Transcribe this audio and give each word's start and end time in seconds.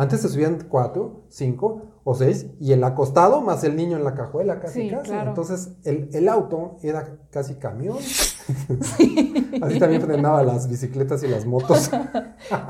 Antes 0.00 0.20
se 0.22 0.28
subían 0.30 0.66
cuatro, 0.68 1.24
cinco 1.28 1.82
o 2.04 2.14
seis, 2.14 2.46
y 2.58 2.72
el 2.72 2.82
acostado 2.84 3.42
más 3.42 3.62
el 3.64 3.76
niño 3.76 3.98
en 3.98 4.04
la 4.04 4.14
cajuela, 4.14 4.58
casi, 4.58 4.82
Sí, 4.82 4.90
casi. 4.90 5.10
claro. 5.10 5.28
Entonces, 5.30 5.76
el, 5.84 6.08
el 6.14 6.28
auto 6.30 6.76
era 6.82 7.18
casi 7.30 7.56
camión. 7.56 7.98
Así 9.62 9.78
también 9.78 10.00
frenaba 10.02 10.42
las 10.42 10.68
bicicletas 10.68 11.22
y 11.22 11.28
las 11.28 11.44
motos. 11.46 11.90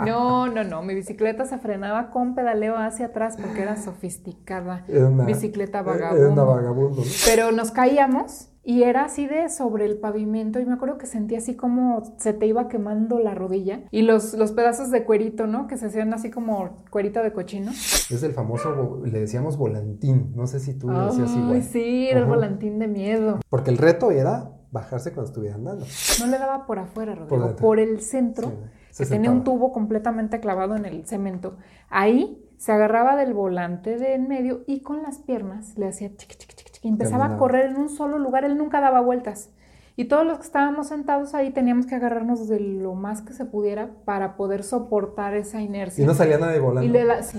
No, 0.05 0.47
no, 0.49 0.65
no. 0.65 0.83
Mi 0.83 0.95
bicicleta 0.95 1.47
se 1.47 1.57
frenaba 1.59 2.11
con 2.11 2.35
pedaleo 2.35 2.77
hacia 2.77 3.07
atrás 3.07 3.37
porque 3.41 3.63
era 3.63 3.81
sofisticada. 3.81 4.85
Era 4.89 5.07
una 5.07 5.25
Bicicleta 5.25 5.79
Era 5.81 5.93
una 5.93 6.01
vagabundo. 6.11 6.47
vagabundo, 6.47 6.97
¿no? 7.03 7.07
Pero 7.25 7.53
nos 7.53 7.71
caíamos 7.71 8.50
y 8.63 8.83
era 8.83 9.05
así 9.05 9.27
de 9.27 9.49
sobre 9.49 9.87
el 9.87 9.97
pavimento 9.99 10.61
y 10.61 10.67
me 10.67 10.75
acuerdo 10.75 10.99
que 10.99 11.07
sentía 11.07 11.39
así 11.39 11.57
como 11.57 12.15
se 12.19 12.35
te 12.35 12.47
iba 12.47 12.69
quemando 12.69 13.19
la 13.19 13.35
rodilla 13.35 13.83
y 13.91 14.03
los, 14.03 14.35
los 14.35 14.53
pedazos 14.53 14.91
de 14.91 15.05
cuerito, 15.05 15.47
¿no? 15.47 15.67
Que 15.67 15.79
se 15.79 15.87
hacían 15.87 16.13
así 16.13 16.31
como 16.31 16.85
cuerito 16.91 17.23
de 17.23 17.33
cochino. 17.33 17.71
Es 17.71 18.23
el 18.23 18.33
famoso, 18.33 19.03
le 19.05 19.21
decíamos 19.21 19.57
volantín. 19.57 20.33
No 20.37 20.47
sé 20.47 20.61
si 20.61 20.75
tú 20.75 20.91
le 20.91 20.99
decías 20.99 21.35
igual. 21.37 21.63
Sí, 21.63 22.09
era 22.11 22.21
el 22.21 22.27
volantín 22.27 22.79
de 22.79 22.87
miedo. 22.87 23.41
Porque 23.49 23.71
el 23.71 23.79
reto 23.79 24.11
era 24.11 24.53
bajarse 24.71 25.13
cuando 25.13 25.31
estuviera 25.31 25.57
andando. 25.57 25.87
No 26.21 26.27
le 26.27 26.39
daba 26.39 26.67
por 26.67 26.79
afuera, 26.79 27.15
Rodrigo, 27.15 27.47
Por 27.47 27.57
por, 27.57 27.81
el 27.81 28.01
centro, 28.01 28.49
Sí, 28.49 28.55
se 28.91 29.05
que 29.05 29.11
tenía 29.11 29.31
un 29.31 29.43
tubo 29.43 29.73
completamente 29.73 30.39
clavado 30.41 30.77
en 30.77 30.85
el 30.85 31.07
cemento. 31.07 31.57
Ahí 31.89 32.47
se 32.57 32.73
agarraba 32.73 33.17
del 33.17 33.33
volante 33.33 33.97
de 33.97 34.15
en 34.15 34.29
medio 34.29 34.65
y 34.67 34.81
con 34.81 35.03
las 35.03 35.19
piernas 35.19 35.79
le 35.79 35.89
hacía 35.89 36.15
chiqui, 36.15 36.37
chiqui, 36.37 36.60
empezaba 36.89 37.25
a 37.27 37.29
correr 37.39 37.67
en 37.71 37.77
un 37.77 37.89
solo 37.89 38.19
lugar. 38.19 38.45
Él 38.45 38.57
nunca 38.57 38.81
daba 38.81 39.01
vueltas. 39.01 39.51
Y 39.97 40.07
todos 40.07 40.25
los 40.25 40.39
que 40.39 40.45
estábamos 40.45 40.87
sentados 40.89 41.35
ahí 41.35 41.51
teníamos 41.51 41.85
que 41.87 41.95
agarrarnos 41.95 42.49
de 42.49 42.59
lo 42.61 42.95
más 42.95 43.21
que 43.21 43.35
se 43.35 43.45
pudiera 43.45 43.91
para 44.07 44.37
poder 44.37 44.63
soportar 44.63 45.35
esa 45.35 45.61
inercia. 45.61 46.03
Y 46.03 46.07
no 46.07 46.15
salía 46.15 46.39
nadie 46.39 46.59
volando. 46.59 46.83
Y 46.89 46.89
le 46.89 47.05
da- 47.05 47.23
sí. 47.23 47.39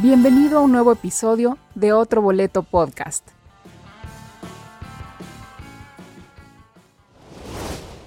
Bienvenido 0.00 0.60
a 0.60 0.62
un 0.62 0.70
nuevo 0.70 0.92
episodio 0.92 1.58
de 1.74 1.92
Otro 1.92 2.22
Boleto 2.22 2.62
Podcast. 2.62 3.28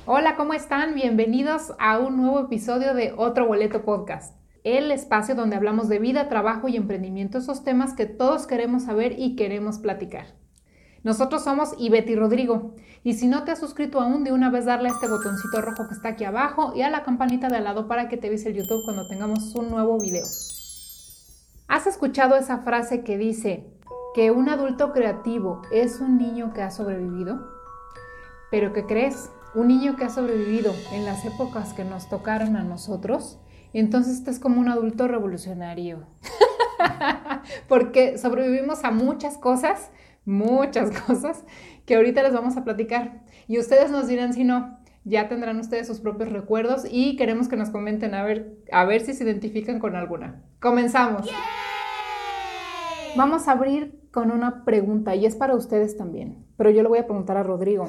Hola, 0.05 0.37
¿cómo 0.37 0.53
están? 0.53 0.95
Bienvenidos 0.95 1.73
a 1.79 1.99
un 1.99 2.15
nuevo 2.15 2.39
episodio 2.39 2.93
de 2.93 3.13
Otro 3.17 3.45
Boleto 3.45 3.83
Podcast, 3.83 4.37
el 4.63 4.89
espacio 4.89 5.35
donde 5.35 5.57
hablamos 5.57 5.89
de 5.89 5.99
vida, 5.99 6.29
trabajo 6.29 6.69
y 6.69 6.77
emprendimiento, 6.77 7.39
esos 7.39 7.65
temas 7.65 7.93
que 7.93 8.05
todos 8.05 8.47
queremos 8.47 8.83
saber 8.83 9.19
y 9.19 9.35
queremos 9.35 9.79
platicar. 9.79 10.27
Nosotros 11.03 11.43
somos 11.43 11.73
Ivette 11.77 12.11
y 12.11 12.15
Rodrigo, 12.15 12.73
y 13.03 13.15
si 13.15 13.27
no 13.27 13.43
te 13.43 13.51
has 13.51 13.59
suscrito 13.59 13.99
aún, 13.99 14.23
de 14.23 14.31
una 14.31 14.49
vez 14.49 14.63
darle 14.63 14.87
a 14.87 14.93
este 14.93 15.09
botoncito 15.09 15.59
rojo 15.61 15.89
que 15.89 15.95
está 15.95 16.09
aquí 16.09 16.23
abajo 16.23 16.71
y 16.73 16.83
a 16.83 16.89
la 16.89 17.03
campanita 17.03 17.49
de 17.49 17.57
al 17.57 17.65
lado 17.65 17.89
para 17.89 18.07
que 18.07 18.15
te 18.15 18.27
avise 18.27 18.47
el 18.47 18.55
YouTube 18.55 18.85
cuando 18.85 19.09
tengamos 19.09 19.53
un 19.55 19.69
nuevo 19.69 19.99
video. 19.99 20.23
¿Has 21.71 21.87
escuchado 21.87 22.35
esa 22.35 22.57
frase 22.57 23.01
que 23.01 23.17
dice 23.17 23.65
que 24.13 24.29
un 24.29 24.49
adulto 24.49 24.91
creativo 24.91 25.61
es 25.71 26.01
un 26.01 26.17
niño 26.17 26.51
que 26.51 26.61
ha 26.61 26.69
sobrevivido? 26.69 27.47
Pero 28.51 28.73
¿qué 28.73 28.85
crees? 28.85 29.31
Un 29.55 29.69
niño 29.69 29.95
que 29.95 30.03
ha 30.03 30.09
sobrevivido 30.09 30.73
en 30.91 31.05
las 31.05 31.23
épocas 31.23 31.73
que 31.73 31.85
nos 31.85 32.09
tocaron 32.09 32.57
a 32.57 32.65
nosotros, 32.65 33.39
entonces 33.71 34.17
este 34.17 34.31
es 34.31 34.39
como 34.39 34.59
un 34.59 34.67
adulto 34.67 35.07
revolucionario. 35.07 36.05
Porque 37.69 38.17
sobrevivimos 38.17 38.83
a 38.83 38.91
muchas 38.91 39.37
cosas, 39.37 39.91
muchas 40.25 40.91
cosas, 41.07 41.45
que 41.85 41.95
ahorita 41.95 42.21
les 42.21 42.33
vamos 42.33 42.57
a 42.57 42.65
platicar. 42.65 43.23
Y 43.47 43.59
ustedes 43.59 43.91
nos 43.91 44.09
dirán 44.09 44.33
si 44.33 44.43
no, 44.43 44.80
ya 45.03 45.27
tendrán 45.27 45.59
ustedes 45.59 45.87
sus 45.87 45.99
propios 45.99 46.31
recuerdos 46.31 46.85
y 46.89 47.15
queremos 47.15 47.47
que 47.47 47.57
nos 47.57 47.69
comenten 47.69 48.13
a 48.13 48.23
ver, 48.23 48.57
a 48.71 48.85
ver 48.85 49.01
si 49.01 49.13
se 49.13 49.23
identifican 49.23 49.79
con 49.79 49.95
alguna. 49.95 50.43
Comenzamos. 50.59 51.29
Vamos 53.15 53.47
a 53.47 53.53
abrir 53.53 53.99
con 54.11 54.31
una 54.31 54.63
pregunta 54.63 55.15
y 55.15 55.25
es 55.25 55.35
para 55.35 55.55
ustedes 55.55 55.97
también, 55.97 56.45
pero 56.57 56.69
yo 56.69 56.83
le 56.83 56.89
voy 56.89 56.99
a 56.99 57.05
preguntar 57.05 57.37
a 57.37 57.43
Rodrigo. 57.43 57.87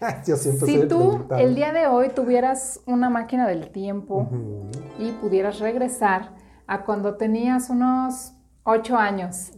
Yo 0.26 0.36
siempre 0.36 0.66
Si 0.66 0.88
tú 0.88 1.26
el 1.36 1.54
día 1.54 1.74
de 1.74 1.86
hoy 1.86 2.08
tuvieras 2.08 2.80
una 2.86 3.10
máquina 3.10 3.46
del 3.46 3.68
tiempo 3.70 4.30
y 4.98 5.12
pudieras 5.12 5.60
regresar 5.60 6.30
a 6.66 6.84
cuando 6.86 7.16
tenías 7.16 7.68
unos 7.68 8.32
ocho 8.62 8.96
años, 8.96 9.52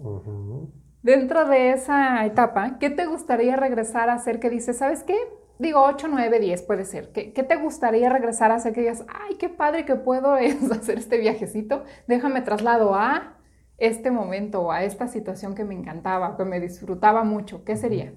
dentro 1.02 1.44
de 1.44 1.70
esa 1.70 2.26
etapa, 2.26 2.78
¿qué 2.80 2.90
te 2.90 3.06
gustaría 3.06 3.54
regresar 3.54 4.10
a 4.10 4.14
hacer 4.14 4.40
que 4.40 4.50
dices, 4.50 4.78
¿sabes 4.78 5.04
qué? 5.04 5.16
Digo 5.58 5.82
8, 5.82 6.08
9, 6.10 6.40
10 6.40 6.62
puede 6.62 6.84
ser. 6.84 7.12
¿Qué, 7.12 7.32
qué 7.32 7.42
te 7.42 7.56
gustaría 7.56 8.08
regresar 8.08 8.50
a 8.50 8.56
hacer 8.56 8.72
que 8.72 8.80
digas, 8.80 9.04
ay, 9.08 9.36
qué 9.36 9.48
padre 9.48 9.84
que 9.84 9.96
puedo 9.96 10.36
es 10.38 10.70
hacer 10.70 10.98
este 10.98 11.18
viajecito? 11.18 11.84
Déjame 12.08 12.42
traslado 12.42 12.94
a 12.94 13.38
este 13.78 14.10
momento 14.10 14.62
o 14.62 14.72
a 14.72 14.84
esta 14.84 15.08
situación 15.08 15.54
que 15.54 15.64
me 15.64 15.74
encantaba, 15.74 16.36
que 16.36 16.44
me 16.44 16.60
disfrutaba 16.60 17.24
mucho. 17.24 17.64
¿Qué 17.64 17.76
sería? 17.76 18.14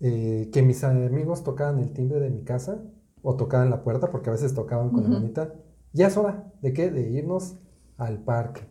Eh, 0.00 0.50
que 0.52 0.62
mis 0.62 0.84
amigos 0.84 1.44
tocaban 1.44 1.78
el 1.78 1.92
timbre 1.92 2.20
de 2.20 2.30
mi 2.30 2.44
casa 2.44 2.82
o 3.22 3.36
tocaban 3.36 3.70
la 3.70 3.82
puerta, 3.82 4.10
porque 4.10 4.30
a 4.30 4.32
veces 4.32 4.54
tocaban 4.54 4.90
con 4.90 5.02
la 5.02 5.10
manita. 5.10 5.54
Ya 5.92 6.06
es 6.06 6.16
hora 6.16 6.52
de 6.62 6.72
qué? 6.72 6.90
De 6.90 7.10
irnos 7.10 7.58
al 7.98 8.18
parque. 8.18 8.62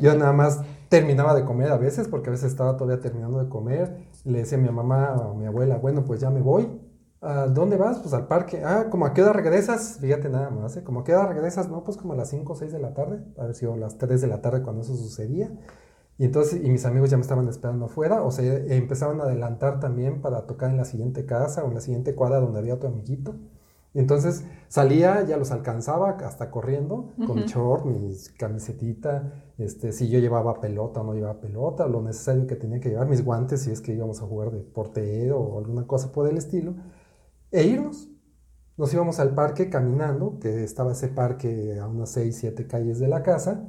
Yo 0.00 0.16
nada 0.16 0.32
más 0.32 0.62
terminaba 0.88 1.34
de 1.34 1.44
comer 1.44 1.70
a 1.72 1.76
veces, 1.76 2.08
porque 2.08 2.30
a 2.30 2.32
veces 2.32 2.50
estaba 2.50 2.76
todavía 2.76 3.00
terminando 3.00 3.42
de 3.42 3.48
comer. 3.48 4.08
Le 4.24 4.38
decía 4.38 4.58
a 4.58 4.60
mi 4.60 4.68
mamá 4.70 5.14
o 5.16 5.32
a 5.32 5.34
mi 5.34 5.46
abuela, 5.46 5.78
bueno, 5.78 6.04
pues 6.04 6.20
ya 6.20 6.30
me 6.30 6.40
voy. 6.40 6.68
¿A 7.22 7.46
dónde 7.46 7.76
vas? 7.76 8.00
Pues 8.00 8.12
al 8.14 8.26
parque. 8.26 8.62
Ah, 8.64 8.88
¿como 8.90 9.06
a 9.06 9.14
qué 9.14 9.22
hora 9.22 9.32
regresas? 9.32 9.98
Fíjate 10.00 10.28
nada 10.28 10.50
más, 10.50 10.76
¿eh? 10.76 10.82
¿Como 10.82 11.00
a 11.00 11.04
qué 11.04 11.14
hora 11.14 11.28
regresas? 11.28 11.68
No, 11.68 11.84
pues 11.84 11.96
como 11.96 12.14
a 12.14 12.16
las 12.16 12.30
5 12.30 12.52
o 12.52 12.56
6 12.56 12.72
de 12.72 12.80
la 12.80 12.94
tarde. 12.94 13.24
A 13.38 13.44
ver 13.46 13.54
si 13.54 13.64
o 13.64 13.76
las 13.76 13.96
3 13.96 14.20
de 14.20 14.26
la 14.26 14.40
tarde 14.40 14.62
cuando 14.62 14.82
eso 14.82 14.96
sucedía. 14.96 15.52
Y 16.18 16.24
entonces, 16.24 16.60
y 16.64 16.68
mis 16.68 16.84
amigos 16.84 17.10
ya 17.10 17.16
me 17.16 17.22
estaban 17.22 17.48
esperando 17.48 17.86
afuera, 17.86 18.22
o 18.22 18.30
sea, 18.30 18.44
eh, 18.44 18.76
empezaban 18.76 19.20
a 19.20 19.24
adelantar 19.24 19.80
también 19.80 20.20
para 20.20 20.46
tocar 20.46 20.70
en 20.70 20.76
la 20.76 20.84
siguiente 20.84 21.24
casa 21.24 21.64
o 21.64 21.68
en 21.68 21.74
la 21.74 21.80
siguiente 21.80 22.14
cuadra 22.14 22.40
donde 22.40 22.58
había 22.58 22.74
otro 22.74 22.88
amiguito. 22.88 23.36
Y 23.94 23.98
entonces 23.98 24.44
salía, 24.68 25.22
ya 25.22 25.36
los 25.36 25.50
alcanzaba 25.52 26.10
hasta 26.10 26.50
corriendo, 26.50 27.12
con 27.26 27.36
mi 27.36 27.44
short, 27.44 27.84
mi 27.84 28.14
camisetita, 28.38 29.44
este, 29.58 29.92
si 29.92 30.08
yo 30.08 30.18
llevaba 30.18 30.60
pelota 30.60 31.02
o 31.02 31.04
no 31.04 31.12
llevaba 31.14 31.40
pelota, 31.40 31.86
lo 31.86 32.00
necesario 32.00 32.46
que 32.46 32.56
tenía 32.56 32.80
que 32.80 32.88
llevar, 32.88 33.06
mis 33.06 33.22
guantes 33.22 33.62
si 33.62 33.70
es 33.70 33.82
que 33.82 33.92
íbamos 33.92 34.22
a 34.22 34.26
jugar 34.26 34.50
de 34.50 34.60
portero 34.60 35.38
o 35.38 35.58
alguna 35.58 35.86
cosa 35.86 36.10
por 36.10 36.26
el 36.26 36.38
estilo, 36.38 36.74
e 37.52 37.64
irnos. 37.64 38.08
Nos 38.76 38.92
íbamos 38.92 39.20
al 39.20 39.34
parque 39.34 39.68
caminando, 39.68 40.38
que 40.40 40.64
estaba 40.64 40.92
ese 40.92 41.08
parque 41.08 41.78
a 41.78 41.86
unas 41.86 42.10
6, 42.10 42.36
7 42.36 42.66
calles 42.66 42.98
de 42.98 43.08
la 43.08 43.22
casa. 43.22 43.68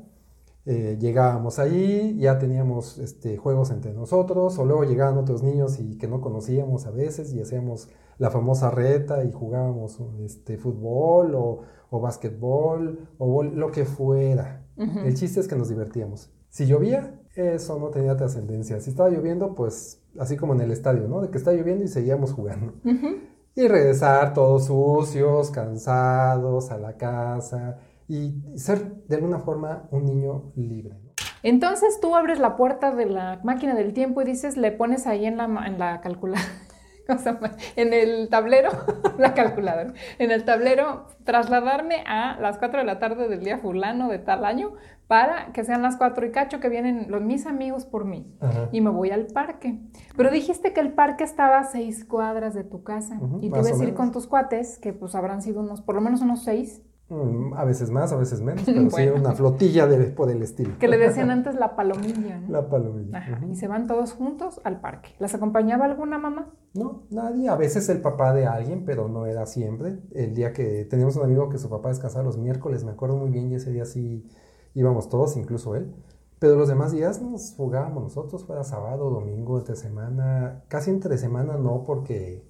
Eh, 0.65 0.97
llegábamos 0.99 1.59
ahí, 1.59 2.17
ya 2.17 2.39
teníamos 2.39 2.97
este, 2.97 3.35
juegos 3.37 3.69
entre 3.69 3.93
nosotros, 3.93 4.57
o 4.57 4.65
luego 4.65 4.85
llegaban 4.85 5.17
otros 5.17 5.43
niños 5.43 5.77
y 5.79 5.97
que 5.97 6.07
no 6.07 6.21
conocíamos 6.21 6.87
a 6.87 6.91
veces 6.91 7.33
y 7.33 7.41
hacíamos 7.41 7.89
la 8.17 8.31
famosa 8.31 8.71
reta 8.71 9.25
y 9.25 9.31
jugábamos 9.33 9.99
este, 10.23 10.57
fútbol 10.57 11.35
o, 11.35 11.61
o 11.89 11.99
básquetbol 11.99 13.09
o 13.17 13.43
lo 13.43 13.71
que 13.71 13.83
fuera. 13.83 14.65
El 14.77 15.13
chiste 15.15 15.39
es 15.39 15.47
que 15.47 15.55
nos 15.55 15.69
divertíamos. 15.69 16.31
Si 16.49 16.65
llovía, 16.65 17.19
eso 17.35 17.77
no 17.77 17.89
tenía 17.89 18.15
trascendencia. 18.15 18.79
Si 18.79 18.89
estaba 18.89 19.09
lloviendo, 19.09 19.53
pues 19.55 20.01
así 20.17 20.37
como 20.37 20.53
en 20.53 20.61
el 20.61 20.71
estadio, 20.71 21.07
¿no? 21.07 21.21
De 21.21 21.29
que 21.29 21.37
está 21.37 21.51
lloviendo 21.51 21.83
y 21.83 21.87
seguíamos 21.87 22.31
jugando. 22.31 22.73
Ujú. 22.85 23.17
Y 23.55 23.67
regresar 23.67 24.33
todos 24.33 24.65
sucios, 24.65 25.51
cansados 25.51 26.71
a 26.71 26.77
la 26.77 26.97
casa 26.97 27.77
y 28.07 28.33
ser 28.55 29.05
de 29.07 29.15
alguna 29.15 29.39
forma 29.39 29.87
un 29.91 30.05
niño 30.05 30.51
libre. 30.55 30.99
Entonces 31.43 31.99
tú 32.01 32.15
abres 32.15 32.39
la 32.39 32.55
puerta 32.55 32.95
de 32.95 33.05
la 33.05 33.39
máquina 33.43 33.75
del 33.75 33.93
tiempo 33.93 34.21
y 34.21 34.25
dices, 34.25 34.57
le 34.57 34.71
pones 34.71 35.05
ahí 35.07 35.25
en 35.25 35.37
la, 35.37 35.45
en 35.65 35.77
la 35.77 36.01
calculadora. 36.01 36.49
o 37.09 37.17
sea, 37.17 37.39
en 37.75 37.93
el 37.93 38.29
tablero, 38.29 38.69
la 39.17 39.33
calculadora, 39.33 39.93
en 40.19 40.31
el 40.31 40.45
tablero, 40.45 41.07
trasladarme 41.23 42.03
a 42.07 42.39
las 42.39 42.57
4 42.57 42.79
de 42.79 42.85
la 42.85 42.99
tarde 42.99 43.27
del 43.27 43.43
día 43.43 43.57
fulano 43.57 44.09
de 44.09 44.19
tal 44.19 44.45
año 44.45 44.73
para 45.07 45.51
que 45.51 45.63
sean 45.63 45.81
las 45.81 45.97
4 45.97 46.25
y 46.25 46.31
cacho 46.31 46.59
que 46.59 46.69
vienen 46.69 47.07
los, 47.09 47.21
mis 47.21 47.45
amigos 47.45 47.85
por 47.85 48.05
mí. 48.05 48.33
Ajá. 48.39 48.69
Y 48.71 48.81
me 48.81 48.89
voy 48.89 49.11
al 49.11 49.27
parque. 49.27 49.79
Pero 50.15 50.31
dijiste 50.31 50.73
que 50.73 50.79
el 50.79 50.93
parque 50.93 51.23
estaba 51.23 51.59
a 51.59 51.63
seis 51.63 52.05
cuadras 52.05 52.53
de 52.53 52.63
tu 52.63 52.83
casa. 52.83 53.19
Y 53.41 53.49
te 53.49 53.59
ibas 53.59 53.79
a 53.79 53.83
ir 53.83 53.93
con 53.93 54.11
tus 54.11 54.27
cuates, 54.27 54.79
que 54.79 54.93
pues 54.93 55.13
habrán 55.15 55.41
sido 55.41 55.61
unos, 55.61 55.81
por 55.81 55.95
lo 55.95 56.01
menos 56.01 56.21
unos 56.21 56.43
seis, 56.43 56.81
Mm, 56.83 56.92
A 57.55 57.65
veces 57.65 57.91
más, 57.91 58.11
a 58.11 58.15
veces 58.15 58.41
menos, 58.41 58.63
pero 58.65 58.89
sí 58.89 59.07
una 59.09 59.33
flotilla 59.33 59.85
de, 59.87 60.05
por 60.05 60.31
el 60.31 60.41
estilo. 60.41 60.77
que 60.79 60.87
le 60.87 60.97
decían 60.97 61.29
antes 61.31 61.55
la 61.55 61.75
palomilla, 61.75 62.39
¿no? 62.39 62.51
La 62.51 62.69
palomilla. 62.69 63.17
Ajá, 63.17 63.45
y 63.45 63.55
se 63.55 63.67
van 63.67 63.87
todos 63.87 64.13
juntos 64.13 64.61
al 64.63 64.79
parque. 64.81 65.09
¿Las 65.19 65.35
acompañaba 65.35 65.85
alguna 65.85 66.17
mamá? 66.17 66.53
No, 66.73 67.03
nadie. 67.11 67.49
A 67.49 67.55
veces 67.55 67.87
el 67.89 68.01
papá 68.01 68.33
de 68.33 68.47
alguien, 68.47 68.83
pero 68.85 69.07
no 69.07 69.25
era 69.25 69.45
siempre. 69.45 69.99
El 70.11 70.33
día 70.33 70.53
que 70.53 70.85
teníamos 70.85 71.15
un 71.15 71.23
amigo 71.23 71.49
que 71.49 71.59
su 71.59 71.69
papá 71.69 71.89
descansaba 71.89 72.23
los 72.23 72.37
miércoles, 72.37 72.83
me 72.83 72.91
acuerdo 72.91 73.17
muy 73.17 73.29
bien, 73.29 73.51
y 73.51 73.55
ese 73.55 73.71
día 73.71 73.85
sí 73.85 74.25
íbamos 74.73 75.09
todos, 75.09 75.37
incluso 75.37 75.75
él. 75.75 75.93
Pero 76.39 76.55
los 76.55 76.67
demás 76.67 76.91
días 76.91 77.21
nos 77.21 77.53
jugábamos 77.55 78.03
nosotros, 78.03 78.43
fuera 78.45 78.63
sábado, 78.63 79.09
domingo, 79.09 79.59
entre 79.59 79.75
semana. 79.75 80.63
Casi 80.67 80.89
entre 80.89 81.17
semana 81.17 81.57
no, 81.57 81.83
porque 81.85 82.43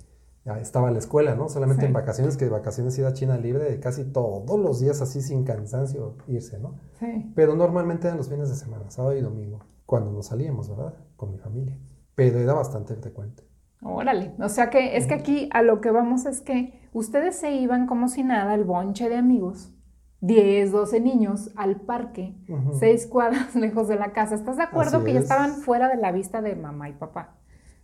ya 0.45 0.59
estaba 0.59 0.91
la 0.91 0.99
escuela, 0.99 1.35
¿no? 1.35 1.47
Solamente 1.49 1.81
Sí. 1.83 1.87
en 1.87 1.93
vacaciones, 1.93 2.35
que 2.37 2.45
de 2.45 2.51
vacaciones 2.51 2.97
ir 2.99 3.05
a 3.05 3.13
China 3.13 3.37
libre, 3.37 3.63
de 3.63 3.79
casi 3.79 4.03
todos 4.05 4.59
los 4.59 4.79
días 4.79 5.01
así 5.01 5.21
sin 5.21 5.43
cansancio 5.45 6.15
irse, 6.27 6.59
¿no? 6.59 6.75
Sí. 6.99 7.31
Pero 7.35 7.55
normalmente 7.55 8.07
eran 8.07 8.17
los 8.17 8.29
fines 8.29 8.49
de 8.49 8.55
semana, 8.55 8.89
sábado 8.89 9.15
y 9.15 9.21
domingo, 9.21 9.59
cuando 9.85 10.11
nos 10.11 10.27
salíamos, 10.27 10.69
¿verdad? 10.69 10.95
Con 11.15 11.31
mi 11.31 11.37
familia. 11.37 11.77
Pero 12.15 12.39
era 12.39 12.53
bastante 12.53 12.95
frecuente. 12.95 13.43
Órale, 13.81 14.33
o 14.39 14.49
sea 14.49 14.69
que 14.69 14.95
es 14.97 15.07
que 15.07 15.13
aquí 15.13 15.49
a 15.51 15.61
lo 15.61 15.81
que 15.81 15.91
vamos 15.91 16.25
es 16.25 16.39
que 16.41 16.79
ustedes 16.93 17.35
se 17.35 17.51
iban 17.53 17.85
como 17.87 18.07
si 18.07 18.23
nada, 18.23 18.53
el 18.53 18.63
bonche 18.63 19.09
de 19.09 19.17
amigos, 19.17 19.73
10, 20.21 20.71
12 20.71 21.01
niños 21.01 21.51
al 21.57 21.81
parque, 21.81 22.33
seis 22.79 23.05
cuadras 23.07 23.55
lejos 23.55 23.89
de 23.89 23.97
la 23.97 24.13
casa. 24.13 24.35
¿Estás 24.35 24.55
de 24.55 24.63
acuerdo 24.63 24.97
Así 24.97 25.05
que 25.07 25.13
ya 25.13 25.19
es. 25.19 25.25
estaban 25.25 25.51
fuera 25.55 25.89
de 25.89 25.97
la 25.97 26.13
vista 26.13 26.41
de 26.41 26.55
mamá 26.55 26.87
y 26.89 26.93
papá? 26.93 27.35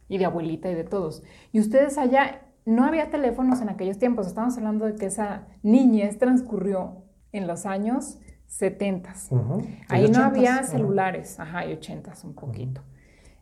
Y 0.08 0.18
de 0.20 0.26
abuelita 0.26 0.72
y 0.72 0.76
de 0.76 0.86
todos. 0.86 1.22
Y 1.52 1.60
ustedes 1.60 1.98
allá, 1.98 2.44
no 2.66 2.86
había 2.86 3.10
teléfonos 3.10 3.62
en 3.62 3.70
aquellos 3.70 3.98
tiempos, 3.98 4.28
estamos 4.28 4.58
hablando 4.58 4.86
de 4.86 4.96
que 4.96 5.08
esa 5.08 5.48
niñez 5.64 6.18
transcurrió 6.18 7.04
en 7.32 7.48
los 7.48 7.66
años 7.66 8.20
70. 8.48 9.14
Ujú. 9.32 9.68
Ahí 9.88 10.10
no 10.10 10.20
80s, 10.20 10.24
había 10.24 10.64
celulares, 10.64 11.40
ajá, 11.40 11.66
y 11.66 11.74
ochentas 11.74 12.24
un 12.24 12.34
poquito. 12.34 12.82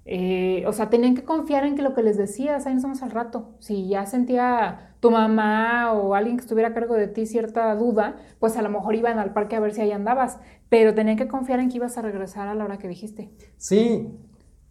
Eh, 0.10 0.64
o 0.66 0.72
sea, 0.72 0.90
tenían 0.90 1.16
que 1.16 1.24
confiar 1.24 1.66
en 1.66 1.76
que 1.76 1.82
lo 1.82 1.94
que 1.94 2.02
les 2.02 2.16
decías, 2.16 2.66
ahí 2.66 2.74
nos 2.74 2.84
vemos 2.84 3.04
al 3.04 3.12
rato. 3.12 3.56
Si 3.60 3.90
ya 3.90 4.06
sentía 4.06 4.96
tu 5.02 5.12
mamá 5.12 5.92
o 5.92 6.16
alguien 6.16 6.38
que 6.38 6.42
estuviera 6.42 6.70
a 6.70 6.74
cargo 6.74 6.96
de 6.96 7.10
ti 7.10 7.26
cierta 7.26 7.76
duda, 7.76 8.16
pues 8.40 8.56
a 8.56 8.62
lo 8.62 8.70
mejor 8.70 8.96
iban 8.96 9.20
al 9.20 9.34
parque 9.34 9.58
a 9.58 9.60
ver 9.60 9.74
si 9.74 9.82
ahí 9.82 9.92
andabas, 9.92 10.40
pero 10.70 10.94
tenían 10.94 11.18
que 11.18 11.28
confiar 11.28 11.60
en 11.60 11.70
que 11.70 11.76
ibas 11.76 11.98
a 11.98 12.02
regresar 12.02 12.48
a 12.48 12.56
la 12.56 12.64
hora 12.64 12.78
que 12.78 12.88
dijiste. 12.88 13.32
Sí, 13.58 14.18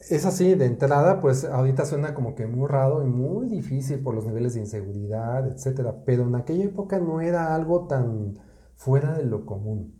es 0.09 0.25
así, 0.25 0.55
de 0.55 0.67
entrada, 0.67 1.21
pues 1.21 1.45
ahorita 1.45 1.85
suena 1.85 2.15
como 2.15 2.35
que 2.35 2.47
muy 2.47 2.69
raro 2.69 3.03
y 3.03 3.07
muy 3.07 3.49
difícil 3.49 4.01
por 4.01 4.15
los 4.15 4.27
niveles 4.27 4.55
de 4.55 4.61
inseguridad, 4.61 5.47
etcétera, 5.49 5.97
pero 6.05 6.25
en 6.25 6.37
aquella 6.37 6.65
época 6.65 6.99
no 6.99 7.21
era 7.21 7.55
algo 7.55 7.87
tan 7.87 8.35
fuera 8.75 9.15
de 9.15 9.25
lo 9.25 9.45
común. 9.45 9.95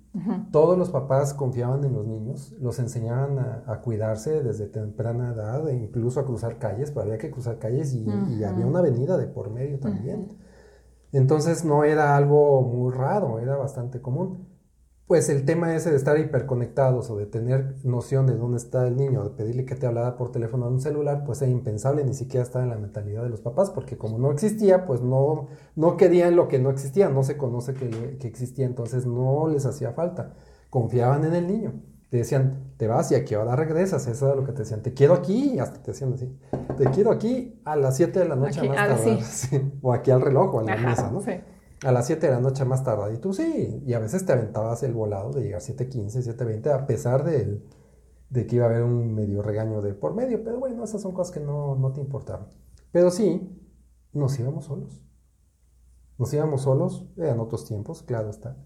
Todos 0.51 0.79
los 0.79 0.89
papás 0.89 1.35
confiaban 1.35 1.85
en 1.85 1.93
los 1.93 2.07
niños, 2.07 2.55
los 2.59 2.79
enseñaban 2.79 3.39
a, 3.39 3.65
a 3.67 3.83
cuidarse 3.83 4.43
desde 4.43 4.67
temprana 4.67 5.35
edad, 5.35 5.69
e 5.69 5.77
incluso 5.77 6.21
a 6.21 6.25
cruzar 6.25 6.59
calles, 6.59 6.91
pero 6.91 7.03
había 7.03 7.19
que 7.19 7.31
cruzar 7.31 7.59
calles 7.59 7.93
y, 7.93 8.09
había 8.43 8.67
una 8.67 8.79
avenida 8.79 9.19
de 9.19 9.27
por 9.27 9.51
medio 9.51 9.79
también. 9.79 10.29
Entonces 11.13 11.67
no 11.67 11.85
era 11.85 12.17
algo 12.17 12.63
muy 12.63 12.95
raro, 12.95 13.41
era 13.41 13.57
bastante 13.57 14.01
común. 14.01 14.49
Pues 15.07 15.29
el 15.29 15.45
tema 15.45 15.73
ese 15.77 15.91
de 15.91 15.97
estar 15.97 16.19
hiperconectados 16.19 17.11
o 17.11 17.17
de 17.17 17.27
tener 17.27 17.77
noción 17.85 18.27
de 18.27 18.35
dónde 18.35 18.57
está 18.57 18.89
el 18.89 18.97
niño, 18.97 19.23
de 19.23 19.31
pedirle 19.31 19.65
que 19.65 19.77
te 19.77 19.87
hablara 19.87 20.17
por 20.17 20.33
teléfono 20.33 20.67
en 20.67 20.75
un 20.75 20.81
celular, 20.81 21.23
pues 21.25 21.41
era 21.43 21.51
impensable, 21.53 22.03
ni 22.05 22.13
siquiera 22.13 22.43
estaba 22.43 22.65
en 22.65 22.71
la 22.71 22.77
mentalidad 22.77 23.23
de 23.23 23.29
los 23.29 23.41
papás, 23.41 23.71
porque 23.71 23.97
como 23.97 24.19
no 24.19 24.33
existía, 24.33 24.85
pues 24.85 25.03
no, 25.03 25.47
no 25.77 25.97
querían 25.97 26.35
lo 26.35 26.49
que 26.49 26.59
no 26.59 26.71
existía, 26.71 27.09
no 27.09 27.23
se 27.23 27.37
conoce 27.37 27.73
que, 27.75 28.19
que 28.19 28.27
existía, 28.27 28.67
entonces 28.67 29.07
no 29.07 29.47
les 29.47 29.65
hacía 29.65 29.93
falta. 29.93 30.35
Confiaban 30.71 31.25
en 31.25 31.35
el 31.35 31.47
niño. 31.47 31.75
Te 32.11 32.19
decían, 32.19 32.73
te 32.77 32.89
vas 32.89 33.13
y 33.13 33.15
a 33.15 33.25
qué 33.25 33.37
hora 33.37 33.55
regresas, 33.55 34.09
eso 34.09 34.27
era 34.27 34.35
lo 34.35 34.45
que 34.45 34.53
te 34.53 34.61
decían, 34.61 34.83
te 34.83 34.93
quiero 34.93 35.15
aquí, 35.15 35.55
y 35.55 35.59
hasta 35.61 35.81
te 35.83 35.93
decían 35.93 36.15
así, 36.15 36.37
te 36.77 36.85
quiero 36.91 37.13
aquí 37.13 37.61
a 37.65 37.77
las 37.77 37.97
7 37.97 38.19
de 38.21 38.29
la 38.29 38.37
noche 38.37 38.59
Aquí, 38.59 38.69
más 38.69 38.79
ah, 38.81 38.89
tarde, 38.89 39.19
sí. 39.23 39.49
Sí, 39.51 39.73
o 39.83 39.93
aquí 39.93 40.11
al 40.11 40.21
reloj 40.21 40.55
o 40.55 40.61
a 40.61 40.63
la 40.65 40.73
Ajá, 40.73 40.89
mesa, 40.89 41.11
¿no? 41.13 41.21
sí. 41.21 41.33
A 41.85 41.93
las 41.93 42.07
7 42.07 42.27
de 42.27 42.33
la 42.33 42.41
noche 42.41 42.65
más 42.65 42.85
tarde. 42.85 43.15
Y 43.15 43.19
tú 43.19 43.33
sí. 43.33 43.83
Y 43.87 43.93
a 43.93 43.99
veces 43.99 44.25
te 44.25 44.33
aventabas 44.33 44.83
el 44.83 44.93
volado 44.93 45.33
de 45.33 45.43
llegar 45.43 45.61
7.15, 45.61 46.37
7.20, 46.37 46.73
a 46.73 46.87
pesar 46.87 47.25
de 47.25 48.47
que 48.47 48.57
iba 48.57 48.67
a 48.67 48.69
haber 48.69 48.83
un 48.83 49.15
medio 49.15 49.43
regaño 49.43 49.83
de 49.83 49.95
por 49.95 50.15
medio. 50.15 50.43
Pero 50.43 50.59
bueno, 50.59 50.85
esas 50.85 51.03
son 51.03 51.13
cosas 51.13 51.35
que 51.35 51.41
no, 51.41 51.77
no 51.77 51.93
te 51.93 52.01
importaban. 52.01 52.49
Pero 52.93 53.11
sí, 53.11 53.49
nos 54.13 54.39
íbamos 54.39 54.65
solos. 54.67 55.03
Nos 56.19 56.33
íbamos 56.33 56.63
solos, 56.63 57.05
eran 57.17 57.41
otros 57.41 57.67
tiempos, 57.67 58.03
claro 58.03 58.31
está. 58.31 58.57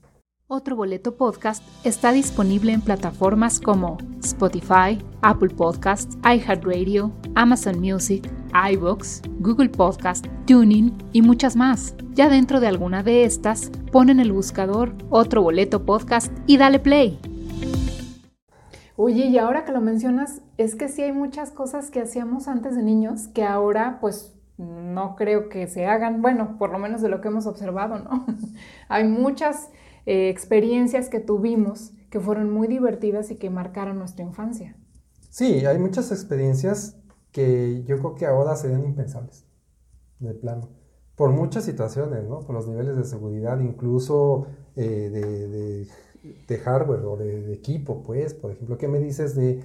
Otro 0.52 0.74
Boleto 0.74 1.16
Podcast 1.16 1.62
está 1.84 2.10
disponible 2.10 2.72
en 2.72 2.80
plataformas 2.80 3.60
como 3.60 3.98
Spotify, 4.18 5.00
Apple 5.22 5.50
Podcasts, 5.50 6.18
iHeartRadio, 6.24 7.12
Amazon 7.36 7.78
Music, 7.78 8.28
iVoox, 8.72 9.22
Google 9.38 9.68
Podcast, 9.68 10.26
Tuning 10.48 10.92
y 11.12 11.22
muchas 11.22 11.54
más. 11.54 11.94
Ya 12.14 12.28
dentro 12.28 12.58
de 12.58 12.66
alguna 12.66 13.04
de 13.04 13.22
estas, 13.22 13.70
pon 13.92 14.10
en 14.10 14.18
el 14.18 14.32
buscador 14.32 14.92
Otro 15.08 15.40
Boleto 15.40 15.86
Podcast 15.86 16.32
y 16.48 16.56
dale 16.56 16.80
play. 16.80 17.20
Oye, 18.96 19.26
y 19.26 19.38
ahora 19.38 19.64
que 19.64 19.70
lo 19.70 19.80
mencionas, 19.80 20.42
es 20.56 20.74
que 20.74 20.88
sí 20.88 21.02
hay 21.02 21.12
muchas 21.12 21.52
cosas 21.52 21.92
que 21.92 22.00
hacíamos 22.00 22.48
antes 22.48 22.74
de 22.74 22.82
niños 22.82 23.28
que 23.28 23.44
ahora 23.44 23.98
pues 24.00 24.34
no 24.58 25.14
creo 25.14 25.48
que 25.48 25.68
se 25.68 25.86
hagan, 25.86 26.20
bueno, 26.22 26.56
por 26.58 26.72
lo 26.72 26.80
menos 26.80 27.02
de 27.02 27.08
lo 27.08 27.20
que 27.20 27.28
hemos 27.28 27.46
observado, 27.46 28.00
¿no? 28.00 28.26
hay 28.88 29.04
muchas 29.04 29.70
eh, 30.06 30.28
experiencias 30.30 31.08
que 31.08 31.20
tuvimos 31.20 31.92
que 32.10 32.20
fueron 32.20 32.50
muy 32.50 32.68
divertidas 32.68 33.30
y 33.30 33.36
que 33.36 33.50
marcaron 33.50 33.98
nuestra 33.98 34.24
infancia. 34.24 34.76
Sí, 35.28 35.64
hay 35.66 35.78
muchas 35.78 36.10
experiencias 36.12 36.96
que 37.32 37.84
yo 37.86 37.98
creo 37.98 38.14
que 38.14 38.26
ahora 38.26 38.56
serían 38.56 38.84
impensables, 38.84 39.44
de 40.20 40.34
plano. 40.34 40.70
Por 41.16 41.30
muchas 41.32 41.64
situaciones, 41.64 42.24
¿no? 42.28 42.40
Por 42.46 42.54
los 42.56 42.68
niveles 42.68 42.96
de 42.96 43.04
seguridad, 43.04 43.60
incluso 43.60 44.46
eh, 44.76 45.10
de, 45.12 45.48
de- 45.48 45.88
de 46.48 46.58
hardware 46.58 47.02
o 47.04 47.16
de, 47.16 47.42
de 47.42 47.54
equipo, 47.54 48.02
pues. 48.04 48.34
Por 48.34 48.52
ejemplo, 48.52 48.78
¿qué 48.78 48.88
me 48.88 49.00
dices 49.00 49.34
de... 49.36 49.62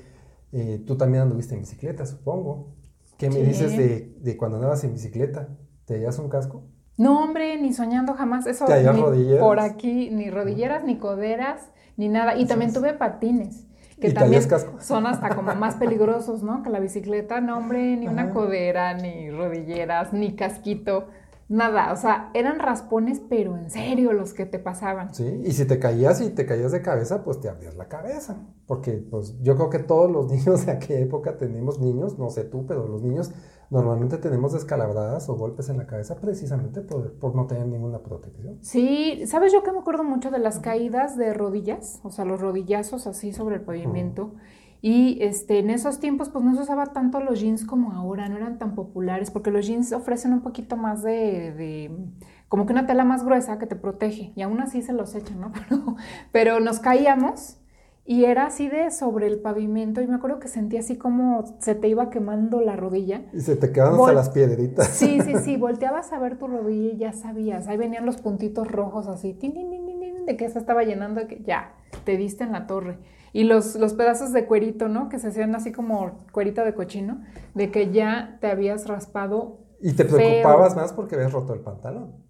eh, 0.53 0.83
tú 0.87 0.97
también 0.97 1.23
anduviste 1.23 1.55
en 1.55 1.61
bicicleta, 1.61 2.05
supongo. 2.05 2.75
¿Qué 3.17 3.29
me 3.31 3.43
dices 3.43 3.75
de, 3.77 4.15
de 4.21 4.37
cuando 4.37 4.57
andabas 4.57 4.83
en 4.85 4.93
bicicleta? 4.93 5.57
¿Te 5.85 5.99
llevas 5.99 6.19
un 6.19 6.29
casco? 6.29 6.63
No, 6.97 7.23
hombre, 7.23 7.59
ni 7.61 7.73
soñando 7.73 8.13
jamás. 8.13 8.47
Eso 8.47 8.65
¿Te 8.65 8.73
hallas 8.73 8.95
ni 8.95 9.01
rodilleras? 9.01 9.39
por 9.39 9.59
aquí, 9.59 10.09
ni 10.11 10.29
rodilleras, 10.29 10.83
ni 10.83 10.97
coderas, 10.97 11.61
ni 11.97 12.07
nada. 12.09 12.35
Y 12.35 12.45
Así 12.47 12.47
también 12.47 12.69
es. 12.69 12.73
tuve 12.73 12.93
patines, 12.93 13.67
que 13.99 14.07
¿Y 14.07 14.13
te 14.13 14.13
también 14.13 14.43
casco? 14.47 14.79
son 14.79 15.05
hasta 15.07 15.35
como 15.35 15.53
más 15.55 15.75
peligrosos, 15.75 16.43
¿no? 16.43 16.63
Que 16.63 16.69
la 16.69 16.79
bicicleta, 16.79 17.41
no, 17.41 17.57
hombre, 17.57 17.97
ni 17.97 18.07
una 18.07 18.29
codera, 18.29 18.93
ni 18.93 19.29
rodilleras, 19.29 20.13
ni 20.13 20.35
casquito, 20.35 21.07
nada. 21.49 21.91
O 21.91 21.95
sea, 21.97 22.29
eran 22.33 22.59
raspones, 22.59 23.19
pero 23.29 23.57
en 23.57 23.69
serio 23.69 24.13
los 24.13 24.33
que 24.33 24.45
te 24.45 24.59
pasaban. 24.59 25.13
Sí, 25.13 25.41
y 25.45 25.51
si 25.51 25.65
te 25.65 25.79
caías 25.79 26.21
y 26.21 26.29
te 26.29 26.45
caías 26.45 26.71
de 26.71 26.81
cabeza, 26.81 27.23
pues 27.23 27.39
te 27.41 27.49
abrías 27.49 27.75
la 27.75 27.87
cabeza. 27.89 28.37
Porque 28.67 28.93
pues 28.93 29.35
yo 29.41 29.55
creo 29.55 29.69
que 29.69 29.79
todos 29.79 30.09
los 30.11 30.27
niños 30.31 30.65
de 30.65 30.71
aquella 30.71 30.99
época 31.01 31.37
tenemos 31.37 31.79
niños, 31.79 32.17
no 32.17 32.29
sé 32.29 32.45
tú, 32.45 32.65
pero 32.65 32.87
los 32.87 33.01
niños 33.03 33.31
normalmente 33.69 34.17
tenemos 34.17 34.53
descalabradas 34.53 35.27
o 35.29 35.35
golpes 35.35 35.69
en 35.69 35.77
la 35.77 35.87
cabeza 35.87 36.15
precisamente 36.19 36.81
por, 36.81 37.13
por 37.13 37.35
no 37.35 37.47
tener 37.47 37.67
ninguna 37.67 37.99
protección. 37.99 38.57
Sí, 38.61 39.23
¿sabes 39.27 39.51
yo 39.53 39.63
que 39.63 39.71
me 39.71 39.79
acuerdo 39.79 40.03
mucho 40.03 40.31
de 40.31 40.39
las 40.39 40.59
caídas 40.59 41.17
de 41.17 41.33
rodillas? 41.33 41.99
O 42.03 42.11
sea, 42.11 42.25
los 42.25 42.39
rodillazos 42.41 43.07
así 43.07 43.33
sobre 43.33 43.55
el 43.55 43.61
pavimento. 43.61 44.33
Y 44.81 45.17
este, 45.23 45.59
en 45.59 45.71
esos 45.71 45.99
tiempos 45.99 46.29
pues 46.29 46.45
no 46.45 46.53
se 46.55 46.61
usaba 46.61 46.87
tanto 46.87 47.19
los 47.19 47.39
jeans 47.39 47.65
como 47.65 47.93
ahora, 47.93 48.29
no 48.29 48.37
eran 48.37 48.59
tan 48.59 48.75
populares, 48.75 49.31
porque 49.31 49.49
los 49.49 49.65
jeans 49.65 49.91
ofrecen 49.93 50.31
un 50.33 50.41
poquito 50.41 50.77
más 50.77 51.01
de, 51.01 51.51
de- 51.53 51.91
como 52.49 52.67
que 52.67 52.73
una 52.73 52.85
tela 52.85 53.03
más 53.03 53.25
gruesa 53.25 53.57
que 53.57 53.65
te 53.65 53.75
protege, 53.75 54.31
y 54.35 54.43
aún 54.43 54.61
así 54.61 54.83
se 54.83 54.93
los 54.93 55.15
echan, 55.15 55.41
¿no? 55.41 55.51
Pero, 55.69 55.95
pero 56.31 56.59
nos 56.59 56.79
caíamos 56.79 57.57
y 58.07 58.25
era 58.25 58.45
así 58.45 58.69
de 58.69 58.91
sobre 58.91 59.25
el 59.25 59.39
pavimento, 59.39 59.99
y 59.99 60.07
me 60.07 60.13
acuerdo 60.13 60.37
que 60.39 60.47
sentía 60.47 60.81
así 60.81 60.95
como 60.95 61.57
se 61.59 61.73
te 61.73 61.87
iba 61.87 62.11
quemando 62.11 62.61
la 62.61 62.75
rodilla. 62.75 63.25
Y 63.33 63.39
se 63.39 63.55
te 63.55 63.71
quedan 63.71 63.95
hasta 63.95 64.13
las 64.13 64.29
piedritas. 64.29 64.89
Sí, 64.89 65.19
sí, 65.21 65.33
sí, 65.43 65.57
volteabas 65.57 66.13
a 66.13 66.19
ver 66.19 66.37
tu 66.37 66.47
rodilla 66.47 66.93
y 66.93 66.97
ya 66.97 67.13
sabías. 67.13 67.67
Ahí 67.67 67.77
venían 67.77 68.05
los 68.05 68.17
puntitos 68.17 68.71
rojos 68.71 69.07
así, 69.07 69.33
tin, 69.33 69.53
tin, 69.53 69.71
tin, 69.71 70.25
de 70.25 70.37
que 70.37 70.47
se 70.49 70.59
estaba 70.59 70.83
llenando, 70.83 71.21
de 71.21 71.27
que 71.27 71.43
ya, 71.43 71.73
te 72.03 72.15
diste 72.15 72.43
en 72.43 72.51
la 72.51 72.67
torre. 72.67 72.99
Y 73.33 73.45
los, 73.45 73.75
los 73.75 73.93
pedazos 73.95 74.31
de 74.33 74.45
cuerito, 74.45 74.87
¿no? 74.87 75.09
Que 75.09 75.17
se 75.17 75.29
hacían 75.29 75.55
así 75.55 75.71
como 75.71 76.25
cuerito 76.31 76.63
de 76.63 76.75
cochino, 76.75 77.23
de 77.55 77.71
que 77.71 77.91
ya 77.91 78.37
te 78.39 78.47
habías 78.47 78.87
raspado 78.87 79.65
Y 79.81 79.93
te 79.93 80.05
Feo. 80.05 80.17
preocupabas 80.17 80.75
más 80.75 80.93
porque 80.93 81.15
habías 81.15 81.33
roto 81.33 81.53
el 81.53 81.61
pantalón. 81.61 82.23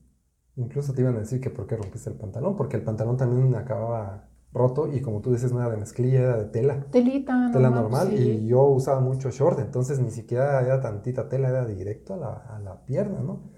Incluso 0.56 0.94
te 0.94 1.02
iban 1.02 1.16
a 1.18 1.20
decir 1.20 1.42
que 1.42 1.50
por 1.50 1.68
qué 1.68 1.76
rompiste 1.76 2.10
el 2.10 2.16
pantalón, 2.16 2.56
porque 2.56 2.78
el 2.78 2.84
pantalón 2.84 3.18
también 3.18 3.54
acababa 3.56 4.30
roto 4.56 4.92
y 4.92 5.02
como 5.02 5.22
tú 5.22 5.32
dices, 5.32 5.52
no 5.52 5.62
era 5.62 5.70
de 5.70 5.78
mezclilla, 5.78 6.22
era 6.22 6.38
de 6.38 6.46
tela. 6.46 6.86
Telita, 6.92 7.52
Tela 7.54 7.70
normal, 7.70 8.08
normal 8.08 8.08
sí. 8.18 8.24
y 8.24 8.48
yo 8.48 8.64
usaba 8.64 9.02
mucho 9.02 9.30
short, 9.30 9.60
entonces 9.60 10.00
ni 10.00 10.10
siquiera 10.10 10.62
era 10.62 10.82
tantita 10.82 11.30
tela, 11.30 11.50
era 11.50 11.66
directo 11.66 12.16
a 12.16 12.18
la, 12.18 12.34
a 12.34 12.60
la 12.60 12.86
pierna, 12.86 13.20
¿no? 13.22 13.54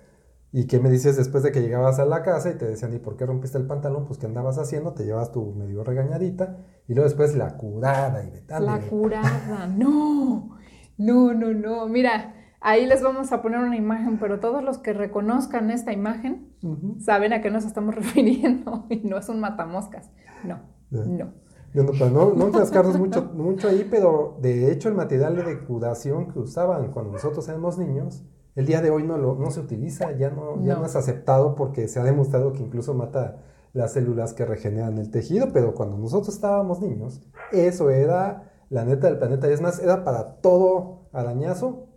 ¿Y 0.52 0.66
qué 0.66 0.80
me 0.80 0.90
dices 0.90 1.18
después 1.18 1.44
de 1.44 1.52
que 1.52 1.62
llegabas 1.62 2.00
a 2.00 2.06
la 2.06 2.24
casa 2.24 2.50
y 2.50 2.58
te 2.58 2.66
decían, 2.66 2.94
¿y 2.94 3.00
por 3.00 3.18
qué 3.18 3.26
rompiste 3.26 3.58
el 3.58 3.68
pantalón? 3.68 4.06
Pues, 4.06 4.18
¿qué 4.18 4.26
andabas 4.26 4.58
haciendo? 4.58 4.94
Te 4.94 5.04
llevas 5.04 5.32
tu 5.32 5.54
medio 5.54 5.84
regañadita 5.84 6.58
y 6.88 6.94
luego 6.94 7.10
después 7.10 7.36
la 7.36 7.58
curada 7.58 8.24
y 8.24 8.32
de 8.32 8.42
tal. 8.42 8.66
La 8.66 8.80
curada, 8.80 9.68
no, 9.78 10.58
no, 10.98 11.34
no, 11.34 11.54
no. 11.54 11.88
Mira, 11.88 12.34
ahí 12.62 12.86
les 12.86 13.04
vamos 13.04 13.32
a 13.34 13.42
poner 13.42 13.60
una 13.60 13.76
imagen, 13.76 14.20
pero 14.20 14.40
todos 14.40 14.64
los 14.64 14.78
que 14.78 14.94
reconozcan 14.94 15.70
esta 15.70 15.92
imagen 15.92 16.54
saben 17.00 17.34
a 17.34 17.42
qué 17.42 17.52
nos 17.52 17.66
estamos 17.66 17.94
refiriendo 17.96 18.86
y 18.90 18.98
no 19.08 19.18
es 19.18 19.28
un 19.28 19.42
matamoscas. 19.42 20.10
No, 20.46 20.60
No. 20.90 21.32
No, 21.74 21.86
pues, 21.86 22.12
no, 22.12 22.34
no 22.34 22.48
enfrascarnos 22.48 22.98
mucho, 23.00 23.24
mucho 23.34 23.68
ahí, 23.68 23.88
pero 23.90 24.38
de 24.42 24.72
hecho 24.72 24.90
el 24.90 24.96
material 24.96 25.36
de 25.36 25.60
curación 25.66 26.32
que 26.32 26.40
usaban 26.40 26.92
cuando 26.92 27.12
nosotros 27.12 27.48
éramos 27.50 27.78
niños, 27.78 28.24
el 28.56 28.66
día 28.66 28.82
de 28.82 28.90
hoy 28.90 29.04
no, 29.04 29.18
lo, 29.18 29.36
no 29.36 29.52
se 29.52 29.60
utiliza, 29.60 30.12
ya 30.14 30.32
no, 30.32 30.64
ya 30.64 30.74
No. 30.76 30.80
no 30.82 30.86
es 30.88 30.96
aceptado 30.96 31.54
porque 31.56 31.88
se 31.88 32.00
ha 32.00 32.04
demostrado 32.04 32.54
que 32.54 32.64
incluso 32.64 32.94
mata 32.94 33.44
las 33.74 33.94
células 33.94 34.34
que 34.34 34.46
regeneran 34.46 34.98
el 34.98 35.12
tejido, 35.12 35.50
pero 35.54 35.76
cuando 35.76 35.98
nosotros 35.98 36.34
estábamos 36.34 36.82
niños, 36.82 37.22
eso 37.52 37.92
era 37.92 38.52
la 38.70 38.84
neta 38.84 39.08
del 39.08 39.20
planeta, 39.20 39.48
y 39.50 39.54
es 39.54 39.62
más, 39.62 39.80
era 39.80 40.04
para 40.04 40.38
todo 40.42 41.10
arañazo, 41.14 41.88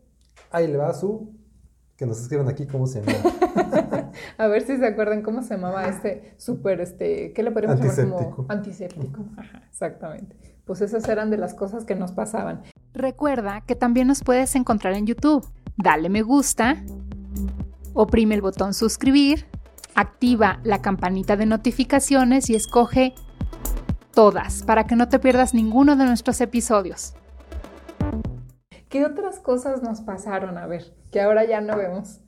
ahí 0.50 0.66
le 0.68 0.76
va 0.76 0.92
su, 0.92 1.32
que 1.96 2.04
nos 2.06 2.20
escriban 2.20 2.48
aquí 2.48 2.66
cómo 2.66 2.86
se 2.86 3.00
llama. 3.02 3.30
A 4.38 4.46
ver 4.46 4.62
si 4.62 4.76
se 4.76 4.86
acuerdan 4.86 5.22
cómo 5.22 5.42
se 5.42 5.54
llamaba 5.54 5.86
este 5.86 6.34
súper, 6.36 6.80
este, 6.80 7.32
¿qué 7.32 7.42
le 7.42 7.50
podríamos 7.50 7.80
llamar 7.80 8.30
como 8.30 8.46
antiséptico? 8.48 9.24
Ajá, 9.36 9.62
exactamente. 9.68 10.36
Pues 10.64 10.80
esas 10.80 11.08
eran 11.08 11.30
de 11.30 11.36
las 11.36 11.54
cosas 11.54 11.84
que 11.84 11.94
nos 11.94 12.12
pasaban. 12.12 12.62
Recuerda 12.94 13.62
que 13.62 13.74
también 13.74 14.06
nos 14.06 14.22
puedes 14.22 14.54
encontrar 14.54 14.94
en 14.94 15.06
YouTube. 15.06 15.46
Dale 15.76 16.08
me 16.08 16.22
gusta, 16.22 16.76
oprime 17.94 18.34
el 18.34 18.42
botón 18.42 18.74
suscribir, 18.74 19.46
activa 19.94 20.60
la 20.62 20.82
campanita 20.82 21.36
de 21.36 21.46
notificaciones 21.46 22.50
y 22.50 22.54
escoge 22.54 23.14
todas 24.12 24.62
para 24.62 24.84
que 24.84 24.96
no 24.96 25.08
te 25.08 25.18
pierdas 25.18 25.54
ninguno 25.54 25.96
de 25.96 26.04
nuestros 26.04 26.40
episodios. 26.40 27.14
¿Qué 28.88 29.04
otras 29.04 29.38
cosas 29.38 29.82
nos 29.82 30.00
pasaron? 30.00 30.58
A 30.58 30.66
ver, 30.66 30.92
que 31.12 31.20
ahora 31.20 31.44
ya 31.44 31.60
no 31.60 31.76
vemos. 31.76 32.20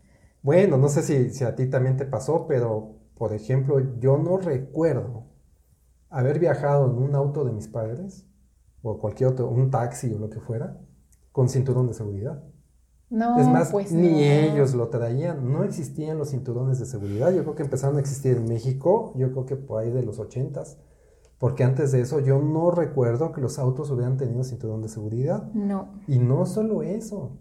Bueno, 0.43 0.77
no 0.77 0.89
sé 0.89 1.03
si, 1.03 1.31
si 1.31 1.45
a 1.45 1.55
ti 1.55 1.67
también 1.67 1.97
te 1.97 2.05
pasó, 2.05 2.47
pero 2.47 2.97
por 3.17 3.33
ejemplo, 3.33 3.79
yo 4.01 4.19
no 4.19 4.37
recuerdo 4.37 5.27
haber 6.11 6.39
viajado 6.39 6.91
en 6.91 6.97
un 6.97 7.15
auto 7.15 7.45
de 7.45 7.53
mis 7.53 7.69
padres 7.69 8.27
o 8.83 8.99
cualquier 8.99 9.31
otro, 9.31 9.49
un 9.49 9.71
taxi 9.71 10.13
o 10.13 10.19
lo 10.19 10.29
que 10.29 10.41
fuera, 10.41 10.79
con 11.31 11.49
cinturón 11.49 11.87
de 11.87 11.95
seguridad. 11.95 12.43
No, 13.11 13.39
es 13.39 13.47
más, 13.47 13.71
pues 13.71 13.93
ni 13.93 14.09
no. 14.09 14.19
ellos 14.19 14.75
lo 14.75 14.89
traían, 14.89 15.53
no 15.53 15.65
existían 15.65 16.19
los 16.19 16.31
cinturones 16.31 16.79
de 16.79 16.87
seguridad. 16.87 17.31
Yo 17.31 17.43
creo 17.43 17.55
que 17.55 17.63
empezaron 17.63 17.97
a 17.97 18.01
existir 18.01 18.39
en 18.39 18.49
México, 18.49 19.13
yo 19.17 19.31
creo 19.33 19.45
que 19.45 19.57
por 19.57 19.83
ahí 19.83 19.91
de 19.91 20.03
los 20.03 20.19
ochentas, 20.19 20.79
porque 21.39 21.63
antes 21.63 21.93
de 21.93 22.01
eso 22.01 22.21
yo 22.21 22.41
no 22.41 22.71
recuerdo 22.71 23.33
que 23.33 23.41
los 23.41 23.59
autos 23.59 23.91
hubieran 23.91 24.17
tenido 24.17 24.43
cinturón 24.45 24.81
de 24.81 24.89
seguridad. 24.89 25.53
No. 25.53 25.91
Y 26.07 26.19
no 26.19 26.47
solo 26.47 26.83
eso, 26.83 27.39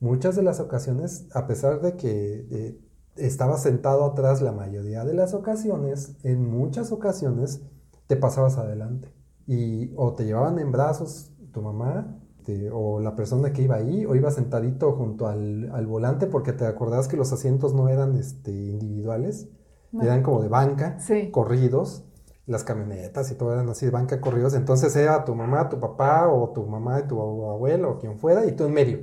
muchas 0.00 0.36
de 0.36 0.42
las 0.42 0.60
ocasiones, 0.60 1.26
a 1.34 1.46
pesar 1.46 1.80
de 1.80 1.96
que 1.96 2.46
eh, 2.50 2.80
estaba 3.16 3.56
sentado 3.58 4.04
atrás 4.04 4.40
la 4.42 4.52
mayoría 4.52 5.04
de 5.04 5.14
las 5.14 5.34
ocasiones, 5.34 6.16
en 6.22 6.44
muchas 6.48 6.92
ocasiones 6.92 7.62
te 8.06 8.16
pasabas 8.16 8.58
adelante. 8.58 9.12
Y 9.46 9.92
o 9.96 10.14
te 10.14 10.24
llevaban 10.24 10.58
en 10.58 10.70
brazos 10.72 11.32
tu 11.52 11.62
mamá 11.62 12.18
te- 12.44 12.70
o 12.70 13.00
la 13.00 13.16
persona 13.16 13.52
que 13.52 13.62
iba 13.62 13.76
ahí, 13.76 14.06
o 14.06 14.14
iba 14.14 14.30
sentadito 14.30 14.92
junto 14.92 15.26
al, 15.26 15.70
al 15.72 15.86
volante 15.86 16.26
porque 16.26 16.52
te 16.52 16.66
acordás 16.66 17.08
que 17.08 17.16
los 17.16 17.32
asientos 17.32 17.74
no 17.74 17.88
eran 17.88 18.16
este, 18.16 18.50
individuales, 18.52 19.48
No. 19.92 20.02
eran 20.02 20.22
como 20.22 20.42
de 20.42 20.48
banca, 20.48 20.98
Sí. 21.00 21.30
corridos. 21.30 22.04
Las 22.46 22.64
camionetas 22.64 23.30
y 23.30 23.34
todo 23.34 23.52
eran 23.52 23.68
así 23.68 23.84
de 23.86 23.92
banca 23.92 24.20
corridos. 24.22 24.54
Entonces 24.54 24.94
era 24.96 25.24
tu 25.26 25.34
mamá, 25.34 25.68
tu 25.68 25.78
papá 25.80 26.28
o 26.32 26.50
tu 26.50 26.64
mamá 26.66 27.00
y 27.00 27.06
tu 27.08 27.20
abuelo 27.20 27.92
o 27.92 27.98
quien 27.98 28.18
fuera 28.18 28.46
y 28.46 28.52
tú 28.52 28.64
en 28.64 28.72
medio. 28.72 28.98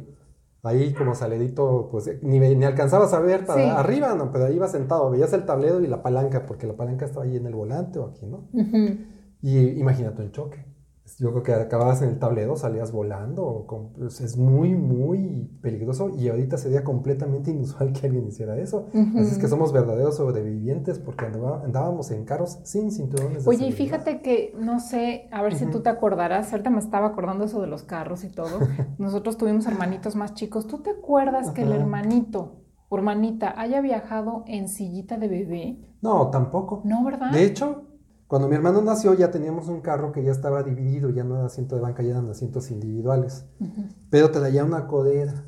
Ahí 0.65 0.93
como 0.93 1.13
salidito, 1.15 1.87
pues 1.91 2.09
ni, 2.23 2.39
ni 2.39 2.65
alcanzabas 2.65 3.13
a 3.13 3.19
ver 3.19 3.45
para 3.45 3.61
Sí. 3.63 3.69
arriba, 3.69 4.15
no, 4.15 4.31
pero 4.31 4.45
ahí 4.45 4.55
ibas 4.55 4.71
sentado, 4.71 5.09
veías 5.11 5.31
el 5.33 5.45
tablero 5.45 5.79
y 5.81 5.87
la 5.87 6.01
palanca, 6.01 6.45
porque 6.45 6.65
la 6.67 6.73
palanca 6.73 7.05
estaba 7.05 7.23
ahí 7.25 7.37
en 7.37 7.45
el 7.45 7.53
volante 7.55 7.99
o 7.99 8.05
aquí, 8.07 8.25
¿no? 8.25 8.49
Y 9.41 9.59
imagínate 9.79 10.23
el 10.23 10.31
choque. 10.31 10.65
Yo 11.19 11.31
creo 11.31 11.43
que 11.43 11.53
acababas 11.53 12.01
en 12.01 12.09
el 12.09 12.19
tablero, 12.19 12.55
salías 12.57 12.91
volando, 12.91 13.65
pues, 13.97 14.21
es 14.21 14.37
muy, 14.37 14.73
muy 14.75 15.49
peligroso 15.61 16.09
y 16.09 16.29
ahorita 16.29 16.57
sería 16.57 16.83
completamente 16.83 17.51
inusual 17.55 17.93
que 17.93 18.07
alguien 18.07 18.27
hiciera 18.27 18.57
eso. 18.57 18.87
Ujú. 18.93 19.19
Así 19.19 19.31
es 19.31 19.37
que 19.37 19.47
somos 19.47 19.71
verdaderos 19.71 20.17
sobrevivientes 20.17 20.99
porque 20.99 21.25
andábamos 21.25 22.11
en 22.11 22.25
carros 22.25 22.59
sin 22.63 22.91
cinturones 22.91 23.45
de 23.45 23.49
Oye, 23.49 23.67
y 23.67 23.71
fíjate 23.71 24.21
que, 24.21 24.53
no 24.59 24.79
sé, 24.79 25.29
a 25.31 25.41
ver 25.41 25.55
si 25.55 25.67
tú 25.67 25.81
te 25.81 25.89
acordarás, 25.89 26.51
ahorita 26.51 26.69
me 26.69 26.79
estaba 26.79 27.07
acordando 27.07 27.45
eso 27.45 27.61
de 27.61 27.67
los 27.67 27.83
carros 27.83 28.23
y 28.23 28.29
todo. 28.29 28.59
Nosotros 28.97 29.37
tuvimos 29.37 29.67
hermanitos 29.67 30.15
más 30.15 30.33
chicos. 30.33 30.67
¿Tú 30.67 30.79
te 30.79 30.89
acuerdas 30.89 31.51
que 31.51 31.61
el 31.61 31.71
hermanito 31.71 32.63
o 32.89 32.97
hermanita 32.97 33.53
haya 33.57 33.79
viajado 33.79 34.43
en 34.47 34.67
sillita 34.67 35.17
de 35.17 35.27
bebé? 35.27 35.77
No, 36.01 36.29
tampoco. 36.29 36.81
No, 36.83 37.03
¿verdad? 37.03 37.31
De 37.31 37.43
hecho, 37.45 37.83
cuando 38.27 38.47
mi 38.47 38.55
hermano 38.55 38.81
nació 38.81 39.13
ya 39.13 39.29
teníamos 39.31 39.67
un 39.67 39.81
carro 39.81 40.11
que 40.11 40.23
ya 40.23 40.31
estaba 40.31 40.63
dividido, 40.63 41.09
ya 41.09 41.23
no 41.23 41.35
era 41.37 41.45
asiento 41.45 41.75
de 41.75 41.81
banca, 41.81 42.01
ya 42.03 42.11
eran 42.11 42.29
asientos 42.29 42.71
individuales. 42.71 43.45
Ujú. 43.59 43.83
Pero 44.09 44.31
te 44.31 44.39
traía 44.39 44.63
una 44.63 44.87
codera 44.87 45.45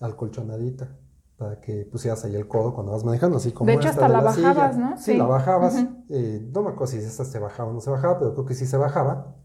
alcolchonadita 0.00 0.96
para 1.36 1.60
que 1.60 1.84
pusieras 1.84 2.24
ahí 2.24 2.34
el 2.36 2.46
codo 2.46 2.74
cuando 2.74 2.92
vas 2.92 3.04
manejando, 3.04 3.36
así 3.38 3.52
como 3.52 3.66
De 3.68 3.74
hecho, 3.74 3.88
esta 3.88 4.06
hasta 4.06 4.08
de 4.08 4.12
la 4.12 4.20
bajabas, 4.22 4.78
¿no? 4.78 4.96
Sí, 4.96 5.12
Sí. 5.12 5.16
la 5.18 5.26
bajabas. 5.26 5.74
Eh, 6.08 6.50
no 6.52 6.62
me 6.62 6.70
acuerdo 6.70 6.86
si 6.88 6.98
esa 6.98 7.24
se 7.24 7.38
bajaba 7.38 7.70
o 7.70 7.72
no 7.72 7.80
se 7.80 7.90
bajaba, 7.90 8.18
pero 8.18 8.32
creo 8.34 8.46
que 8.46 8.54
sí 8.54 8.66
se 8.66 8.76
bajaba. 8.76 9.36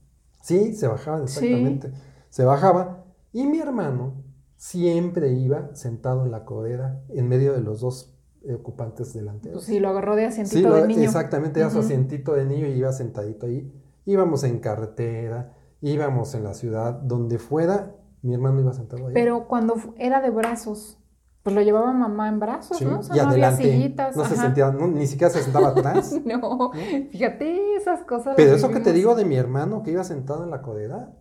Sí, 0.41 0.73
se 0.75 0.87
bajaba, 0.87 1.23
exactamente. 1.23 1.91
Se 2.29 2.43
bajaba. 2.45 3.05
Y 3.33 3.45
mi 3.47 3.59
hermano 3.59 4.23
siempre 4.55 5.31
iba 5.33 5.69
sentado 5.75 6.25
en 6.25 6.31
la 6.31 6.45
codera 6.45 7.01
en 7.09 7.27
medio 7.27 7.53
de 7.53 7.61
los 7.61 7.81
dos 7.81 8.16
ocupantes 8.53 9.13
delanteros. 9.13 9.57
Pues 9.59 9.65
sí, 9.65 9.79
lo 9.79 9.89
agarró 9.89 10.15
de 10.15 10.25
asientito 10.25 10.57
Sí, 10.57 10.63
lo- 10.63 10.75
de 10.75 10.87
niño. 10.87 11.03
exactamente, 11.03 11.59
era 11.59 11.69
su 11.69 11.79
asientito 11.79 12.33
de 12.33 12.45
niño 12.45 12.67
y 12.67 12.71
iba 12.73 12.91
sentadito 12.93 13.45
ahí. 13.45 13.71
Íbamos 14.05 14.43
en 14.43 14.59
carretera, 14.59 15.53
íbamos 15.81 16.33
en 16.35 16.43
la 16.43 16.53
ciudad, 16.53 16.93
donde 16.93 17.37
fuera, 17.39 17.95
mi 18.21 18.33
hermano 18.33 18.59
iba 18.61 18.73
sentado 18.73 19.07
ahí. 19.07 19.13
Pero 19.13 19.47
cuando 19.47 19.75
era 19.97 20.21
de 20.21 20.29
brazos, 20.29 20.97
pues 21.43 21.55
lo 21.55 21.61
llevaba 21.61 21.93
mamá 21.93 22.27
en 22.27 22.39
brazos, 22.39 22.77
Sí, 22.77 22.85
¿no? 22.85 22.99
O 22.99 23.03
sea, 23.03 23.15
y 23.15 23.19
no 23.19 23.29
adelante, 23.29 23.63
había 23.63 23.73
sillitas. 23.75 24.15
no 24.17 24.25
se 24.25 24.35
sentía, 24.35 24.71
no, 24.71 24.87
ni 24.87 25.07
siquiera 25.07 25.31
se 25.31 25.41
sentaba 25.43 25.69
atrás. 25.69 26.13
No, 26.25 26.71
fíjate 27.11 27.75
esas 27.75 28.03
cosas. 28.03 28.33
Pero 28.35 28.53
eso 28.55 28.69
que 28.71 28.79
te 28.79 28.91
digo 28.93 29.15
de 29.15 29.23
mi 29.25 29.35
hermano 29.37 29.83
que 29.83 29.91
iba 29.91 30.03
sentado 30.03 30.43
en 30.43 30.49
la 30.51 30.61
codera, 30.61 31.13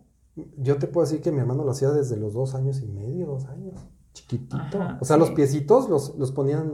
yo 0.57 0.77
te 0.77 0.87
puedo 0.87 1.05
decir 1.05 1.21
que 1.21 1.31
mi 1.31 1.39
hermano 1.39 1.63
lo 1.63 1.71
hacía 1.71 1.89
desde 1.91 2.17
los 2.17 2.33
dos 2.33 2.55
años 2.55 2.81
y 2.81 2.87
medio, 2.87 3.25
dos 3.27 3.45
años, 3.47 3.87
chiquitito. 4.17 4.81
Ajá, 4.81 4.97
o 4.99 5.05
sea, 5.05 5.15
sí. 5.15 5.19
los 5.19 5.31
piecitos 5.31 5.89
los, 5.89 6.15
los 6.17 6.31
ponían 6.31 6.71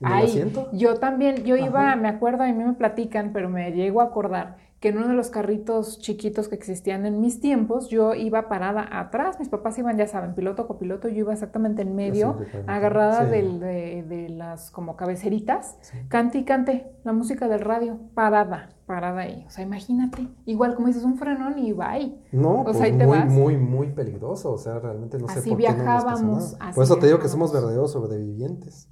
en 0.00 0.06
el 0.06 0.12
asiento. 0.12 0.68
yo 0.72 0.96
también, 0.96 1.44
yo 1.44 1.56
iba, 1.56 1.88
Ajá. 1.88 1.96
me 1.96 2.08
acuerdo, 2.08 2.42
a 2.42 2.46
mí 2.46 2.52
me 2.52 2.74
platican, 2.74 3.32
pero 3.32 3.48
me 3.48 3.72
llego 3.72 4.00
a 4.00 4.04
acordar 4.04 4.56
que 4.86 4.90
en 4.90 4.98
uno 4.98 5.08
de 5.08 5.14
los 5.14 5.30
carritos 5.30 5.98
chiquitos 5.98 6.46
que 6.46 6.54
existían 6.54 7.06
en 7.06 7.20
mis 7.20 7.40
tiempos, 7.40 7.88
yo 7.88 8.14
iba 8.14 8.48
parada 8.48 8.86
atrás, 9.00 9.40
mis 9.40 9.48
papás 9.48 9.76
iban, 9.80 9.96
ya 9.98 10.06
saben, 10.06 10.36
piloto, 10.36 10.68
copiloto, 10.68 11.08
yo 11.08 11.16
iba 11.18 11.32
exactamente 11.32 11.82
en 11.82 11.96
medio, 11.96 12.38
agarrada 12.68 13.24
Sí. 13.24 13.30
del- 13.32 13.58
de, 13.58 14.04
de 14.08 14.28
las 14.28 14.70
como 14.70 14.94
cabeceritas, 14.96 15.76
Sí. 15.80 15.98
cante 16.06 16.38
y 16.38 16.44
cante 16.44 16.92
la 17.02 17.12
música 17.12 17.48
del 17.48 17.60
radio, 17.60 17.98
parada, 18.14 18.68
parada 18.86 19.22
ahí. 19.22 19.44
O 19.48 19.50
sea, 19.50 19.64
imagínate, 19.64 20.28
igual 20.44 20.76
como 20.76 20.86
dices, 20.86 21.02
un 21.02 21.16
frenón 21.18 21.58
y 21.58 21.72
bye. 21.72 22.14
No, 22.30 22.60
O 22.60 22.64
pues 22.64 22.76
sea, 22.76 22.86
ahí 22.86 22.92
te 22.96 23.04
muy, 23.06 23.18
vas. 23.18 23.28
muy, 23.28 23.56
muy 23.56 23.88
peligroso. 23.88 24.52
O 24.52 24.58
sea, 24.58 24.78
realmente 24.78 25.18
no 25.18 25.26
sé 25.28 25.40
Así 25.40 25.50
por 25.50 25.58
qué 25.58 25.64
no 25.64 25.74
nos 25.74 25.84
pasó 25.84 25.84
viajábamos, 26.06 26.52
nada. 26.52 26.64
así 26.66 26.74
Por 26.76 26.84
eso 26.84 26.96
te 26.98 27.06
digo 27.06 27.18
que 27.18 27.28
somos 27.28 27.50
viajábamos. 27.50 27.52
verdaderos 27.52 27.90
sobrevivientes. 27.92 28.88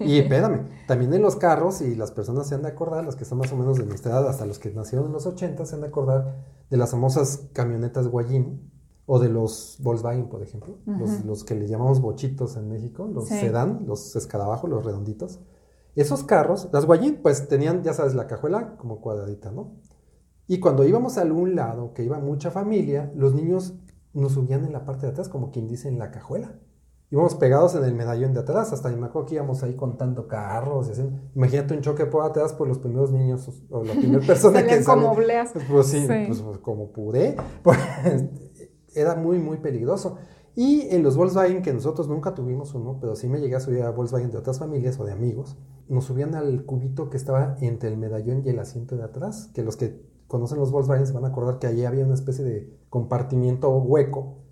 y 0.00 0.18
espérame, 0.18 0.66
también 0.86 1.12
en 1.14 1.22
los 1.22 1.34
carros, 1.36 1.80
y 1.80 1.94
las 1.96 2.12
personas 2.12 2.46
se 2.48 2.54
han 2.54 2.62
de 2.62 2.68
acordar, 2.68 3.04
los 3.04 3.16
que 3.16 3.24
están 3.24 3.38
más 3.38 3.50
o 3.52 3.56
menos 3.56 3.78
de 3.78 3.86
nuestra 3.86 4.12
edad, 4.12 4.28
hasta 4.28 4.46
los 4.46 4.58
que 4.60 4.70
nacieron 4.70 5.10
los 5.16 5.26
80, 5.26 5.66
se 5.66 5.74
han 5.74 5.80
de 5.80 5.88
acordar 5.88 6.36
de 6.70 6.76
las 6.76 6.90
famosas 6.90 7.48
camionetas 7.52 8.08
Guayín 8.08 8.70
o 9.06 9.18
de 9.18 9.28
los 9.28 9.78
Volkswagen, 9.80 10.28
por 10.28 10.42
ejemplo, 10.42 10.78
los, 11.24 11.44
que 11.44 11.54
le 11.54 11.68
llamamos 11.68 12.00
bochitos 12.00 12.56
en 12.56 12.68
México, 12.68 13.06
los 13.06 13.28
Sí. 13.28 13.38
sedán, 13.38 13.84
los 13.86 14.14
escarabajos, 14.16 14.68
los 14.68 14.84
redonditos. 14.84 15.40
Esos 15.94 16.24
carros, 16.24 16.68
las 16.72 16.84
Guayín, 16.86 17.20
pues 17.22 17.48
tenían, 17.48 17.82
ya 17.82 17.94
sabes, 17.94 18.14
la 18.14 18.26
cajuela 18.26 18.76
como 18.76 19.00
cuadradita, 19.00 19.50
¿no? 19.50 19.76
Y 20.48 20.60
cuando 20.60 20.84
íbamos 20.84 21.18
a 21.18 21.22
algún 21.22 21.54
lado, 21.56 21.94
que 21.94 22.04
iba 22.04 22.18
mucha 22.18 22.50
familia, 22.50 23.12
los 23.16 23.34
niños 23.34 23.74
nos 24.12 24.32
subían 24.32 24.64
en 24.64 24.72
la 24.72 24.84
parte 24.84 25.06
de 25.06 25.12
atrás, 25.12 25.28
como 25.28 25.50
quien 25.50 25.68
dice 25.68 25.88
en 25.88 25.98
la 25.98 26.10
cajuela. 26.10 26.58
Íbamos 27.10 27.34
pegados 27.36 27.74
en 27.74 27.84
el 27.84 27.94
medallón 27.94 28.34
de 28.34 28.40
atrás, 28.40 28.72
hasta 28.72 28.88
me 28.90 29.06
acuerdo 29.06 29.28
que 29.28 29.34
íbamos 29.36 29.62
ahí 29.62 29.74
contando 29.74 30.26
carros 30.26 30.88
y 30.88 30.92
así. 30.92 31.08
Imagínate 31.34 31.74
un 31.74 31.80
choque 31.80 32.06
por 32.06 32.24
atrás 32.24 32.52
por 32.52 32.66
los 32.66 32.78
primeros 32.78 33.12
niños 33.12 33.48
o, 33.70 33.84
la 33.84 33.92
primera 33.92 34.20
persona 34.26 34.62
que 34.64 34.82
sale. 34.82 34.84
como 34.84 35.12
obleas. 35.12 35.52
Pues 35.70 35.86
sí, 35.86 36.00
Sí. 36.00 36.06
Pues, 36.26 36.40
pues, 36.40 36.58
como 36.58 36.92
pude. 36.92 37.36
Pues, 37.62 37.78
era 38.94 39.14
muy, 39.14 39.38
muy 39.38 39.58
peligroso. 39.58 40.16
Y 40.54 40.88
en 40.88 41.02
los 41.02 41.18
Volkswagen, 41.18 41.60
que 41.60 41.72
nosotros 41.74 42.08
nunca 42.08 42.34
tuvimos 42.34 42.74
uno, 42.74 42.96
pero 42.98 43.14
sí 43.14 43.28
me 43.28 43.40
llegué 43.40 43.56
a 43.56 43.60
subir 43.60 43.82
a 43.82 43.90
Volkswagen 43.90 44.30
de 44.30 44.38
otras 44.38 44.58
familias 44.58 44.98
o 44.98 45.04
de 45.04 45.12
amigos, 45.12 45.58
nos 45.86 46.04
subían 46.04 46.34
al 46.34 46.64
cubito 46.64 47.10
que 47.10 47.18
estaba 47.18 47.56
entre 47.60 47.90
el 47.90 47.98
medallón 47.98 48.42
y 48.44 48.48
el 48.48 48.58
asiento 48.58 48.96
de 48.96 49.04
atrás, 49.04 49.50
que 49.54 49.62
los 49.62 49.76
que 49.76 50.00
conocen 50.26 50.58
los 50.58 50.72
Volkswagen 50.72 51.06
se 51.06 51.12
van 51.12 51.26
a 51.26 51.28
acordar 51.28 51.58
que 51.58 51.66
allí 51.66 51.84
había 51.84 52.06
una 52.06 52.14
especie 52.14 52.42
de 52.42 52.74
compartimiento 52.88 53.70
hueco 53.76 54.45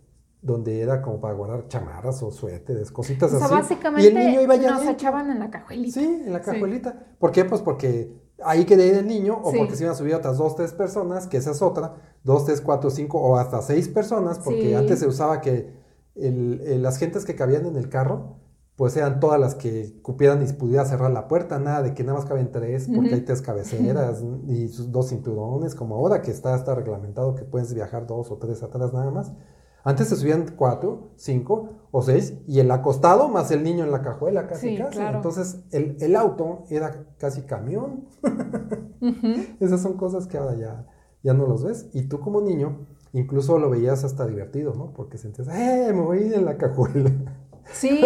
donde 0.44 0.80
era 0.80 1.00
como 1.02 1.20
para 1.20 1.34
guardar 1.34 1.66
chamarras 1.68 2.22
o 2.22 2.30
suéteres, 2.30 2.90
cositas 2.92 3.32
O 3.32 3.38
sea, 3.38 3.46
así. 3.46 3.54
básicamente 3.54 4.04
y 4.04 4.06
el 4.08 4.14
niño 4.14 4.40
iba 4.42 4.54
allá 4.54 4.72
nos 4.72 4.86
echaban 4.86 5.30
en 5.30 5.38
la 5.40 5.50
cajuelita. 5.50 5.98
Sí, 6.00 6.22
en 6.26 6.32
la 6.32 6.38
Sí. 6.44 6.50
cajuelita. 6.50 7.06
¿Por 7.18 7.32
qué? 7.32 7.44
Pues 7.46 7.62
porque 7.62 8.12
ahí 8.44 8.64
quería 8.66 8.86
ir 8.86 8.94
el 8.96 9.06
niño, 9.08 9.40
o 9.42 9.50
Sí. 9.50 9.56
porque 9.58 9.74
se 9.74 9.84
iban 9.84 9.94
a 9.94 9.98
subir 9.98 10.14
otras 10.14 10.36
dos, 10.36 10.54
tres 10.54 10.72
personas, 10.74 11.26
que 11.26 11.38
esa 11.38 11.50
es 11.52 11.62
otra, 11.62 11.94
dos, 12.24 12.44
tres, 12.44 12.60
cuatro, 12.60 12.90
cinco, 12.90 13.20
o 13.20 13.36
hasta 13.36 13.62
seis 13.62 13.88
personas, 13.88 14.38
porque 14.38 14.68
Sí. 14.68 14.74
antes 14.74 14.98
se 14.98 15.06
usaba 15.06 15.40
que 15.40 15.72
el- 16.14 16.60
el- 16.66 16.82
las 16.82 16.98
gentes 16.98 17.24
que 17.24 17.34
cabían 17.34 17.64
en 17.66 17.76
el 17.76 17.88
carro, 17.88 18.36
pues 18.76 18.96
eran 18.96 19.20
todas 19.20 19.40
las 19.40 19.54
que 19.54 19.98
cupieran 20.02 20.42
y 20.46 20.52
pudiera 20.52 20.84
cerrar 20.84 21.10
la 21.10 21.26
puerta, 21.28 21.58
nada 21.58 21.80
de 21.82 21.94
que 21.94 22.02
nada 22.04 22.18
más 22.18 22.26
caben 22.26 22.50
tres, 22.52 22.88
porque 22.94 23.14
hay 23.14 23.20
tres 23.22 23.40
cabeceras 23.40 24.20
y 24.46 24.68
sus 24.68 24.90
dos 24.92 25.08
cinturones, 25.08 25.74
como 25.74 25.94
ahora 25.94 26.20
que 26.22 26.30
está, 26.32 26.54
está 26.56 26.74
reglamentado 26.74 27.34
que 27.34 27.44
puedes 27.44 27.72
viajar 27.72 28.06
dos 28.06 28.30
o 28.30 28.36
tres 28.36 28.62
atrás 28.62 28.92
nada 28.92 29.10
más. 29.10 29.32
Antes 29.84 30.08
se 30.08 30.16
subían 30.16 30.46
cuatro, 30.56 31.10
cinco 31.16 31.68
o 31.90 32.00
seis, 32.02 32.34
y 32.46 32.58
el 32.60 32.70
acostado 32.70 33.28
más 33.28 33.50
el 33.50 33.62
niño 33.62 33.84
en 33.84 33.90
la 33.92 34.00
cajuela, 34.02 34.46
casi, 34.46 34.70
Sí, 34.70 34.76
casi. 34.78 34.96
claro. 34.96 35.16
Entonces, 35.18 35.60
el, 35.72 35.96
el 36.00 36.16
auto 36.16 36.64
era 36.70 37.04
casi 37.18 37.42
camión. 37.42 38.06
Esas 39.60 39.82
son 39.82 39.94
cosas 39.96 40.26
que 40.26 40.38
ahora 40.38 40.54
ya, 40.56 40.86
ya 41.22 41.34
no 41.34 41.46
los 41.46 41.62
ves. 41.64 41.88
Y 41.92 42.02
tú 42.08 42.20
como 42.20 42.40
niño, 42.40 42.86
incluso 43.12 43.58
lo 43.58 43.70
veías 43.70 44.04
hasta 44.04 44.26
divertido, 44.26 44.74
¿no? 44.74 44.92
Porque 44.94 45.18
sentías, 45.18 45.48
¡eh! 45.48 45.90
Me 45.92 46.00
voy 46.00 46.18
a 46.18 46.26
ir 46.26 46.34
en 46.34 46.44
la 46.46 46.56
cajuela. 46.56 47.10
Sí, 47.72 48.00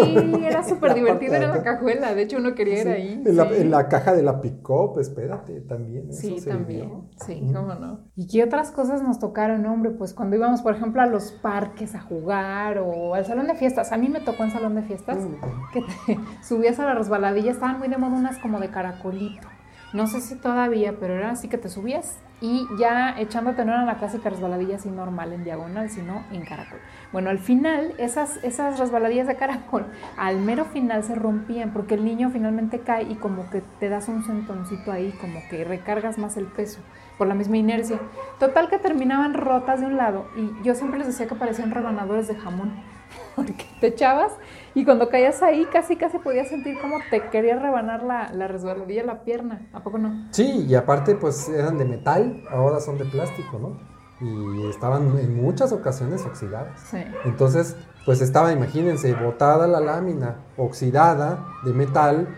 era 0.44 0.62
súper 0.68 0.94
divertido, 0.94 1.34
era 1.34 1.48
la 1.48 1.62
cajuela. 1.62 2.14
De 2.14 2.22
hecho, 2.22 2.38
uno 2.38 2.54
quería 2.54 2.80
ir 2.82 2.88
ahí. 2.88 3.22
En, 3.26 3.36
la, 3.36 3.48
sí. 3.48 3.54
en 3.58 3.70
la 3.70 3.88
caja 3.88 4.14
de 4.14 4.22
la 4.22 4.40
pick-up, 4.40 4.98
espérate, 5.00 5.60
también. 5.62 6.10
eso 6.10 6.20
Sí, 6.20 6.38
se 6.40 6.50
también. 6.50 6.82
vivió. 6.88 7.04
Sí, 7.24 7.40
cómo 7.52 7.74
no. 7.74 8.00
¿Y 8.16 8.26
qué 8.28 8.44
otras 8.44 8.70
cosas 8.70 9.02
nos 9.02 9.18
tocaron, 9.18 9.66
hombre? 9.66 9.90
Pues 9.90 10.14
cuando 10.14 10.36
íbamos, 10.36 10.62
por 10.62 10.74
ejemplo, 10.74 11.02
a 11.02 11.06
los 11.06 11.32
parques 11.32 11.94
a 11.94 12.00
jugar 12.00 12.78
o 12.78 13.14
al 13.14 13.24
salón 13.26 13.46
de 13.48 13.54
fiestas. 13.54 13.92
A 13.92 13.96
mí 13.98 14.08
me 14.08 14.20
tocó 14.20 14.44
en 14.44 14.50
salón 14.50 14.74
de 14.74 14.82
fiestas 14.82 15.18
Mm. 15.18 15.72
que 15.72 15.80
te 15.82 16.18
subías 16.42 16.78
a 16.80 16.84
la 16.84 16.94
resbaladilla. 16.94 17.50
Estaban 17.50 17.78
muy 17.78 17.88
de 17.88 17.98
moda 17.98 18.16
unas 18.16 18.38
como 18.38 18.60
de 18.60 18.68
caracolito. 18.70 19.48
No 19.92 20.06
sé 20.06 20.20
si 20.20 20.36
todavía, 20.36 20.96
pero 21.00 21.14
era 21.14 21.30
así 21.30 21.48
que 21.48 21.58
te 21.58 21.68
subías 21.68 22.18
y 22.40 22.66
ya 22.78 23.18
echándote 23.18 23.64
no 23.64 23.72
era 23.72 23.84
la 23.84 23.96
clásica 23.96 24.30
resbaladilla 24.30 24.76
así 24.76 24.90
normal 24.90 25.32
en 25.32 25.44
diagonal, 25.44 25.90
sino 25.90 26.24
en 26.30 26.44
caracol. 26.44 26.78
Bueno, 27.12 27.30
al 27.30 27.38
final 27.38 27.94
esas, 27.98 28.38
esas 28.44 28.78
resbaladillas 28.78 29.26
de 29.26 29.36
caracol 29.36 29.86
al 30.16 30.38
mero 30.38 30.64
final 30.64 31.02
se 31.02 31.14
rompían 31.14 31.72
porque 31.72 31.94
el 31.94 32.04
niño 32.04 32.30
finalmente 32.30 32.80
cae 32.80 33.04
y 33.04 33.16
como 33.16 33.50
que 33.50 33.62
te 33.80 33.88
das 33.88 34.08
un 34.08 34.24
sentoncito 34.24 34.92
ahí, 34.92 35.12
como 35.20 35.40
que 35.50 35.64
recargas 35.64 36.18
más 36.18 36.36
el 36.36 36.46
peso 36.46 36.80
por 37.16 37.26
la 37.26 37.34
misma 37.34 37.56
inercia. 37.56 37.98
Total 38.38 38.68
que 38.68 38.78
terminaban 38.78 39.34
rotas 39.34 39.80
de 39.80 39.86
un 39.86 39.96
lado 39.96 40.28
y 40.36 40.64
yo 40.64 40.74
siempre 40.74 40.98
les 40.98 41.08
decía 41.08 41.26
que 41.26 41.34
parecían 41.34 41.72
rebanadores 41.72 42.28
de 42.28 42.36
jamón 42.36 42.72
porque 43.36 43.66
te 43.80 43.88
echabas 43.88 44.32
y 44.78 44.84
cuando 44.84 45.08
caías 45.08 45.42
ahí 45.42 45.64
casi 45.72 45.96
casi 45.96 46.18
podías 46.18 46.48
sentir 46.48 46.78
como 46.80 46.98
te 47.10 47.30
quería 47.30 47.58
rebanar 47.58 48.04
la, 48.04 48.32
la 48.32 48.46
resbaladilla 48.46 49.02
la 49.02 49.24
pierna, 49.24 49.66
¿a 49.72 49.82
poco 49.82 49.98
no? 49.98 50.28
Sí, 50.30 50.66
y 50.68 50.74
aparte, 50.76 51.16
pues 51.16 51.48
eran 51.48 51.78
de 51.78 51.84
metal, 51.84 52.44
ahora 52.48 52.78
son 52.78 52.96
de 52.96 53.04
plástico, 53.04 53.58
¿no? 53.58 53.76
Y 54.20 54.68
estaban 54.68 55.18
en 55.18 55.36
muchas 55.36 55.72
ocasiones 55.72 56.24
oxidadas. 56.24 56.80
Sí. 56.90 56.98
Entonces, 57.24 57.74
pues 58.06 58.20
estaba, 58.20 58.52
imagínense, 58.52 59.12
botada 59.14 59.66
la 59.66 59.80
lámina, 59.80 60.44
oxidada 60.56 61.44
de 61.64 61.72
metal, 61.72 62.28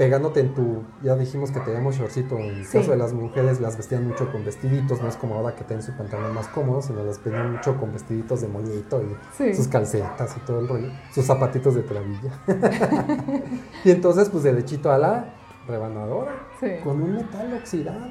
pegándote 0.00 0.40
en 0.40 0.54
tu, 0.54 0.82
ya 1.02 1.14
dijimos 1.14 1.50
que 1.50 1.60
teníamos 1.60 1.94
shortcito, 1.94 2.38
en 2.38 2.44
el 2.56 2.64
Sí. 2.64 2.78
caso 2.78 2.92
de 2.92 2.96
las 2.96 3.12
mujeres 3.12 3.60
las 3.60 3.76
vestían 3.76 4.08
mucho 4.08 4.32
con 4.32 4.42
vestiditos, 4.46 5.02
no 5.02 5.08
es 5.08 5.16
como 5.16 5.34
ahora 5.34 5.54
que 5.54 5.62
tienen 5.62 5.82
su 5.82 5.94
pantalón 5.94 6.32
más 6.32 6.48
cómodo, 6.48 6.80
sino 6.80 7.04
las 7.04 7.22
vestían 7.22 7.52
mucho 7.52 7.76
con 7.78 7.92
vestiditos 7.92 8.40
de 8.40 8.48
moñito 8.48 9.02
y 9.02 9.14
Sí. 9.36 9.52
sus 9.54 9.68
calcetas 9.68 10.34
y 10.38 10.40
todo 10.46 10.60
el 10.60 10.68
rollo, 10.68 10.88
sus 11.12 11.26
zapatitos 11.26 11.74
de 11.74 11.82
trabilla. 11.82 12.32
y 13.84 13.90
entonces, 13.90 14.30
pues 14.30 14.42
derechito 14.42 14.90
a 14.90 14.96
la 14.96 15.34
rebanadora, 15.68 16.32
Sí. 16.60 16.68
con 16.82 17.02
un 17.02 17.16
metal 17.16 17.52
oxidado. 17.60 18.06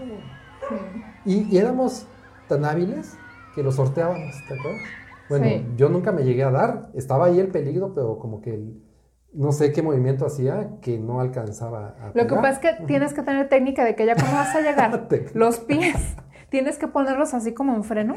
Sí. 0.69 0.75
Y, 1.25 1.55
y 1.55 1.57
éramos 1.57 2.05
tan 2.47 2.65
hábiles 2.65 3.17
que 3.55 3.63
lo 3.63 3.71
sorteábamos, 3.71 4.35
¿te 4.47 4.53
acuerdas? 4.59 4.81
Bueno, 5.27 5.45
yo 5.75 5.89
nunca 5.89 6.11
me 6.11 6.21
llegué 6.23 6.43
a 6.43 6.51
dar, 6.51 6.91
estaba 6.93 7.25
ahí 7.25 7.39
el 7.39 7.47
peligro, 7.47 7.95
pero 7.95 8.19
como 8.19 8.41
que 8.41 8.53
el- 8.53 8.79
no 9.33 9.51
sé 9.51 9.71
qué 9.71 9.81
movimiento 9.81 10.25
hacía 10.25 10.69
que 10.81 10.97
no 10.97 11.19
alcanzaba 11.19 11.95
a 12.01 12.11
Lo 12.13 12.27
que 12.27 12.35
pasa 12.35 12.49
es 12.49 12.59
que 12.59 12.85
tienes 12.85 13.13
que 13.13 13.21
tener 13.21 13.47
técnica 13.49 13.85
de 13.85 13.95
que 13.95 14.05
ya 14.05 14.15
cuando 14.15 14.33
vas 14.33 14.55
a 14.55 14.61
llegar, 14.61 15.07
los 15.33 15.59
pies 15.59 16.15
tienes 16.49 16.77
que 16.77 16.87
ponerlos 16.87 17.33
así 17.33 17.53
como 17.53 17.75
en 17.75 17.83
freno 17.83 18.15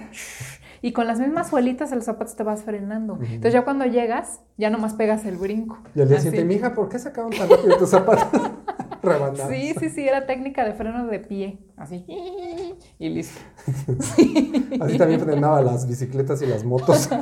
y 0.80 0.92
con 0.92 1.06
las 1.06 1.20
mismas 1.20 1.50
suelitas 1.50 1.90
de 1.90 1.96
los 1.96 2.04
zapatos 2.04 2.34
te 2.34 2.42
vas 2.42 2.62
frenando. 2.62 3.18
Entonces 3.22 3.52
ya 3.52 3.62
cuando 3.62 3.84
llegas, 3.84 4.40
ya 4.56 4.70
nomás 4.70 4.94
pegas 4.94 5.24
el 5.24 5.36
brinco. 5.36 5.78
Y 5.94 6.00
al 6.00 6.08
día 6.08 6.18
siguiente, 6.18 6.44
mija, 6.44 6.74
¿por 6.74 6.88
qué 6.88 6.98
sacaron 6.98 7.30
tan 7.30 7.48
rápido 7.48 7.76
tus 7.76 7.90
zapatos? 7.90 8.50
Rebanados. 9.02 9.50
Sí, 9.50 9.74
sí, 9.78 9.90
sí, 9.90 10.08
era 10.08 10.26
técnica 10.26 10.64
de 10.64 10.72
freno 10.74 11.06
de 11.06 11.18
pie, 11.20 11.58
así. 11.76 12.04
Y 12.98 13.08
listo. 13.08 13.40
Así 14.80 14.98
también 14.98 15.20
frenaba 15.20 15.60
las 15.62 15.86
bicicletas 15.86 16.40
y 16.42 16.46
las 16.46 16.64
motos. 16.64 17.08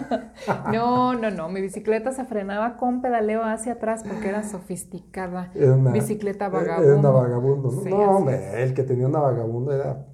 No, 0.72 1.12
no, 1.14 1.30
no, 1.30 1.48
mi 1.48 1.60
bicicleta 1.60 2.12
se 2.12 2.24
frenaba 2.24 2.76
con 2.76 3.02
pedaleo 3.02 3.42
hacia 3.44 3.74
atrás 3.74 4.02
porque 4.08 4.28
era 4.28 4.42
sofisticada. 4.42 5.50
Era 5.54 5.74
una, 5.74 5.90
Bicicleta 5.92 6.46
Era 6.46 6.58
vagabundo. 6.58 6.98
una 6.98 7.10
vagabundo, 7.10 7.70
¿no? 7.72 7.82
Sí, 7.82 7.90
no, 7.90 8.16
hombre, 8.16 8.62
el 8.62 8.72
que 8.74 8.82
tenía 8.84 9.06
una 9.06 9.18
vagabundo 9.20 9.72
era... 9.72 10.06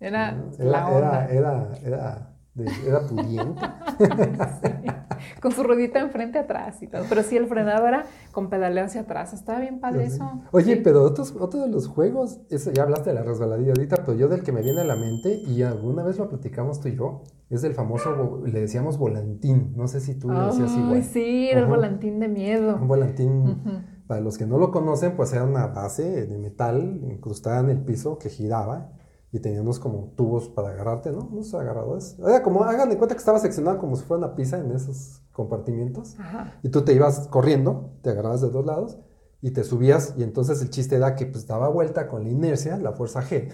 Era 0.00 0.36
Era, 0.58 0.70
la 0.70 0.88
onda. 0.88 1.26
era, 1.26 1.32
era, 1.32 1.72
era, 1.84 2.33
de- 2.54 2.70
era 2.88 3.00
pudiente. 3.06 3.60
Con 5.40 5.52
su 5.52 5.62
ruedita 5.62 6.00
enfrente 6.00 6.38
atrás 6.38 6.82
y 6.82 6.86
todo. 6.86 7.02
Pero 7.08 7.22
sí, 7.22 7.36
el 7.36 7.46
frenado 7.46 7.86
era 7.86 8.04
con 8.32 8.50
pedaleo 8.50 8.84
hacia 8.84 9.02
atrás. 9.02 9.32
Estaba 9.32 9.60
bien 9.60 9.80
padre 9.80 10.04
eso. 10.06 10.42
Oye, 10.52 10.76
Sí. 10.76 10.80
pero 10.82 11.02
otros, 11.02 11.34
otro 11.38 11.60
de 11.60 11.68
los 11.68 11.86
juegos, 11.88 12.40
eso 12.50 12.70
ya 12.72 12.82
hablaste 12.82 13.10
de 13.10 13.14
la 13.16 13.22
resbaladilla 13.22 13.70
ahorita, 13.70 13.96
pero 14.04 14.14
yo 14.18 14.28
del 14.28 14.42
que 14.42 14.52
me 14.52 14.62
viene 14.62 14.80
a 14.82 14.84
la 14.84 14.96
mente, 14.96 15.34
y 15.46 15.62
alguna 15.62 16.02
vez 16.02 16.18
lo 16.18 16.28
platicamos 16.28 16.80
tú 16.80 16.88
y 16.88 16.96
yo, 16.96 17.22
es 17.50 17.62
del 17.62 17.74
famoso, 17.74 18.42
le 18.44 18.60
decíamos 18.60 18.98
volantín. 18.98 19.72
No 19.76 19.86
sé 19.88 20.00
si 20.00 20.14
tú 20.18 20.30
le 20.30 20.38
decías 20.40 20.76
igual. 20.76 21.02
sí, 21.04 21.48
era 21.50 21.60
el 21.60 21.66
volantín 21.66 22.20
de 22.20 22.28
miedo. 22.28 22.76
Un 22.76 22.88
volantín, 22.88 23.62
para 24.06 24.20
los 24.20 24.36
que 24.38 24.46
no 24.46 24.58
lo 24.58 24.70
conocen, 24.70 25.16
pues 25.16 25.32
era 25.32 25.44
una 25.44 25.68
base 25.68 26.26
de 26.26 26.38
metal 26.38 27.00
incrustada 27.02 27.60
en 27.60 27.70
el 27.70 27.82
piso 27.82 28.18
que 28.18 28.28
giraba 28.28 28.90
y 29.34 29.40
teníamos 29.40 29.80
como 29.80 30.12
tubos 30.14 30.48
para 30.48 30.68
agarrarte, 30.68 31.10
¿no? 31.10 31.28
Unos 31.28 31.52
agarradores. 31.54 32.16
Era 32.20 32.40
como, 32.44 32.62
hagan 32.62 32.88
de 32.88 32.96
cuenta 32.96 33.16
que 33.16 33.18
estaba 33.18 33.40
seccionado 33.40 33.80
como 33.80 33.96
si 33.96 34.04
fuera 34.04 34.24
una 34.26 34.36
pizza 34.36 34.60
en 34.60 34.70
esos 34.70 35.22
compartimientos. 35.32 36.14
Ajá. 36.20 36.54
Y 36.62 36.68
tú 36.68 36.82
te 36.84 36.92
ibas 36.92 37.26
corriendo, 37.26 37.90
te 38.02 38.10
agarrabas 38.10 38.42
de 38.42 38.50
dos 38.50 38.64
lados 38.64 38.96
y 39.42 39.50
te 39.50 39.64
subías 39.64 40.14
y 40.16 40.22
entonces 40.22 40.62
el 40.62 40.70
chiste 40.70 40.94
era 40.94 41.16
que 41.16 41.26
pues 41.26 41.48
daba 41.48 41.68
vuelta 41.68 42.06
con 42.06 42.22
la 42.22 42.30
inercia, 42.30 42.76
la 42.76 42.92
fuerza 42.92 43.22
G. 43.24 43.48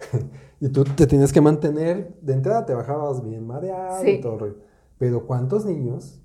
y 0.60 0.70
tú 0.70 0.84
te 0.84 1.06
tienes 1.06 1.30
que 1.34 1.42
mantener, 1.42 2.18
de 2.22 2.32
entrada 2.32 2.64
te 2.64 2.72
bajabas 2.72 3.22
bien 3.22 3.46
mareado 3.46 4.02
Sí. 4.02 4.12
y 4.12 4.20
todo 4.22 4.32
el 4.32 4.40
rollo. 4.40 4.56
Pero 4.96 5.26
¿cuántos 5.26 5.66
niños? 5.66 6.22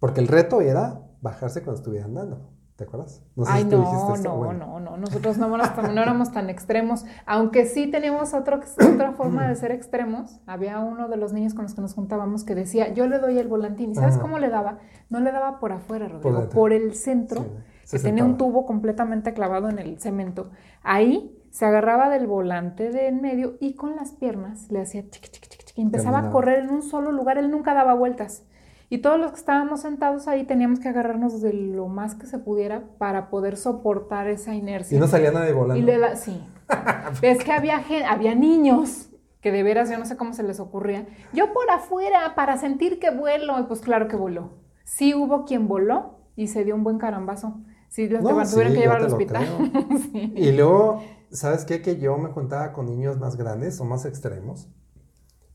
Porque 0.00 0.18
el 0.20 0.26
reto 0.26 0.60
era 0.60 1.06
bajarse 1.20 1.62
cuando 1.62 1.78
estuvieran 1.78 2.18
andando. 2.18 2.50
¿Te 2.80 2.84
acuerdas? 2.84 3.22
No 3.36 3.44
sé 3.44 3.52
Ay, 3.52 3.64
si 3.64 3.68
tú 3.68 3.76
no, 3.76 4.14
esto. 4.14 4.30
no, 4.30 4.36
Bueno. 4.38 4.66
no, 4.66 4.80
no. 4.80 4.96
Nosotros 4.96 5.36
no, 5.36 5.54
éramos 5.54 5.74
tan- 5.76 5.94
no 5.94 6.00
éramos 6.00 6.32
tan 6.32 6.48
extremos. 6.48 7.04
Aunque 7.26 7.66
sí 7.66 7.90
teníamos 7.90 8.32
otro, 8.32 8.58
otra 8.94 9.12
forma 9.18 9.46
de 9.46 9.54
ser 9.56 9.70
extremos. 9.70 10.40
Había 10.46 10.80
uno 10.80 11.08
de 11.08 11.18
los 11.18 11.34
niños 11.34 11.52
con 11.52 11.64
los 11.64 11.74
que 11.74 11.82
nos 11.82 11.92
juntábamos 11.92 12.42
que 12.42 12.54
decía, 12.54 12.94
yo 12.94 13.06
le 13.06 13.18
doy 13.18 13.38
el 13.38 13.48
volantín. 13.48 13.90
¿Y 13.90 13.96
sabes 13.96 14.14
Ajá. 14.14 14.22
cómo 14.22 14.38
le 14.38 14.48
daba? 14.48 14.78
No 15.10 15.20
le 15.20 15.30
daba 15.30 15.60
por 15.60 15.72
afuera, 15.72 16.08
Rodrigo, 16.08 16.48
por, 16.48 16.72
el 16.72 16.94
centro, 16.94 17.42
Sí, 17.42 17.48
que 17.82 17.98
se 17.98 18.04
tenía 18.08 18.24
un 18.24 18.38
tubo 18.38 18.64
completamente 18.64 19.34
clavado 19.34 19.68
en 19.68 19.78
el 19.78 20.00
cemento. 20.00 20.50
Ahí 20.82 21.36
se 21.50 21.66
agarraba 21.66 22.08
del 22.08 22.26
volante 22.26 22.88
de 22.92 23.08
en 23.08 23.20
medio 23.20 23.58
y 23.60 23.74
con 23.74 23.94
las 23.96 24.12
piernas 24.12 24.70
le 24.70 24.80
hacía 24.80 25.02
chiqui, 25.02 25.28
chiqui, 25.28 25.48
chiqui, 25.50 25.82
empezaba 25.82 26.20
a 26.20 26.30
correr 26.30 26.60
en 26.60 26.70
un 26.70 26.80
solo 26.80 27.12
lugar. 27.12 27.36
Él 27.36 27.50
nunca 27.50 27.74
daba 27.74 27.92
vueltas. 27.92 28.46
Y 28.92 28.98
todos 28.98 29.18
los 29.20 29.30
que 29.30 29.38
estábamos 29.38 29.82
sentados 29.82 30.26
ahí 30.26 30.44
teníamos 30.44 30.80
que 30.80 30.88
agarrarnos 30.88 31.40
de 31.40 31.52
lo 31.52 31.86
más 31.86 32.16
que 32.16 32.26
se 32.26 32.38
pudiera 32.38 32.82
para 32.98 33.30
poder 33.30 33.56
soportar 33.56 34.26
esa 34.26 34.52
inercia. 34.52 34.96
Y 34.96 35.00
no 35.00 35.06
salía 35.06 35.30
nadie 35.30 35.52
volando. 35.52 35.80
Y 35.80 35.82
le 35.86 35.96
da, 35.96 36.16
sí. 36.16 36.44
es 37.22 37.44
que 37.44 37.52
había, 37.52 37.82
había 38.08 38.34
niños 38.34 39.10
que 39.40 39.52
de 39.52 39.62
veras 39.62 39.90
yo 39.90 39.96
no 39.96 40.04
sé 40.06 40.16
cómo 40.16 40.32
se 40.32 40.42
les 40.42 40.58
ocurría. 40.58 41.06
Yo 41.32 41.52
por 41.52 41.70
afuera 41.70 42.34
para 42.34 42.58
sentir 42.58 42.98
que 42.98 43.10
vuelo, 43.10 43.60
y 43.60 43.62
pues 43.62 43.80
claro 43.80 44.08
que 44.08 44.16
voló. 44.16 44.58
Sí 44.84 45.14
hubo 45.14 45.44
quien 45.44 45.68
voló 45.68 46.18
y 46.34 46.48
se 46.48 46.64
dio 46.64 46.74
un 46.74 46.82
buen 46.82 46.98
carambazo. 46.98 47.60
Sí, 47.88 48.08
los 48.08 48.22
No, 48.22 48.30
tuvieron 48.30 48.72
sí, 48.72 48.78
que 48.78 48.82
llevar 48.82 48.98
al 48.98 49.06
hospital. 49.06 49.46
Sí. 50.12 50.32
Y 50.34 50.52
luego, 50.52 51.02
¿sabes 51.30 51.64
qué? 51.64 51.80
Que 51.80 51.98
yo 51.98 52.18
me 52.18 52.30
juntaba 52.30 52.72
con 52.72 52.86
niños 52.86 53.18
más 53.18 53.36
grandes 53.36 53.80
o 53.80 53.84
más 53.84 54.04
extremos, 54.04 54.68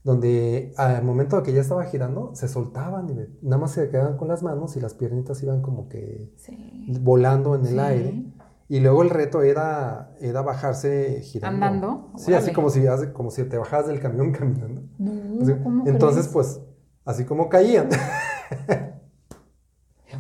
donde 0.06 0.72
al 0.78 1.04
momento 1.04 1.36
de 1.36 1.42
que 1.44 1.52
ya 1.52 1.62
estaba 1.62 1.84
girando, 1.86 2.30
se 2.36 2.48
soltaban 2.48 3.10
y 3.10 3.16
nada 3.42 3.58
más 3.58 3.72
se 3.72 3.90
quedaban 3.90 4.18
con 4.18 4.28
las 4.28 4.44
manos 4.44 4.78
y 4.78 4.80
las 4.80 4.94
piernitas 4.94 5.42
iban 5.42 5.62
como 5.64 5.90
que 5.90 6.32
Sí. 6.38 6.86
volando 7.02 7.56
en 7.56 7.62
el 7.66 7.74
Sí. 7.74 7.80
aire. 7.80 8.24
Y 8.70 8.80
luego 8.82 9.02
el 9.02 9.10
reto 9.10 9.42
era, 9.42 10.16
era 10.22 10.42
bajarse 10.44 11.22
girando. 11.22 11.66
¿Andando? 11.66 12.12
Sí, 12.18 12.34
así 12.36 12.54
como 12.54 12.70
si, 12.70 12.84
como 13.14 13.32
si 13.32 13.44
te 13.46 13.58
bajas 13.58 13.88
del 13.88 14.00
camión 14.00 14.32
caminando. 14.32 14.84
No, 15.00 15.42
Así- 15.44 15.54
¿cómo 15.64 15.88
Entonces, 15.88 16.28
crees? 16.30 16.34
pues, 16.34 16.62
así 17.04 17.26
como 17.26 17.50
caían. 17.50 17.90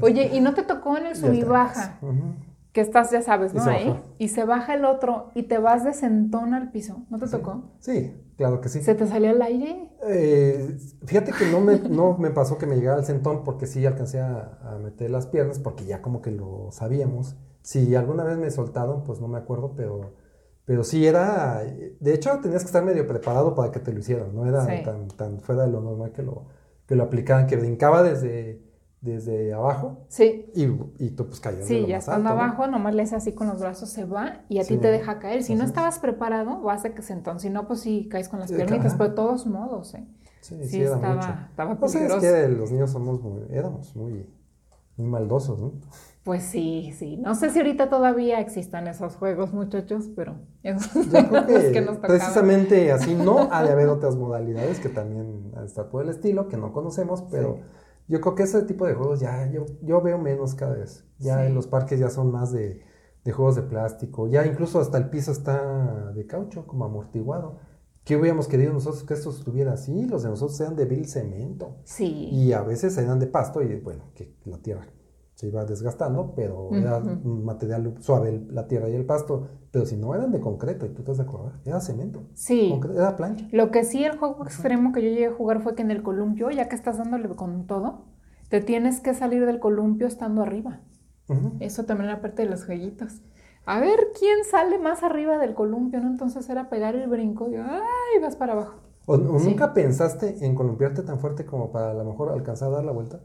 Oye, 0.02 0.30
¿y 0.36 0.42
no 0.42 0.54
te 0.54 0.64
tocó 0.64 0.98
en 0.98 1.06
el 1.08 1.12
Y 1.16 1.20
sub 1.20 1.34
y 1.34 1.42
atrás. 1.42 1.50
baja? 1.50 1.98
Ujú. 2.02 2.36
Que 2.76 2.82
estás, 2.82 3.10
ya 3.10 3.22
sabes, 3.22 3.54
¿no? 3.54 3.64
Ahí. 3.64 3.98
Y 4.18 4.28
se 4.28 4.44
baja 4.44 4.74
el 4.74 4.84
otro 4.84 5.32
y 5.34 5.44
te 5.44 5.60
vas 5.60 5.86
de 5.86 5.94
sentón 5.94 6.54
al 6.54 6.72
piso. 6.72 7.06
¿No 7.10 7.18
te 7.18 7.26
tocó? 7.28 7.72
Sí, 7.80 8.14
claro 8.36 8.60
que 8.60 8.68
sí. 8.68 8.82
¿Se 8.84 8.96
te 8.96 9.08
salió 9.08 9.30
el 9.32 9.42
aire? 9.42 9.90
Eh, 10.06 10.76
fíjate 11.06 11.32
que 11.32 11.46
no 11.50 11.62
me, 11.62 11.80
no 11.80 12.18
me 12.18 12.32
pasó 12.32 12.58
que 12.58 12.66
me 12.66 12.76
llegara 12.76 12.98
al 12.98 13.06
centón 13.06 13.46
porque 13.46 13.66
sí 13.66 13.86
alcancé 13.86 14.20
a, 14.20 14.60
a 14.62 14.78
meter 14.78 15.10
las 15.10 15.26
piernas 15.28 15.58
porque 15.60 15.86
ya 15.86 16.02
como 16.02 16.22
que 16.22 16.32
lo 16.32 16.68
sabíamos. 16.72 17.38
Si 17.62 17.96
alguna 17.96 18.26
vez 18.26 18.38
me 18.38 18.52
soltaron, 18.52 19.06
pues 19.06 19.22
no 19.22 19.30
me 19.30 19.38
acuerdo, 19.38 19.74
pero, 19.78 20.14
pero 20.66 20.84
sí 20.84 21.08
era... 21.08 21.64
De 22.02 22.14
hecho, 22.14 22.40
tenías 22.42 22.64
que 22.64 22.68
estar 22.68 22.84
medio 22.84 23.08
preparado 23.08 23.56
para 23.56 23.72
que 23.72 23.80
te 23.80 23.94
lo 23.94 24.00
hicieran, 24.00 24.36
no 24.36 24.46
era 24.46 24.66
Sí. 24.66 24.84
tan, 24.84 25.08
tan 25.08 25.40
fuera 25.40 25.64
de 25.66 25.72
lo 25.72 25.80
normal 25.80 26.12
que 26.12 26.24
lo, 26.24 26.48
que 26.88 26.96
lo 26.96 27.04
aplicaban, 27.06 27.48
que 27.48 27.56
brincaba 27.56 28.04
desde, 28.04 28.62
desde 29.06 29.54
abajo 29.54 30.00
Sí. 30.10 30.46
y, 30.56 30.64
y 31.00 31.12
tú 31.12 31.28
pues 31.28 31.42
de 31.42 31.64
Sí, 31.66 31.82
lo 31.82 31.88
ya 31.88 31.96
más 31.98 32.04
estando 32.04 32.30
alto, 32.30 32.42
¿no? 32.44 32.44
abajo, 32.44 32.68
nomás 32.68 32.96
le 32.96 33.04
haces 33.04 33.14
así 33.14 33.34
con 33.34 33.48
los 33.48 33.60
brazos, 33.60 33.90
se 33.90 34.06
va 34.06 34.42
y 34.50 34.60
a 34.60 34.66
ti 34.66 34.78
te 34.78 34.90
deja 34.92 35.20
caer. 35.20 35.44
Si 35.44 35.56
no 35.56 35.64
es. 35.64 35.70
estabas 35.70 36.00
preparado, 36.00 36.62
vas 36.62 36.86
a 36.86 36.94
que 36.94 37.02
sentón. 37.02 37.40
Si 37.40 37.50
no, 37.50 37.68
pues 37.68 37.82
sí, 37.82 38.08
caes 38.10 38.30
con 38.30 38.40
las 38.40 38.52
piernitas, 38.52 38.88
ajá. 38.88 38.98
pero 38.98 39.10
de 39.12 39.16
todos 39.16 39.46
modos, 39.48 39.94
¿eh? 39.96 40.06
Sí, 40.42 40.56
Sí, 40.64 40.70
sí, 40.70 40.82
era 40.82 40.96
estaba, 40.96 41.16
mucho. 41.16 41.28
estaba 41.50 41.80
Pues 41.80 41.96
es 41.96 42.02
peligroso. 42.02 42.22
que 42.22 42.48
los 42.50 42.72
niños 42.72 42.92
somos 42.92 43.22
muy, 43.22 43.42
éramos 43.50 43.96
muy, 43.96 44.28
muy 44.98 45.08
maldosos, 45.08 45.60
¿no? 45.60 45.74
Pues 46.24 46.44
sí, 46.44 46.92
sí. 46.98 47.18
No 47.18 47.36
sé 47.36 47.52
si 47.52 47.60
ahorita 47.60 47.90
todavía 47.90 48.40
existan 48.40 48.88
esos 48.88 49.16
juegos, 49.16 49.54
muchachos, 49.54 50.10
pero 50.16 50.36
esos 50.64 51.06
Yo 51.12 51.28
creo 51.30 51.46
que, 51.46 51.72
que 51.72 51.82
nos 51.82 51.98
precisamente 51.98 52.92
así 52.92 53.14
no 53.14 53.50
ha 53.52 53.64
de 53.64 53.72
haber 53.72 53.90
otras 53.90 54.16
modalidades 54.16 54.80
que 54.80 54.90
también 54.90 55.52
de 55.52 55.66
estar 55.66 55.90
por 55.90 56.04
el 56.04 56.10
estilo, 56.10 56.48
que 56.48 56.58
no 56.58 56.74
conocemos, 56.74 57.22
pero 57.30 57.60
yo 58.08 58.22
creo 58.22 58.36
que 58.36 58.44
ese 58.44 58.62
tipo 58.64 58.86
de 58.86 58.94
juegos 58.94 59.20
ya 59.20 59.50
yo, 59.52 59.66
yo 59.82 60.02
veo 60.02 60.18
menos 60.18 60.56
cada 60.56 60.76
vez. 60.76 61.04
Ya 61.20 61.40
Sí. 61.42 61.48
en 61.48 61.56
los 61.56 61.68
parques 61.68 62.00
ya 62.00 62.10
son 62.10 62.32
más 62.32 62.52
de, 62.52 62.82
de 63.24 63.32
juegos 63.32 63.56
de 63.56 63.64
plástico, 63.64 64.28
ya 64.28 64.46
incluso 64.46 64.80
hasta 64.80 64.98
el 64.98 65.10
piso 65.10 65.32
está 65.32 66.12
de 66.14 66.26
caucho, 66.28 66.68
como 66.68 66.86
amortiguado. 66.86 67.58
¿Qué 68.04 68.16
hubiéramos 68.16 68.48
querido 68.48 68.72
nosotros 68.72 69.04
que 69.04 69.16
esto 69.16 69.32
estuviera 69.32 69.74
así? 69.74 70.06
Los 70.06 70.22
de 70.24 70.30
nosotros 70.30 70.60
eran 70.62 70.76
de 70.76 70.86
vil 70.86 71.08
cemento. 71.08 71.78
Sí. 71.86 72.30
Y 72.32 72.54
a 72.54 72.62
veces 72.62 72.96
eran 73.00 73.20
de 73.20 73.26
pasto 73.28 73.64
y 73.64 73.80
bueno, 73.80 74.04
que 74.14 74.36
la 74.46 74.60
tierra 74.60 74.86
se 75.36 75.48
iba 75.48 75.66
desgastando, 75.66 76.34
pero 76.36 76.74
era 76.76 77.00
material 77.00 77.96
suave 78.00 78.42
la 78.50 78.68
tierra 78.68 78.90
y 78.90 78.96
el 78.96 79.06
pasto. 79.06 79.48
Pero 79.72 79.86
si 79.86 79.98
no 79.98 80.16
eran 80.16 80.32
de 80.32 80.40
concreto, 80.40 80.86
y 80.86 80.90
tú 80.90 81.04
te 81.04 81.12
has 81.12 81.18
de 81.18 81.24
acordar, 81.24 81.60
era 81.66 81.82
cemento. 81.82 82.24
Sí. 82.34 82.72
Concre- 82.74 82.96
Era 82.96 83.16
plancha. 83.18 83.46
Lo 83.52 83.70
que 83.72 83.84
sí, 83.84 84.04
el 84.04 84.18
juego 84.18 84.44
extremo 84.46 84.94
que 84.94 85.02
yo 85.04 85.10
llegué 85.10 85.28
a 85.28 85.34
jugar 85.34 85.62
fue 85.62 85.76
que 85.76 85.82
en 85.82 85.92
el 85.92 86.02
columpio, 86.04 86.50
ya 86.52 86.70
que 86.70 86.76
estás 86.76 86.98
dándole 86.98 87.28
con 87.30 87.68
todo, 87.68 88.06
te 88.50 88.62
tienes 88.62 89.02
que 89.02 89.14
salir 89.14 89.46
del 89.46 89.60
columpio 89.60 90.08
estando 90.08 90.42
arriba. 90.42 90.82
Eso 91.60 91.86
también 91.86 92.10
era 92.12 92.22
parte 92.22 92.44
de 92.44 92.50
los 92.50 92.66
jueguitos. 92.66 93.22
A 93.66 93.80
ver 93.80 94.00
quién 94.18 94.44
sale 94.50 94.78
más 94.78 95.02
arriba 95.04 95.38
del 95.40 95.56
columpio, 95.56 96.00
¿no? 96.00 96.08
Entonces 96.08 96.48
era 96.50 96.70
pegar 96.70 96.96
el 96.96 97.10
brinco 97.10 97.50
y 97.50 97.56
¡ay! 97.56 98.22
vas 98.22 98.36
para 98.36 98.54
abajo. 98.54 98.76
¿O, 99.08 99.16
o 99.16 99.40
Sí. 99.40 99.50
nunca 99.50 99.74
pensaste 99.74 100.46
en 100.46 100.56
columpiarte 100.56 101.02
tan 101.02 101.20
fuerte 101.20 101.46
como 101.46 101.72
para 101.72 101.92
a 101.92 101.94
lo 101.96 102.06
mejor 102.06 102.32
alcanzar 102.32 102.70
a 102.70 102.76
dar 102.78 102.86
la 102.86 102.92
vuelta? 102.92 103.22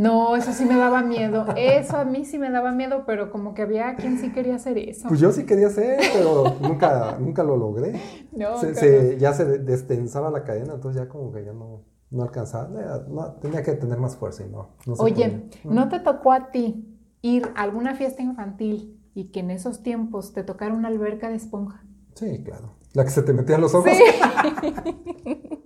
No, 0.00 0.34
eso 0.36 0.52
sí 0.52 0.64
me 0.64 0.76
daba 0.76 1.02
miedo. 1.02 1.44
Eso 1.56 1.96
a 1.98 2.04
mí 2.04 2.24
sí 2.24 2.38
me 2.38 2.50
daba 2.50 2.72
miedo, 2.72 3.04
pero 3.06 3.30
como 3.30 3.52
que 3.54 3.62
había 3.62 3.96
quien 3.96 4.18
sí 4.18 4.32
quería 4.32 4.54
hacer 4.56 4.78
eso. 4.78 5.08
Pues 5.08 5.20
yo 5.20 5.30
sí 5.32 5.44
quería 5.44 5.66
hacer, 5.66 5.98
pero 6.14 6.44
nunca, 6.60 7.18
nunca 7.20 7.42
lo 7.44 7.56
logré. 7.56 8.00
No, 8.32 8.56
Se- 8.56 9.18
ya 9.18 9.32
se 9.34 9.44
de- 9.44 9.58
destensaba 9.58 10.30
la 10.30 10.42
cadena, 10.44 10.74
entonces 10.74 11.02
ya 11.02 11.08
como 11.08 11.32
que 11.32 11.44
ya 11.44 11.52
no, 11.52 11.82
no 12.10 12.22
alcanzaba. 12.22 12.68
No, 13.08 13.32
tenía 13.42 13.62
que 13.62 13.72
tener 13.72 13.98
más 13.98 14.16
fuerza 14.16 14.44
y 14.44 14.48
no. 14.48 14.70
no 14.86 14.94
Oye, 14.94 15.28
podía. 15.28 15.72
¿no 15.72 15.88
te 15.88 16.00
tocó 16.00 16.32
a 16.32 16.50
ti 16.50 16.86
ir 17.22 17.50
a 17.54 17.62
alguna 17.62 17.94
fiesta 17.94 18.22
infantil 18.22 18.98
y 19.14 19.32
que 19.32 19.40
en 19.40 19.50
esos 19.50 19.82
tiempos 19.82 20.32
te 20.32 20.42
tocara 20.44 20.72
una 20.72 20.88
alberca 20.88 21.28
de 21.28 21.34
esponja? 21.36 21.84
Sí, 22.14 22.42
claro. 22.42 22.74
La 22.94 23.04
que 23.04 23.10
se 23.10 23.22
te 23.22 23.32
metía 23.34 23.56
en 23.56 23.60
los 23.60 23.74
ojos. 23.74 23.90
Sí. 23.92 24.02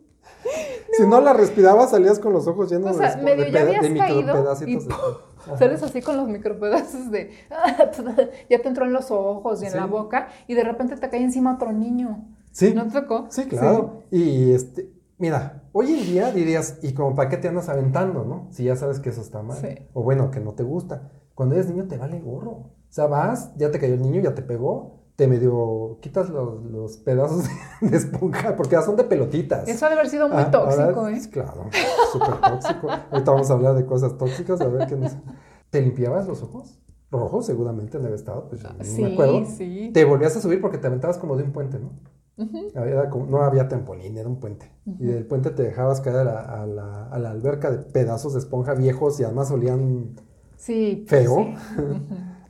Si 0.97 1.07
no 1.07 1.21
la 1.21 1.33
respirabas, 1.33 1.91
salías 1.91 2.19
con 2.19 2.33
los 2.33 2.47
ojos 2.47 2.71
llenos 2.71 2.95
O 2.97 2.99
sea, 2.99 3.17
de, 3.17 3.23
medio 3.23 3.45
de, 3.47 3.51
ya 3.51 3.61
habías 3.63 3.83
de 3.83 3.91
micropedacitos 3.91 4.85
y 4.85 4.89
de-. 4.89 4.95
Sales 5.59 5.83
así 5.83 6.01
con 6.01 6.17
los 6.17 6.29
micropedazos 6.29 7.11
de... 7.11 7.33
ya 8.51 8.59
te 8.61 8.69
entró 8.69 8.85
en 8.85 8.93
los 8.93 9.11
ojos 9.11 9.61
y 9.63 9.67
en 9.67 9.73
Sí. 9.73 9.77
la 9.77 9.87
boca 9.87 10.29
y 10.47 10.55
de 10.55 10.65
repente 10.65 10.97
te 10.97 11.11
cae 11.11 11.23
encima 11.23 11.55
otro 11.55 11.73
niño. 11.73 12.25
Sí, 12.53 12.73
¿No 12.75 12.87
te 12.87 13.01
tocó? 13.01 13.27
sí, 13.31 13.45
claro. 13.47 14.05
Y 14.11 14.53
este, 14.53 14.91
mira, 15.19 15.65
hoy 15.73 15.93
en 15.99 16.07
día 16.07 16.31
dirías, 16.31 16.79
¿y 16.83 16.95
como 16.95 17.15
para 17.17 17.29
qué 17.29 17.37
te 17.37 17.49
andas 17.49 17.69
aventando, 17.69 18.25
no? 18.25 18.47
Si 18.53 18.65
ya 18.65 18.77
sabes 18.77 19.01
que 19.01 19.11
eso 19.11 19.21
está 19.21 19.43
mal. 19.43 19.59
Sí. 19.59 19.77
O 19.93 20.03
bueno, 20.03 20.31
que 20.31 20.41
no 20.41 20.53
te 20.53 20.63
gusta. 20.63 21.11
Cuando 21.35 21.57
eres 21.57 21.69
niño 21.69 21.89
te 21.89 21.99
vale 21.99 22.21
gorro. 22.21 22.51
O 22.51 22.71
sea, 22.89 23.07
vas, 23.07 23.51
ya 23.57 23.73
te 23.73 23.81
cayó 23.81 23.95
el 23.95 24.03
niño, 24.03 24.21
ya 24.23 24.35
te 24.37 24.43
pegó, 24.43 25.04
te 25.17 25.29
medio 25.29 25.99
quitas 26.01 26.29
los, 26.29 26.63
los 26.65 26.97
pedazos 26.99 27.45
de, 27.81 27.97
esponja, 27.97 28.57
porque 28.57 28.73
ya 28.73 28.83
son 28.83 28.97
de 28.97 29.05
pelotitas. 29.05 29.69
Eso 29.69 29.87
ha 29.87 29.89
de 29.89 29.95
haber 29.95 30.09
sido 30.09 30.29
muy 30.29 30.39
Ah, 30.43 30.51
tóxico, 30.51 30.83
ahora, 31.01 31.17
¿eh? 31.17 31.21
Claro, 31.31 31.67
súper 32.13 32.35
tóxico. 32.41 32.89
Ahorita 33.11 33.31
vamos 33.31 33.51
a 33.51 33.53
hablar 33.55 33.75
de 33.75 33.87
cosas 33.87 34.17
tóxicas, 34.19 34.61
a 34.61 34.67
ver 34.69 34.87
qué 34.89 34.97
nos... 34.97 35.13
¿Te 35.71 35.81
limpiabas 35.83 36.27
los 36.27 36.43
ojos? 36.43 36.81
Rojos, 37.11 37.47
seguramente 37.47 37.97
en 37.99 38.07
el 38.07 38.15
estado, 38.15 38.49
pues 38.49 38.63
no 38.65 38.71
Sí, 38.83 39.03
me 39.03 39.13
acuerdo. 39.13 39.45
sí. 39.47 39.91
Te 39.95 40.05
volvías 40.05 40.37
a 40.37 40.41
subir 40.41 40.61
porque 40.61 40.79
te 40.79 40.89
aventabas 40.89 41.17
como 41.19 41.37
de 41.37 41.45
un 41.45 41.53
puente, 41.53 41.79
¿no? 41.79 41.91
Como- 43.11 43.27
no 43.27 43.43
había 43.43 43.69
trampolín, 43.69 44.17
era 44.19 44.29
un 44.29 44.41
puente. 44.41 44.69
Y 44.99 45.05
del 45.07 45.25
puente 45.27 45.51
te 45.51 45.63
dejabas 45.63 46.01
caer 46.01 46.17
a 46.17 46.25
la, 46.25 46.41
a 46.41 46.67
la- 46.67 47.07
a 47.07 47.19
la 47.21 47.31
alberca 47.31 47.71
de 47.71 47.79
pedazos 47.79 48.33
de 48.33 48.41
esponja 48.41 48.75
viejos 48.75 49.21
y 49.21 49.25
además 49.25 49.53
olían 49.53 50.17
Sí. 50.57 51.05
pues 51.09 51.23
feo. 51.23 51.37
sí. 51.37 51.55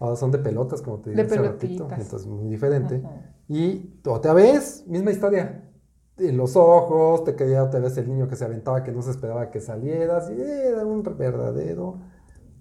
Ahora 0.04 0.16
son 0.16 0.30
de 0.30 0.38
pelotas, 0.38 0.82
como 0.82 0.98
te 0.98 1.10
dije 1.10 1.22
hace 1.22 1.38
ratito. 1.38 1.88
Entonces, 1.90 2.26
muy 2.26 2.48
diferente. 2.48 3.02
Y 3.48 4.00
otra 4.06 4.34
vez, 4.34 4.84
misma 4.86 5.10
historia. 5.10 5.70
En 6.18 6.36
los 6.36 6.56
ojos, 6.56 7.24
te 7.24 7.34
caía 7.34 7.64
otra 7.64 7.80
vez 7.80 7.96
el 7.96 8.06
niño 8.08 8.28
que 8.28 8.36
se 8.36 8.44
aventaba, 8.44 8.84
que 8.84 8.92
no 8.92 9.02
se 9.02 9.10
esperaba 9.10 9.50
que 9.50 9.60
salieras. 9.60 10.30
Y 10.30 10.40
era 10.40 10.84
un 10.84 11.02
verdadero 11.02 12.00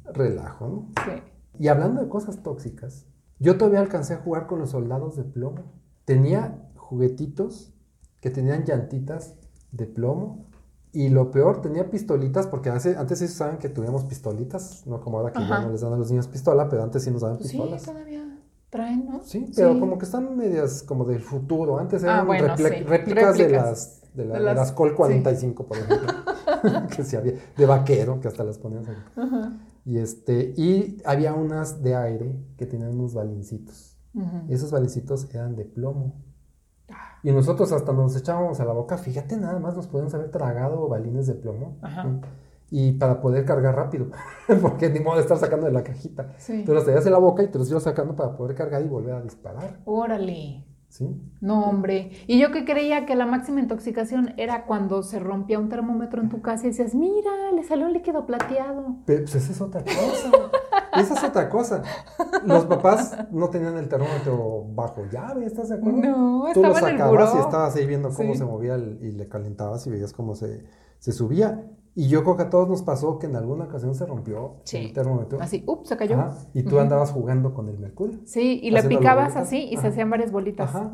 relajo, 0.05 0.67
¿no? 0.67 0.87
Sí. 1.05 1.21
Y 1.59 1.67
hablando 1.67 2.01
de 2.01 2.07
cosas 2.07 2.41
tóxicas, 2.41 3.05
yo 3.39 3.57
todavía 3.57 3.81
alcancé 3.81 4.13
a 4.13 4.17
jugar 4.17 4.47
con 4.47 4.59
los 4.59 4.69
soldados 4.69 5.17
de 5.17 5.23
plomo. 5.23 5.73
Tenía 6.05 6.69
juguetitos 6.77 7.73
que 8.21 8.29
tenían 8.29 8.63
llantitas 8.63 9.35
de 9.71 9.85
plomo. 9.85 10.47
Y 10.93 11.09
lo 11.09 11.31
peor, 11.31 11.61
tenía 11.61 11.89
pistolitas, 11.89 12.45
porque 12.47 12.69
hace- 12.69 12.95
antes 12.95 13.19
sí 13.19 13.27
saben 13.27 13.57
que 13.57 13.67
tuvíamos 13.67 14.03
pistolitas, 14.05 14.85
no 14.85 15.01
como 15.01 15.17
ahora 15.17 15.33
que 15.33 15.39
ya 15.39 15.45
Ajá. 15.45 15.61
no 15.65 15.71
les 15.71 15.81
dan 15.81 15.93
a 15.93 15.97
los 15.97 16.09
niños 16.11 16.27
pistola, 16.27 16.69
pero 16.69 16.83
antes 16.83 17.03
sí 17.03 17.09
nos 17.11 17.21
daban 17.21 17.37
Pues 17.37 17.49
sí, 17.49 17.57
pistolas. 17.57 17.83
todavía 17.83 18.39
traen, 18.69 19.05
¿no? 19.07 19.21
Sí, 19.23 19.51
pero 19.55 19.79
como 19.79 19.97
que 19.97 20.05
están 20.05 20.35
medias 20.37 20.83
como 20.83 21.05
del 21.05 21.19
futuro. 21.21 21.77
Antes 21.79 22.03
Ah, 22.03 22.07
eran 22.13 22.27
bueno, 22.27 22.55
sí. 22.57 22.63
réplicas, 22.63 23.37
de 23.37 23.49
las 23.49 24.01
de, 24.13 24.25
la- 24.25 24.33
De 24.33 24.39
de 24.39 24.45
las- 24.45 24.55
las 24.55 24.71
Col 24.71 24.89
sí. 24.89 24.95
45, 24.95 25.65
por 25.65 25.77
ejemplo. 25.77 26.07
que 26.95 27.03
sí 27.03 27.15
había, 27.15 27.33
de 27.57 27.65
vaquero, 27.65 28.19
que 28.19 28.27
hasta 28.27 28.43
las 28.43 28.59
ponías 28.59 28.87
ahí. 28.87 28.95
Ajá. 29.15 29.53
Y 29.85 29.97
este, 29.97 30.53
y 30.55 31.01
había 31.05 31.33
unas 31.33 31.81
de 31.81 31.95
aire 31.95 32.35
que 32.57 32.65
tenían 32.67 32.91
unos 32.91 33.13
balincitos. 33.15 33.97
Y 34.47 34.53
esos 34.53 34.69
balincitos 34.71 35.27
eran 35.33 35.55
de 35.55 35.65
plomo. 35.65 36.13
Y 37.23 37.31
nosotros 37.31 37.71
hasta 37.71 37.93
nos 37.93 38.15
echábamos 38.15 38.59
a 38.59 38.65
la 38.65 38.73
boca, 38.73 38.97
fíjate, 38.97 39.37
nada 39.37 39.59
más 39.59 39.75
nos 39.75 39.87
podíamos 39.87 40.13
haber 40.13 40.29
tragado 40.29 40.89
balines 40.89 41.25
de 41.27 41.35
plomo. 41.35 41.77
Ajá. 41.81 42.03
¿no? 42.03 42.21
Y 42.69 42.93
para 42.93 43.21
poder 43.21 43.45
cargar 43.45 43.75
rápido, 43.75 44.07
porque 44.61 44.89
ni 44.89 44.99
modo 44.99 45.15
de 45.15 45.21
estar 45.21 45.37
sacando 45.37 45.67
de 45.67 45.71
la 45.71 45.83
cajita. 45.83 46.33
Sí. 46.37 46.63
Tú 46.65 46.73
los 46.73 46.85
tenías 46.85 47.05
en 47.05 47.13
la 47.13 47.19
boca 47.19 47.43
y 47.43 47.47
te 47.47 47.59
los 47.59 47.69
ibas 47.69 47.83
sacando 47.83 48.15
para 48.15 48.35
poder 48.35 48.55
cargar 48.55 48.81
y 48.81 48.87
volver 48.87 49.13
a 49.13 49.21
disparar. 49.21 49.79
Órale. 49.85 50.65
¿Sí? 50.89 51.09
No, 51.41 51.65
hombre. 51.65 52.11
Y 52.27 52.39
yo 52.39 52.51
que 52.51 52.65
creía 52.65 53.07
que 53.07 53.15
la 53.15 53.25
máxima 53.25 53.59
intoxicación 53.59 54.35
era 54.37 54.65
cuando 54.65 55.01
se 55.01 55.19
rompía 55.19 55.57
un 55.57 55.67
termómetro 55.67 56.21
en 56.21 56.29
tu 56.29 56.41
casa 56.41 56.65
y 56.65 56.69
decías, 56.69 56.93
mira, 56.93 57.31
le 57.55 57.63
salió 57.63 57.87
un 57.87 57.93
líquido 57.93 58.27
plateado. 58.27 58.97
Pero 59.05 59.21
pues 59.21 59.33
esa 59.33 59.51
es 59.51 59.61
otra 59.61 59.81
cosa. 59.83 60.31
Esa 60.95 61.13
es 61.15 61.23
otra 61.23 61.49
cosa. 61.49 61.81
Los 62.45 62.65
papás 62.65 63.15
no 63.31 63.49
tenían 63.49 63.77
el 63.77 63.87
termómetro 63.87 64.65
bajo 64.73 65.05
llave, 65.11 65.45
¿estás 65.45 65.69
de 65.69 65.75
acuerdo? 65.75 65.99
No, 65.99 66.45
Tú 66.53 66.61
lo 66.61 66.73
sacabas 66.73 67.35
y 67.35 67.37
estabas 67.39 67.75
ahí 67.75 67.85
viendo 67.85 68.09
cómo 68.13 68.33
Sí. 68.33 68.39
se 68.39 68.45
movía 68.45 68.75
el- 68.75 68.99
y 69.01 69.11
le 69.11 69.27
calentabas 69.27 69.85
y 69.87 69.91
veías 69.91 70.13
cómo 70.13 70.35
se, 70.35 70.63
se 70.99 71.11
subía. 71.11 71.67
Y 71.95 72.07
yo 72.07 72.23
creo 72.23 72.37
que 72.37 72.43
a 72.43 72.49
todos 72.49 72.67
nos 72.69 72.81
pasó 72.81 73.19
que 73.19 73.27
en 73.27 73.35
alguna 73.35 73.65
ocasión 73.65 73.93
se 73.93 74.05
rompió 74.07 74.55
Sí. 74.63 74.77
el 74.77 74.93
termómetro. 74.93 75.39
Así, 75.39 75.63
ups, 75.67 75.89
se 75.89 75.95
cayó. 75.97 76.15
Ajá, 76.15 76.37
y 76.53 76.63
tú 76.63 76.79
andabas 76.79 77.11
jugando 77.11 77.53
con 77.53 77.69
el 77.69 77.77
mercurio. 77.77 78.19
Sí, 78.25 78.59
y 78.63 78.71
le 78.71 78.81
picabas 78.83 79.35
así 79.35 79.67
y 79.71 79.77
se 79.77 79.87
hacían 79.87 80.09
varias 80.09 80.31
bolitas. 80.31 80.69
Ajá. 80.73 80.91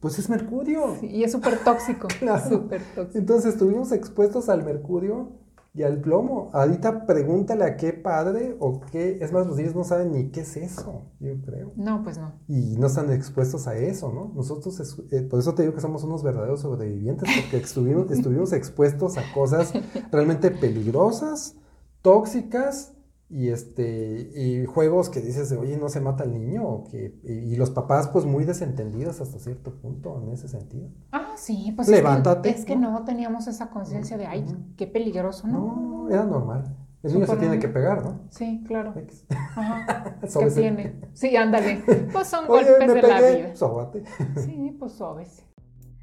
Pues 0.00 0.16
es 0.20 0.30
mercurio. 0.30 0.94
Sí, 1.00 1.06
y 1.08 1.24
es 1.24 1.32
súper 1.32 1.58
tóxico. 1.58 2.06
Claro. 2.20 2.48
Súper 2.48 2.82
tóxico. 2.94 3.18
Entonces 3.18 3.54
estuvimos 3.54 3.90
expuestos 3.90 4.48
al 4.48 4.64
mercurio 4.64 5.30
y 5.78 5.84
al 5.84 6.00
plomo. 6.00 6.50
Ahorita 6.52 7.06
pregúntale 7.06 7.64
a 7.64 7.76
qué 7.76 7.92
padre 7.92 8.56
o 8.58 8.80
qué. 8.80 9.18
Es 9.20 9.32
más, 9.32 9.46
los 9.46 9.56
niños 9.56 9.74
no 9.76 9.84
saben 9.84 10.12
ni 10.12 10.30
qué 10.30 10.40
es 10.40 10.56
eso, 10.56 11.12
yo 11.20 11.40
creo. 11.44 11.72
No, 11.76 12.02
pues 12.02 12.18
no. 12.18 12.32
Y 12.48 12.76
no 12.76 12.88
están 12.88 13.12
expuestos 13.12 13.66
a 13.68 13.76
eso, 13.76 14.12
¿no? 14.12 14.32
Nosotros, 14.34 14.80
es- 14.80 14.96
eh, 15.12 15.22
por 15.22 15.38
eso 15.40 15.54
te 15.54 15.62
digo 15.62 15.74
que 15.74 15.80
somos 15.80 16.02
unos 16.04 16.22
verdaderos 16.22 16.60
sobrevivientes, 16.60 17.28
porque 17.42 17.56
estuvimos, 17.64 18.10
estuvimos 18.10 18.52
expuestos 18.52 19.16
a 19.18 19.22
cosas 19.32 19.72
realmente 20.10 20.50
peligrosas, 20.50 21.54
tóxicas 22.02 22.94
y 23.30 23.48
este 23.50 24.30
y 24.34 24.64
juegos 24.64 25.10
que 25.10 25.20
dices, 25.20 25.52
oye, 25.52 25.76
no 25.76 25.90
se 25.90 26.00
mata 26.00 26.24
el 26.24 26.32
niño, 26.32 26.66
o 26.66 26.84
que, 26.84 27.20
y, 27.22 27.32
y 27.52 27.56
los 27.56 27.70
papás, 27.70 28.08
pues 28.08 28.24
muy 28.24 28.44
desentendidos 28.44 29.20
hasta 29.20 29.38
cierto 29.38 29.74
punto 29.80 30.18
en 30.22 30.30
ese 30.30 30.48
sentido. 30.48 30.88
Ah, 31.12 31.27
sí, 31.38 31.72
pues 31.74 31.88
Levántate, 31.88 32.50
es 32.50 32.54
que, 32.56 32.60
es 32.60 32.66
que 32.66 32.76
¿no? 32.76 32.90
no 32.92 33.04
teníamos 33.04 33.46
esa 33.46 33.70
conciencia 33.70 34.16
de, 34.16 34.26
ay, 34.26 34.44
qué 34.76 34.86
peligroso, 34.86 35.46
¿no? 35.46 36.06
No, 36.06 36.10
era 36.10 36.24
normal. 36.24 36.76
El 37.02 37.14
niño 37.14 37.26
se 37.26 37.36
tiene 37.36 37.58
que 37.60 37.68
pegar, 37.68 38.02
¿no? 38.02 38.20
Sí, 38.30 38.62
claro. 38.66 38.92
Ajá. 39.30 40.16
¿Qué 40.20 40.50
tiene? 40.50 41.00
Sí, 41.12 41.36
ándale. 41.36 41.82
Pues 42.12 42.26
son 42.26 42.46
Oye, 42.48 42.64
golpes 42.64 42.94
de 42.94 43.02
la 43.02 43.20
vida. 43.20 43.56
sóbate. 43.56 44.02
Sí, 44.44 44.76
pues 44.78 44.92
sobes. 44.92 45.44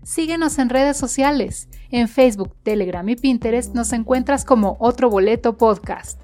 Síguenos 0.03 0.57
en 0.57 0.69
redes 0.69 0.95
sociales. 0.95 1.67
En 1.89 2.07
Facebook, 2.07 2.55
Telegram 2.63 3.07
y 3.09 3.15
Pinterest 3.17 3.75
nos 3.75 3.91
encuentras 3.91 4.45
como 4.45 4.77
Otro 4.79 5.09
Boleto 5.09 5.57
Podcast. 5.57 6.21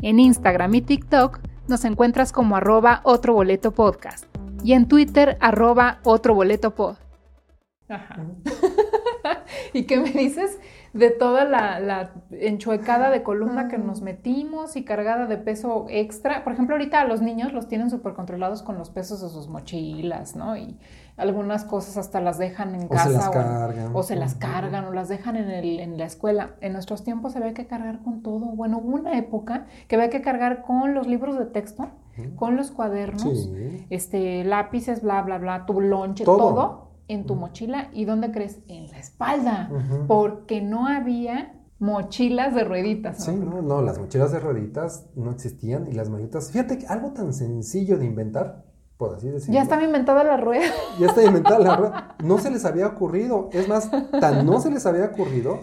En 0.00 0.20
Instagram 0.20 0.74
y 0.74 0.82
TikTok 0.82 1.40
nos 1.66 1.84
encuentras 1.84 2.30
como 2.30 2.56
arroba 2.56 3.00
Otro 3.02 3.34
Boleto 3.34 3.72
Podcast. 3.72 4.26
Y 4.62 4.74
en 4.74 4.86
Twitter, 4.86 5.36
arroba 5.40 5.98
Otro 6.04 6.34
Boleto 6.34 6.74
Pod. 6.74 6.96
Ajá. 7.88 8.16
¿Y 9.72 9.84
qué 9.84 9.98
me 9.98 10.10
dices 10.10 10.58
de 10.92 11.10
toda 11.10 11.44
la, 11.44 11.80
la 11.80 12.12
enchuecada 12.30 13.10
de 13.10 13.22
columna 13.22 13.68
que 13.68 13.78
nos 13.78 14.00
metimos 14.00 14.76
y 14.76 14.84
cargada 14.84 15.26
de 15.26 15.36
peso 15.36 15.86
extra? 15.88 16.44
Por 16.44 16.52
ejemplo, 16.52 16.76
ahorita 16.76 17.00
a 17.00 17.04
los 17.04 17.20
niños 17.20 17.52
los 17.52 17.68
tienen 17.68 17.90
súper 17.90 18.14
controlados 18.14 18.62
con 18.62 18.78
los 18.78 18.90
pesos 18.90 19.20
de 19.22 19.28
sus 19.28 19.48
mochilas, 19.48 20.36
¿no? 20.36 20.56
Y 20.56 20.78
algunas 21.16 21.64
cosas 21.64 21.96
hasta 21.96 22.20
las 22.20 22.38
dejan 22.38 22.74
en 22.74 22.84
O 22.84 22.88
casa 22.88 23.08
se 23.08 23.12
las 23.12 23.28
o, 23.28 23.30
cargan. 23.30 23.90
o 23.94 24.02
se 24.02 24.16
las 24.16 24.34
cargan 24.34 24.84
o 24.86 24.92
las 24.92 25.08
dejan 25.08 25.36
en, 25.36 25.50
el, 25.50 25.80
en 25.80 25.98
la 25.98 26.04
escuela. 26.06 26.50
En 26.60 26.72
nuestros 26.72 27.04
tiempos 27.04 27.36
había 27.36 27.54
que 27.54 27.66
cargar 27.66 28.00
con 28.02 28.22
todo. 28.22 28.46
Bueno, 28.46 28.78
hubo 28.82 28.94
una 28.96 29.16
época 29.18 29.66
que 29.88 29.96
había 29.96 30.10
que 30.10 30.22
cargar 30.22 30.62
con 30.62 30.94
los 30.94 31.06
libros 31.06 31.38
de 31.38 31.46
texto, 31.46 31.88
con 32.36 32.56
los 32.56 32.70
cuadernos, 32.70 33.22
Sí. 33.44 33.86
este, 33.90 34.44
lápices, 34.44 35.02
bla, 35.02 35.20
bla, 35.22 35.38
bla, 35.38 35.66
tu 35.66 35.80
lonche, 35.80 36.24
Todo. 36.24 36.36
todo, 36.38 36.83
en 37.08 37.26
tu 37.26 37.34
mochila. 37.34 37.90
¿Y 37.92 38.04
dónde 38.04 38.30
crees? 38.30 38.60
En 38.68 38.90
la 38.90 38.98
espalda. 38.98 39.70
Porque 40.06 40.60
no 40.60 40.86
había 40.86 41.60
mochilas 41.78 42.54
de 42.54 42.64
rueditas. 42.64 43.18
¿no? 43.18 43.24
Sí, 43.24 43.38
no, 43.38 43.62
no, 43.62 43.82
las 43.82 43.98
mochilas 43.98 44.32
de 44.32 44.40
rueditas 44.40 45.06
no 45.14 45.30
existían 45.30 45.86
y 45.88 45.92
las 45.92 46.08
maletas. 46.08 46.50
Fíjate 46.50 46.78
que 46.78 46.86
algo 46.86 47.12
tan 47.12 47.32
sencillo 47.32 47.98
de 47.98 48.06
inventar, 48.06 48.64
por 48.96 49.14
así 49.14 49.28
decirlo. 49.28 49.54
Ya 49.54 49.62
estaba 49.62 49.84
inventada 49.84 50.24
la 50.24 50.36
rueda. 50.36 50.64
Ya 50.98 51.08
está 51.08 51.24
inventada 51.24 51.58
la 51.58 51.76
rueda. 51.76 52.16
No 52.22 52.38
se 52.38 52.50
les 52.50 52.64
había 52.64 52.86
ocurrido. 52.86 53.50
Es 53.52 53.68
más, 53.68 53.90
tan 54.20 54.46
no 54.46 54.60
se 54.60 54.70
les 54.70 54.86
había 54.86 55.06
ocurrido 55.06 55.58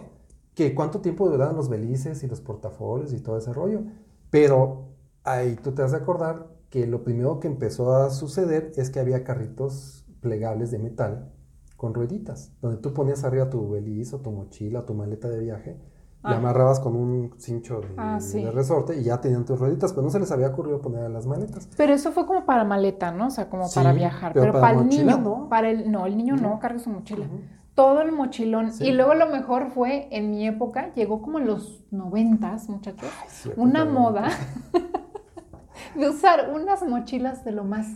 que 0.53 0.75
cuánto 0.75 0.99
tiempo 0.99 1.29
duraban 1.29 1.55
los 1.55 1.69
belices 1.69 2.23
y 2.23 2.27
los 2.27 2.41
portafolios 2.41 3.13
y 3.13 3.19
todo 3.21 3.37
ese 3.37 3.53
rollo. 3.53 3.81
Pero 4.29 4.89
ahí 5.23 5.55
tú 5.55 5.71
te 5.71 5.81
has 5.81 5.91
de 5.91 5.97
acordar 5.97 6.47
que 6.69 6.87
lo 6.87 7.03
primero 7.03 7.39
que 7.39 7.47
empezó 7.47 7.95
a 7.95 8.09
suceder 8.09 8.71
es 8.75 8.89
que 8.89 8.99
había 8.99 9.23
carritos 9.23 10.00
plegables 10.21 10.71
de 10.71 10.79
metal 10.79 11.31
con 11.77 11.93
rueditas, 11.93 12.53
donde 12.61 12.77
tú 12.77 12.93
ponías 12.93 13.23
arriba 13.23 13.49
tu 13.49 13.69
beliz 13.69 14.13
o 14.13 14.19
tu 14.19 14.31
mochila 14.31 14.79
o 14.79 14.83
tu 14.83 14.93
maleta 14.93 15.27
de 15.27 15.39
viaje, 15.39 15.77
la 16.23 16.31
Ah. 16.31 16.37
amarrabas 16.37 16.79
con 16.79 16.95
un 16.95 17.33
cincho 17.39 17.81
de, 17.81 17.87
Ah, 17.97 18.19
sí. 18.19 18.43
de 18.43 18.51
resorte 18.51 18.95
y 18.95 19.03
ya 19.03 19.19
tenían 19.19 19.43
tus 19.45 19.59
rueditas, 19.59 19.91
pero 19.91 20.03
no 20.03 20.11
se 20.11 20.19
les 20.19 20.31
había 20.31 20.49
ocurrido 20.49 20.79
poner 20.79 21.03
a 21.03 21.09
las 21.09 21.25
maletas. 21.25 21.67
Pero 21.75 21.93
eso 21.93 22.11
fue 22.11 22.27
como 22.27 22.45
para 22.45 22.63
maleta, 22.63 23.11
¿no? 23.11 23.27
O 23.27 23.31
sea, 23.31 23.49
como 23.49 23.67
Sí, 23.67 23.73
para 23.79 23.91
viajar. 23.93 24.31
pero 24.33 24.43
Pero, 24.43 24.53
para 24.53 24.61
para, 24.61 24.77
el 24.79 24.85
mochila, 24.85 25.15
niño, 25.17 25.23
no. 25.23 25.49
para 25.49 25.69
el, 25.71 25.91
no, 25.91 26.05
el 26.05 26.15
niño 26.17 26.35
no, 26.35 26.59
carga 26.59 26.77
su 26.77 26.91
mochila. 26.91 27.25
Todo 27.73 28.01
el 28.01 28.11
mochilón. 28.11 28.71
Sí. 28.73 28.83
Y 28.89 28.91
luego 28.91 29.15
lo 29.15 29.27
mejor 29.29 29.71
fue, 29.71 30.07
en 30.15 30.29
mi 30.29 30.45
época, 30.45 30.93
llegó 30.93 31.23
como 31.23 31.39
en 31.39 31.47
los 31.47 31.83
noventas, 31.89 32.69
muchachos, 32.69 33.09
una 33.57 33.85
moda 33.85 34.27
de 35.95 36.07
usar 36.09 36.51
unas 36.53 36.83
mochilas 36.87 37.43
de 37.43 37.51
lo 37.51 37.63
más 37.63 37.87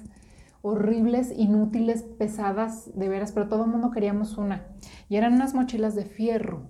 horribles, 0.66 1.32
inútiles, 1.38 2.02
pesadas, 2.04 2.90
de 2.98 3.08
veras, 3.08 3.32
pero 3.32 3.48
todo 3.48 3.66
el 3.66 3.72
mundo 3.72 3.92
queríamos 3.92 4.38
una. 4.38 4.66
Y 5.10 5.18
eran 5.18 5.34
unas 5.34 5.54
mochilas 5.54 5.94
de 5.94 6.06
fierro. 6.06 6.64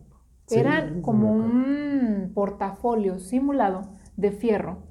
Sí, 0.48 0.60
eran 0.60 1.02
como 1.02 1.32
un 1.32 2.32
portafolio 2.36 3.20
simulado 3.20 3.90
de 4.18 4.32
fierro 4.32 4.84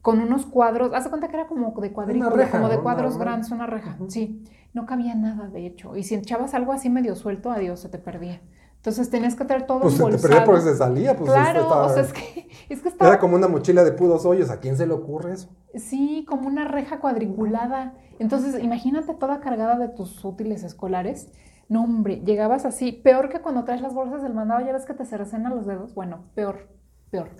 con 0.00 0.20
unos 0.20 0.44
cuadros, 0.44 0.92
haz 0.92 1.04
de 1.04 1.10
cuenta 1.10 1.28
que 1.28 1.34
era 1.36 1.46
como 1.46 1.70
de 1.80 1.92
cuadrícula, 1.92 2.50
como 2.50 2.68
de 2.68 2.78
cuadros 2.78 3.16
grandes, 3.16 3.50
una 3.50 3.66
reja, 3.66 3.96
sí. 4.08 4.44
No 4.74 4.84
cabía 4.84 5.14
nada, 5.14 5.48
de 5.48 5.66
hecho. 5.66 5.96
Y 5.96 6.02
si 6.02 6.14
echabas 6.14 6.52
algo 6.52 6.72
así 6.72 6.90
medio 6.90 7.14
suelto, 7.16 7.50
adiós, 7.50 7.80
se 7.80 7.88
te 7.88 7.98
perdía. 7.98 8.42
Entonces 8.84 9.08
tenías 9.08 9.34
que 9.34 9.46
traer 9.46 9.66
todo 9.66 9.80
Pues 9.80 9.94
se 9.94 9.98
te 10.00 10.04
embolsado. 10.04 10.28
perdía 10.28 10.44
porque 10.44 10.60
se 10.60 10.76
salía, 10.76 11.16
pues 11.16 11.30
claro, 11.30 11.62
estaba- 11.62 11.86
o 11.86 11.88
sea, 11.94 12.02
es 12.02 12.12
que, 12.12 12.48
es 12.68 12.82
que 12.82 12.88
estaba 12.90 13.10
Era 13.12 13.18
como 13.18 13.34
una 13.34 13.48
mochila 13.48 13.82
de 13.82 13.92
puros 13.92 14.26
hoyos. 14.26 14.50
¿A 14.50 14.60
quién 14.60 14.76
se 14.76 14.86
le 14.86 14.92
ocurre 14.92 15.32
eso? 15.32 15.48
Sí, 15.74 16.26
como 16.28 16.46
una 16.48 16.68
reja 16.68 17.00
cuadriculada. 17.00 17.94
Entonces, 18.18 18.62
imagínate 18.62 19.14
toda 19.14 19.40
cargada 19.40 19.78
de 19.78 19.88
tus 19.88 20.22
útiles 20.22 20.64
escolares. 20.64 21.28
No, 21.70 21.82
hombre, 21.84 22.20
llegabas 22.26 22.66
así. 22.66 22.92
Peor 22.92 23.30
que 23.30 23.40
cuando 23.40 23.64
traes 23.64 23.80
las 23.80 23.94
bolsas 23.94 24.22
del 24.22 24.34
mandado, 24.34 24.60
ya 24.66 24.72
ves 24.74 24.84
que 24.84 24.92
te 24.92 25.06
se 25.06 25.16
resenan 25.16 25.56
los 25.56 25.66
dedos. 25.66 25.94
Bueno, 25.94 26.26
peor, 26.34 26.68
peor. 27.10 27.30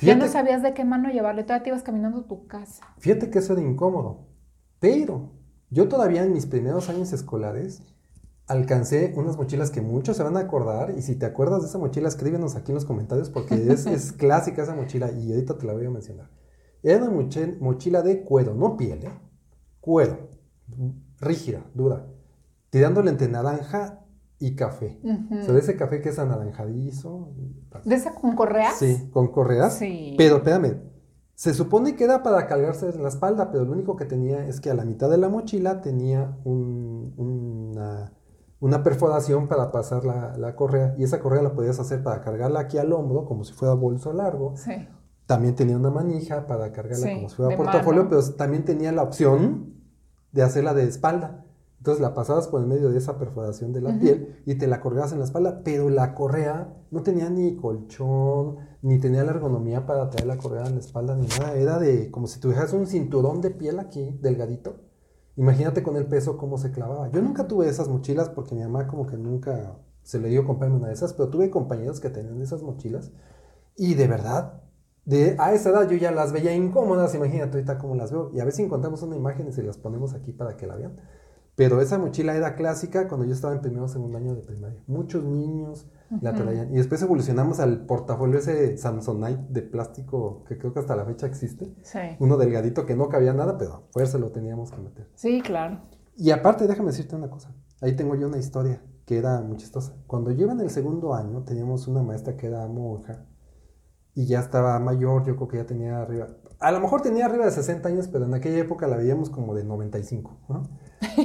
Ya 0.00 0.16
no 0.16 0.26
sabías 0.26 0.62
de 0.64 0.74
qué 0.74 0.84
mano 0.84 1.10
llevarle, 1.10 1.44
todavía 1.44 1.62
te 1.62 1.70
ibas 1.70 1.84
caminando 1.84 2.18
a 2.18 2.26
tu 2.26 2.48
casa. 2.48 2.82
fíjate 2.98 3.30
que 3.30 3.38
eso 3.38 3.52
era 3.52 3.62
incómodo. 3.62 4.26
Pero 4.80 5.30
yo 5.70 5.88
todavía 5.88 6.24
en 6.24 6.32
mis 6.32 6.46
primeros 6.46 6.88
años 6.88 7.12
escolares 7.12 7.82
alcancé 8.48 9.12
unas 9.16 9.36
mochilas 9.36 9.70
que 9.70 9.80
muchos 9.80 10.16
se 10.16 10.22
van 10.22 10.36
a 10.36 10.40
acordar. 10.40 10.94
Y 10.96 11.02
si 11.02 11.14
te 11.16 11.26
acuerdas 11.26 11.62
de 11.62 11.68
esa 11.68 11.78
mochila, 11.78 12.08
escríbenos 12.08 12.56
aquí 12.56 12.72
en 12.72 12.76
los 12.76 12.84
comentarios 12.84 13.30
porque 13.30 13.54
es, 13.72 13.86
es 13.86 14.12
clásica 14.12 14.62
esa 14.62 14.74
mochila 14.74 15.10
y 15.12 15.32
ahorita 15.32 15.58
te 15.58 15.66
la 15.66 15.74
voy 15.74 15.86
a 15.86 15.90
mencionar. 15.90 16.30
Era 16.82 17.04
una 17.04 17.26
mochila 17.60 18.02
de 18.02 18.22
cuero, 18.22 18.54
no 18.54 18.76
piel, 18.76 19.04
¿eh? 19.04 19.10
Cuero. 19.80 20.28
Rígida, 21.20 21.64
dura. 21.74 22.06
Tirándole 22.70 23.10
entre 23.10 23.28
naranja 23.28 24.04
y 24.38 24.54
café. 24.54 25.00
O 25.04 25.42
sea, 25.42 25.52
de 25.52 25.58
ese 25.58 25.76
café 25.76 26.00
que 26.00 26.10
es 26.10 26.18
anaranjadizo. 26.18 27.32
¿De 27.84 27.94
esa 27.94 28.14
con 28.14 28.36
correas? 28.36 28.76
Sí, 28.78 29.08
con 29.12 29.28
correas. 29.28 29.74
Sí. 29.74 30.14
Pero 30.16 30.36
espérame, 30.36 30.80
se 31.34 31.54
supone 31.54 31.96
que 31.96 32.04
era 32.04 32.22
para 32.22 32.46
cargarse 32.46 32.88
en 32.90 33.02
la 33.02 33.08
espalda, 33.08 33.50
pero 33.50 33.64
lo 33.64 33.72
único 33.72 33.96
que 33.96 34.04
tenía 34.04 34.46
es 34.46 34.60
que 34.60 34.70
a 34.70 34.74
la 34.74 34.84
mitad 34.84 35.10
de 35.10 35.18
la 35.18 35.28
mochila 35.28 35.80
tenía 35.80 36.36
un- 36.44 37.14
una, 37.16 38.12
una 38.60 38.82
perforación 38.82 39.46
para 39.48 39.70
pasar 39.70 40.04
la, 40.04 40.36
la 40.36 40.56
correa. 40.56 40.94
Y 40.98 41.04
esa 41.04 41.20
correa 41.20 41.42
la 41.42 41.52
podías 41.54 41.78
hacer 41.78 42.02
para 42.02 42.20
cargarla 42.20 42.60
aquí 42.60 42.78
al 42.78 42.92
hombro, 42.92 43.24
como 43.24 43.44
si 43.44 43.52
fuera 43.52 43.74
bolso 43.74 44.12
largo. 44.12 44.54
Sí. 44.56 44.72
También 45.26 45.54
tenía 45.54 45.76
una 45.76 45.90
manija 45.90 46.46
para 46.46 46.72
cargarla 46.72 47.06
Sí, 47.06 47.14
como 47.16 47.28
si 47.28 47.36
fuera 47.36 47.56
portafolio, 47.56 48.04
mano. 48.04 48.10
pero 48.10 48.34
también 48.34 48.64
tenía 48.64 48.92
la 48.92 49.02
opción 49.02 49.74
de 50.32 50.42
hacerla 50.42 50.74
de 50.74 50.84
espalda. 50.84 51.44
Entonces 51.78 52.02
la 52.02 52.12
pasabas 52.12 52.48
por 52.48 52.60
el 52.60 52.66
medio 52.66 52.90
de 52.90 52.98
esa 52.98 53.18
perforación 53.18 53.72
de 53.72 53.80
la 53.80 53.96
piel 54.00 54.42
y 54.46 54.56
te 54.56 54.66
la 54.66 54.80
colgabas 54.80 55.12
en 55.12 55.20
la 55.20 55.24
espalda, 55.26 55.60
pero 55.64 55.88
la 55.90 56.12
correa 56.12 56.74
no 56.90 57.02
tenía 57.02 57.30
ni 57.30 57.54
colchón, 57.54 58.56
ni 58.82 58.98
tenía 58.98 59.22
la 59.22 59.30
ergonomía 59.30 59.86
para 59.86 60.10
traer 60.10 60.26
la 60.26 60.38
correa 60.38 60.66
en 60.66 60.74
la 60.74 60.80
espalda, 60.80 61.14
ni 61.14 61.28
nada. 61.28 61.54
Era 61.54 61.78
de 61.78 62.10
como 62.10 62.26
si 62.26 62.40
tuvieras 62.40 62.72
un 62.72 62.88
cinturón 62.88 63.40
de 63.40 63.50
piel 63.50 63.78
aquí, 63.78 64.18
delgadito. 64.20 64.74
Imagínate 65.38 65.84
con 65.84 65.96
el 65.96 66.06
peso 66.06 66.36
cómo 66.36 66.58
se 66.58 66.72
clavaba. 66.72 67.10
Yo 67.12 67.22
nunca 67.22 67.46
tuve 67.46 67.68
esas 67.68 67.88
mochilas 67.88 68.28
porque 68.28 68.56
mi 68.56 68.62
mamá 68.62 68.88
como 68.88 69.06
que 69.06 69.16
nunca 69.16 69.78
se 70.02 70.18
le 70.18 70.28
dio 70.28 70.44
comprarme 70.44 70.78
una 70.78 70.88
de 70.88 70.94
esas, 70.94 71.14
pero 71.14 71.28
tuve 71.28 71.48
compañeros 71.48 72.00
que 72.00 72.10
tenían 72.10 72.42
esas 72.42 72.64
mochilas 72.64 73.12
y 73.76 73.94
de 73.94 74.08
verdad, 74.08 74.62
de, 75.04 75.36
a 75.38 75.52
esa 75.54 75.70
edad 75.70 75.88
yo 75.88 75.96
ya 75.96 76.10
las 76.10 76.32
veía 76.32 76.52
incómodas, 76.52 77.14
imagínate 77.14 77.58
ahorita 77.58 77.78
cómo 77.78 77.94
las 77.94 78.10
veo. 78.10 78.32
Y 78.34 78.40
a 78.40 78.50
si 78.50 78.62
encontramos 78.62 79.02
una 79.02 79.14
imagen 79.14 79.46
y 79.46 79.52
se 79.52 79.62
las 79.62 79.78
ponemos 79.78 80.12
aquí 80.12 80.32
para 80.32 80.56
que 80.56 80.66
la 80.66 80.74
vean. 80.74 80.96
Pero 81.54 81.80
esa 81.80 81.98
mochila 81.98 82.34
era 82.34 82.56
clásica 82.56 83.06
cuando 83.06 83.24
yo 83.24 83.32
estaba 83.32 83.54
en 83.54 83.60
primero 83.60 83.84
o 83.84 83.88
segundo 83.88 84.18
año 84.18 84.34
de 84.34 84.42
primaria. 84.42 84.82
Muchos 84.88 85.22
niños 85.22 85.86
la. 86.20 86.32
Y 86.70 86.76
después 86.76 87.02
evolucionamos 87.02 87.60
al 87.60 87.86
portafolio 87.86 88.38
ese 88.38 88.76
Samsonite 88.76 89.46
de 89.50 89.62
plástico 89.62 90.44
que 90.48 90.58
creo 90.58 90.72
que 90.72 90.80
hasta 90.80 90.96
la 90.96 91.04
fecha 91.04 91.26
existe. 91.26 91.74
Sí. 91.82 91.98
Uno 92.18 92.36
delgadito 92.36 92.86
que 92.86 92.96
no 92.96 93.08
cabía 93.08 93.32
nada, 93.32 93.58
pero 93.58 93.72
a 93.72 93.82
fuerza 93.92 94.18
lo 94.18 94.30
teníamos 94.30 94.70
que 94.70 94.80
meter. 94.80 95.08
Sí, 95.14 95.40
claro. 95.40 95.80
Y 96.16 96.30
aparte, 96.30 96.66
déjame 96.66 96.90
decirte 96.90 97.16
una 97.16 97.30
cosa. 97.30 97.54
Ahí 97.80 97.94
tengo 97.94 98.14
yo 98.16 98.26
una 98.26 98.38
historia 98.38 98.82
que 99.04 99.18
era 99.18 99.40
muy 99.40 99.56
chistosa. 99.56 99.96
Cuando 100.06 100.30
yo 100.32 100.44
iba 100.44 100.52
en 100.52 100.60
el 100.60 100.70
segundo 100.70 101.14
año, 101.14 101.42
teníamos 101.44 101.88
una 101.88 102.02
maestra 102.02 102.36
que 102.36 102.46
era 102.46 102.66
monja 102.66 103.24
y 104.14 104.26
ya 104.26 104.40
estaba 104.40 104.78
mayor, 104.80 105.24
yo 105.24 105.36
creo 105.36 105.48
que 105.48 105.56
ya 105.58 105.66
tenía 105.66 106.02
arriba, 106.02 106.26
a 106.58 106.72
lo 106.72 106.80
mejor 106.80 107.02
tenía 107.02 107.26
arriba 107.26 107.44
de 107.44 107.52
60 107.52 107.88
años, 107.88 108.08
pero 108.08 108.24
en 108.24 108.34
aquella 108.34 108.58
época 108.58 108.88
la 108.88 108.96
veíamos 108.96 109.30
como 109.30 109.54
de 109.54 109.62
95, 109.62 110.40
¿no? 110.48 110.64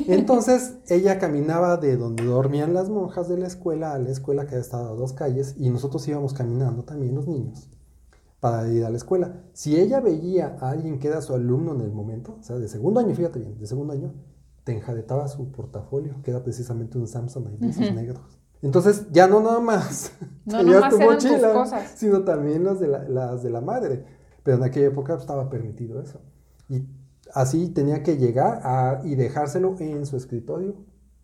Entonces 0.07 0.75
ella 0.87 1.19
caminaba 1.19 1.77
de 1.77 1.97
donde 1.97 2.23
dormían 2.25 2.73
las 2.73 2.89
monjas 2.89 3.27
de 3.29 3.37
la 3.37 3.47
escuela 3.47 3.93
a 3.93 3.99
la 3.99 4.09
escuela 4.09 4.45
que 4.45 4.57
estaba 4.57 4.89
a 4.89 4.93
dos 4.93 5.13
calles 5.13 5.55
y 5.57 5.69
nosotros 5.69 6.07
íbamos 6.07 6.33
caminando 6.33 6.83
también 6.83 7.15
los 7.15 7.27
niños 7.27 7.69
para 8.39 8.67
ir 8.67 8.83
a 8.85 8.89
la 8.89 8.97
escuela. 8.97 9.41
Si 9.53 9.79
ella 9.79 9.99
veía 10.01 10.57
a 10.59 10.69
alguien 10.71 10.99
que 10.99 11.07
era 11.07 11.21
su 11.21 11.33
alumno 11.33 11.73
en 11.73 11.81
el 11.81 11.91
momento, 11.91 12.37
o 12.39 12.43
sea, 12.43 12.57
de 12.57 12.67
segundo 12.67 12.99
año, 12.99 13.15
fíjate 13.15 13.39
bien, 13.39 13.57
de 13.57 13.65
segundo 13.67 13.93
año, 13.93 14.13
te 14.63 14.73
enjaretaba 14.73 15.27
su 15.27 15.51
portafolio, 15.51 16.21
que 16.23 16.31
era 16.31 16.43
precisamente 16.43 16.97
un 16.97 17.07
Samsung 17.07 17.47
ahí 17.47 17.57
de 17.57 17.69
esos 17.69 17.93
negros. 17.93 18.19
Entonces, 18.61 19.07
ya 19.11 19.27
no 19.27 19.41
nada 19.41 19.59
más 19.59 20.13
No, 20.45 20.59
tu 20.89 20.99
mochila, 20.99 21.53
cosas. 21.53 21.91
sino 21.95 22.23
también 22.23 22.63
las 22.63 22.79
de 22.79 22.87
la, 22.87 23.03
las 23.07 23.43
de 23.43 23.49
la 23.49 23.61
madre. 23.61 24.05
Pero 24.43 24.57
en 24.57 24.63
aquella 24.63 24.87
época 24.87 25.15
estaba 25.15 25.49
permitido 25.49 26.01
eso. 26.01 26.21
Y 26.69 26.85
así 27.33 27.69
tenía 27.69 28.03
que 28.03 28.17
llegar 28.17 28.61
a- 28.63 29.01
y 29.03 29.15
dejárselo 29.15 29.75
en 29.79 30.05
su 30.05 30.17
escritorio. 30.17 30.75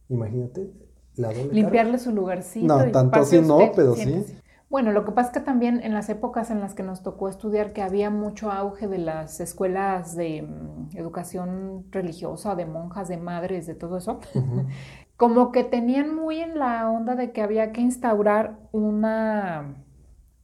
Imagínate, 0.09 0.71
la 1.15 1.29
doble. 1.33 1.53
Limpiarle 1.53 1.99
su 1.99 2.11
lugarcito. 2.11 2.65
No, 2.67 2.87
y 2.87 2.91
tanto 2.91 3.19
así 3.19 3.41
no, 3.41 3.59
pero 3.75 3.95
sí. 3.95 4.25
Bueno, 4.69 4.91
lo 4.91 5.03
que 5.03 5.11
pasa 5.11 5.29
es 5.29 5.33
que 5.33 5.39
también 5.39 5.81
en 5.83 5.95
las 5.95 6.09
épocas 6.09 6.51
en 6.51 6.59
las 6.59 6.75
que 6.75 6.83
nos 6.83 7.01
tocó 7.01 7.27
estudiar, 7.27 7.73
que 7.73 7.81
había 7.81 8.11
mucho 8.11 8.51
auge 8.51 8.87
de 8.87 8.99
las 8.99 9.39
escuelas 9.39 10.15
de 10.15 10.43
mm, 10.43 10.95
educación 10.95 11.85
religiosa, 11.89 12.55
de 12.55 12.67
monjas, 12.67 13.07
de 13.07 13.17
madres, 13.17 13.65
de 13.65 13.73
todo 13.73 13.97
eso, 13.97 14.19
como 15.17 15.51
que 15.51 15.63
tenían 15.63 16.15
muy 16.15 16.39
en 16.39 16.59
la 16.59 16.89
onda 16.89 17.15
de 17.15 17.31
que 17.31 17.41
había 17.41 17.71
que 17.71 17.81
instaurar 17.81 18.59
una 18.71 19.83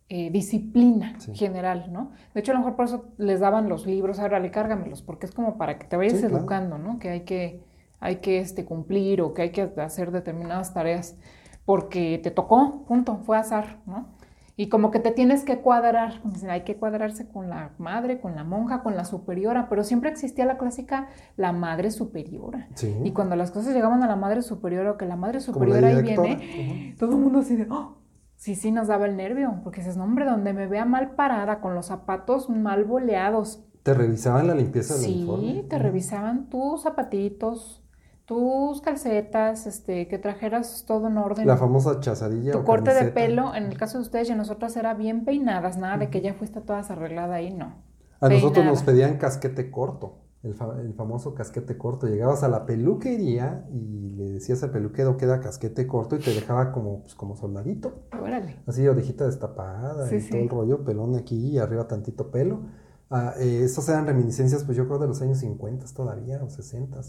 eh, 0.10 0.30
disciplina 0.30 1.20
Sí. 1.20 1.34
general, 1.36 1.92
¿no? 1.92 2.12
De 2.34 2.40
hecho, 2.42 2.52
a 2.52 2.56
lo 2.56 2.60
mejor 2.60 2.76
por 2.76 2.86
eso 2.86 3.06
les 3.18 3.40
daban 3.40 3.68
los 3.70 3.86
libros, 3.88 4.20
ahora 4.20 4.40
le 4.40 4.52
cárgamelos, 4.52 5.02
porque 5.02 5.26
es 5.26 5.32
como 5.32 5.58
para 5.58 5.80
que 5.80 5.88
te 5.88 5.98
vayas 5.98 6.14
Sí, 6.14 6.20
claro. 6.20 6.38
educando, 6.38 6.78
¿no? 6.78 7.00
Que 7.00 7.10
hay 7.10 7.22
que, 7.22 7.64
hay 8.00 8.18
que 8.18 8.40
este, 8.40 8.66
cumplir 8.66 9.22
o 9.22 9.34
que 9.34 9.42
hay 9.44 9.50
que 9.52 9.64
hacer 9.78 10.12
determinadas 10.12 10.74
tareas 10.74 11.18
porque 11.66 12.20
te 12.22 12.30
tocó, 12.30 12.84
punto, 12.88 13.18
fue 13.24 13.38
azar, 13.38 13.80
¿no? 13.88 14.10
Y 14.58 14.70
como 14.70 14.90
que 14.92 15.00
te 15.00 15.12
tienes 15.12 15.44
que 15.44 15.58
cuadrar, 15.60 16.22
dicen, 16.24 16.50
hay 16.50 16.62
que 16.62 16.78
cuadrarse 16.78 17.28
con 17.28 17.50
la 17.50 17.72
madre, 17.78 18.22
con 18.22 18.36
la 18.36 18.44
monja, 18.46 18.84
con 18.84 18.96
la 18.96 19.04
superiora, 19.04 19.68
pero 19.68 19.84
siempre 19.84 20.10
existía 20.12 20.46
la 20.46 20.58
clásica, 20.58 21.08
la 21.36 21.52
madre 21.52 21.92
superiora. 21.92 22.68
Sí. 22.76 22.96
Y 23.04 23.12
cuando 23.12 23.36
las 23.36 23.52
cosas 23.52 23.74
llegaban 23.74 24.02
a 24.04 24.08
la 24.08 24.16
madre 24.16 24.44
superiora 24.44 24.92
o 24.92 24.98
que 24.98 25.06
la 25.06 25.18
madre 25.18 25.40
Como 25.40 25.66
la 25.66 25.72
superiora 25.76 25.88
ahí 25.90 26.02
viene, 26.04 26.96
todo 27.00 27.16
el 27.16 27.22
mundo 27.22 27.40
así 27.40 27.56
de, 27.58 27.68
"Oh". 27.70 27.98
Sí, 28.46 28.56
sí, 28.56 28.72
nos 28.72 28.88
daba 28.88 29.06
el 29.08 29.16
nervio, 29.18 29.60
porque 29.64 29.82
dices, 29.82 29.98
no, 29.98 30.04
hombre, 30.04 30.26
donde 30.26 30.54
me 30.54 30.68
vea 30.68 30.86
mal 30.86 31.16
parada, 31.16 31.60
con 31.62 31.76
los 31.76 31.88
zapatos 31.88 32.50
mal 32.50 32.86
boleados, 32.86 33.64
Te 33.84 33.94
revisaban 33.94 34.48
la 34.48 34.56
limpieza 34.56 34.96
del 34.96 35.04
sí, 35.04 35.14
uniforme. 35.14 35.64
te 35.70 35.76
Ujú. 35.78 35.84
revisaban 35.84 36.50
tus 36.50 36.82
zapatitos, 36.84 37.84
tus 38.26 38.82
calcetas, 38.82 39.68
este, 39.68 40.08
que 40.08 40.18
trajeras 40.18 40.86
todo 40.88 41.08
en 41.08 41.18
orden. 41.18 41.48
La 41.48 41.58
famosa 41.58 42.00
chazadilla. 42.00 42.54
Tu 42.54 42.58
o 42.60 42.66
corte 42.66 42.94
de 42.94 43.06
pelo, 43.06 43.54
en 43.56 43.66
el 43.66 43.78
caso 43.78 43.98
de 43.98 44.04
ustedes 44.04 44.30
y 44.30 44.32
en 44.34 44.38
nosotras, 44.40 44.76
era 44.78 44.94
bien 44.94 45.26
peinadas, 45.26 45.78
nada 45.78 45.98
de 45.98 46.10
que 46.10 46.22
ya 46.22 46.34
fuiste 46.34 46.62
todas 46.62 46.90
arreglada 46.92 47.36
ahí, 47.36 47.52
no. 47.54 47.76
A 48.20 48.28
nosotros 48.30 48.66
nos 48.66 48.84
pedían 48.84 49.18
casquete 49.18 49.72
corto, 49.72 50.25
el, 50.46 50.54
fa- 50.54 50.80
el 50.80 50.94
famoso 50.94 51.34
casquete 51.34 51.78
corto. 51.78 52.08
Llegabas 52.08 52.44
a 52.44 52.48
la 52.48 52.66
peluquería 52.66 53.66
y 53.74 54.12
le 54.16 54.32
decías 54.32 54.64
al 54.64 54.72
peluquero 54.72 55.18
que 55.18 55.26
era 55.26 55.40
casquete 55.42 55.86
corto 55.88 56.16
y 56.16 56.20
te 56.20 56.34
dejaba 56.34 56.72
como, 56.72 57.02
pues, 57.02 57.16
como 57.16 57.36
soldadito. 57.36 58.04
Órale. 58.20 58.58
Así, 58.68 58.88
orejita 58.88 59.26
destapada 59.26 60.08
Sí, 60.08 60.16
y 60.16 60.22
sí. 60.22 60.30
todo 60.30 60.42
el 60.42 60.50
rollo, 60.50 60.86
pelón 60.86 61.16
aquí 61.16 61.36
y 61.50 61.58
arriba 61.58 61.88
tantito 61.88 62.32
pelo. 62.32 62.62
Ah, 63.10 63.34
eh, 63.40 63.62
estas 63.64 63.88
eran 63.90 64.06
reminiscencias, 64.08 64.64
pues 64.64 64.78
yo 64.78 64.88
creo 64.88 65.00
de 65.00 65.08
los 65.08 65.22
años 65.22 65.40
50 65.40 65.86
todavía, 65.96 66.44
o 66.44 66.50
60. 66.50 67.00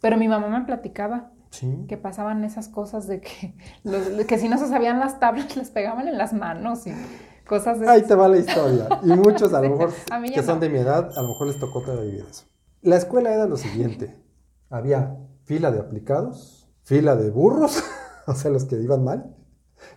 Pero 0.00 0.16
mi 0.18 0.28
mamá 0.28 0.48
me 0.48 0.64
platicaba 0.66 1.32
Sí. 1.50 1.86
que 1.88 1.96
pasaban 1.96 2.44
esas 2.44 2.68
cosas 2.68 3.06
de 3.06 3.20
que, 3.20 3.54
los- 3.84 4.26
que 4.26 4.38
si 4.38 4.48
no 4.48 4.58
se 4.58 4.66
sabían 4.68 5.00
las 5.00 5.18
tablas 5.20 5.56
les 5.56 5.70
pegaban 5.70 6.08
en 6.08 6.18
las 6.18 6.32
manos 6.34 6.86
y 6.86 6.92
cosas 7.48 7.78
de 7.80 7.88
Ahí 7.88 7.98
esas. 7.98 8.08
te 8.08 8.14
va 8.16 8.28
la 8.28 8.36
historia. 8.38 8.88
Y 9.02 9.12
muchos, 9.12 9.54
a 9.54 9.62
lo 9.62 9.70
mejor, 9.76 9.90
a 10.10 10.20
que 10.22 10.42
son 10.42 10.56
no. 10.56 10.60
de 10.60 10.68
mi 10.68 10.78
edad, 10.78 11.10
a 11.16 11.22
lo 11.22 11.28
mejor 11.28 11.46
les 11.46 11.58
tocó 11.58 11.80
todavía 11.80 12.04
vivir 12.04 12.26
eso. 12.28 12.44
La 12.86 12.94
escuela 12.94 13.34
era 13.34 13.48
lo 13.48 13.56
siguiente. 13.56 14.16
Había 14.70 15.18
fila 15.42 15.72
de 15.72 15.80
aplicados, 15.80 16.70
fila 16.82 17.16
de 17.16 17.30
burros, 17.30 17.82
o 18.28 18.34
sea, 18.34 18.52
los 18.52 18.64
que 18.64 18.80
iban 18.80 19.02
mal. 19.02 19.34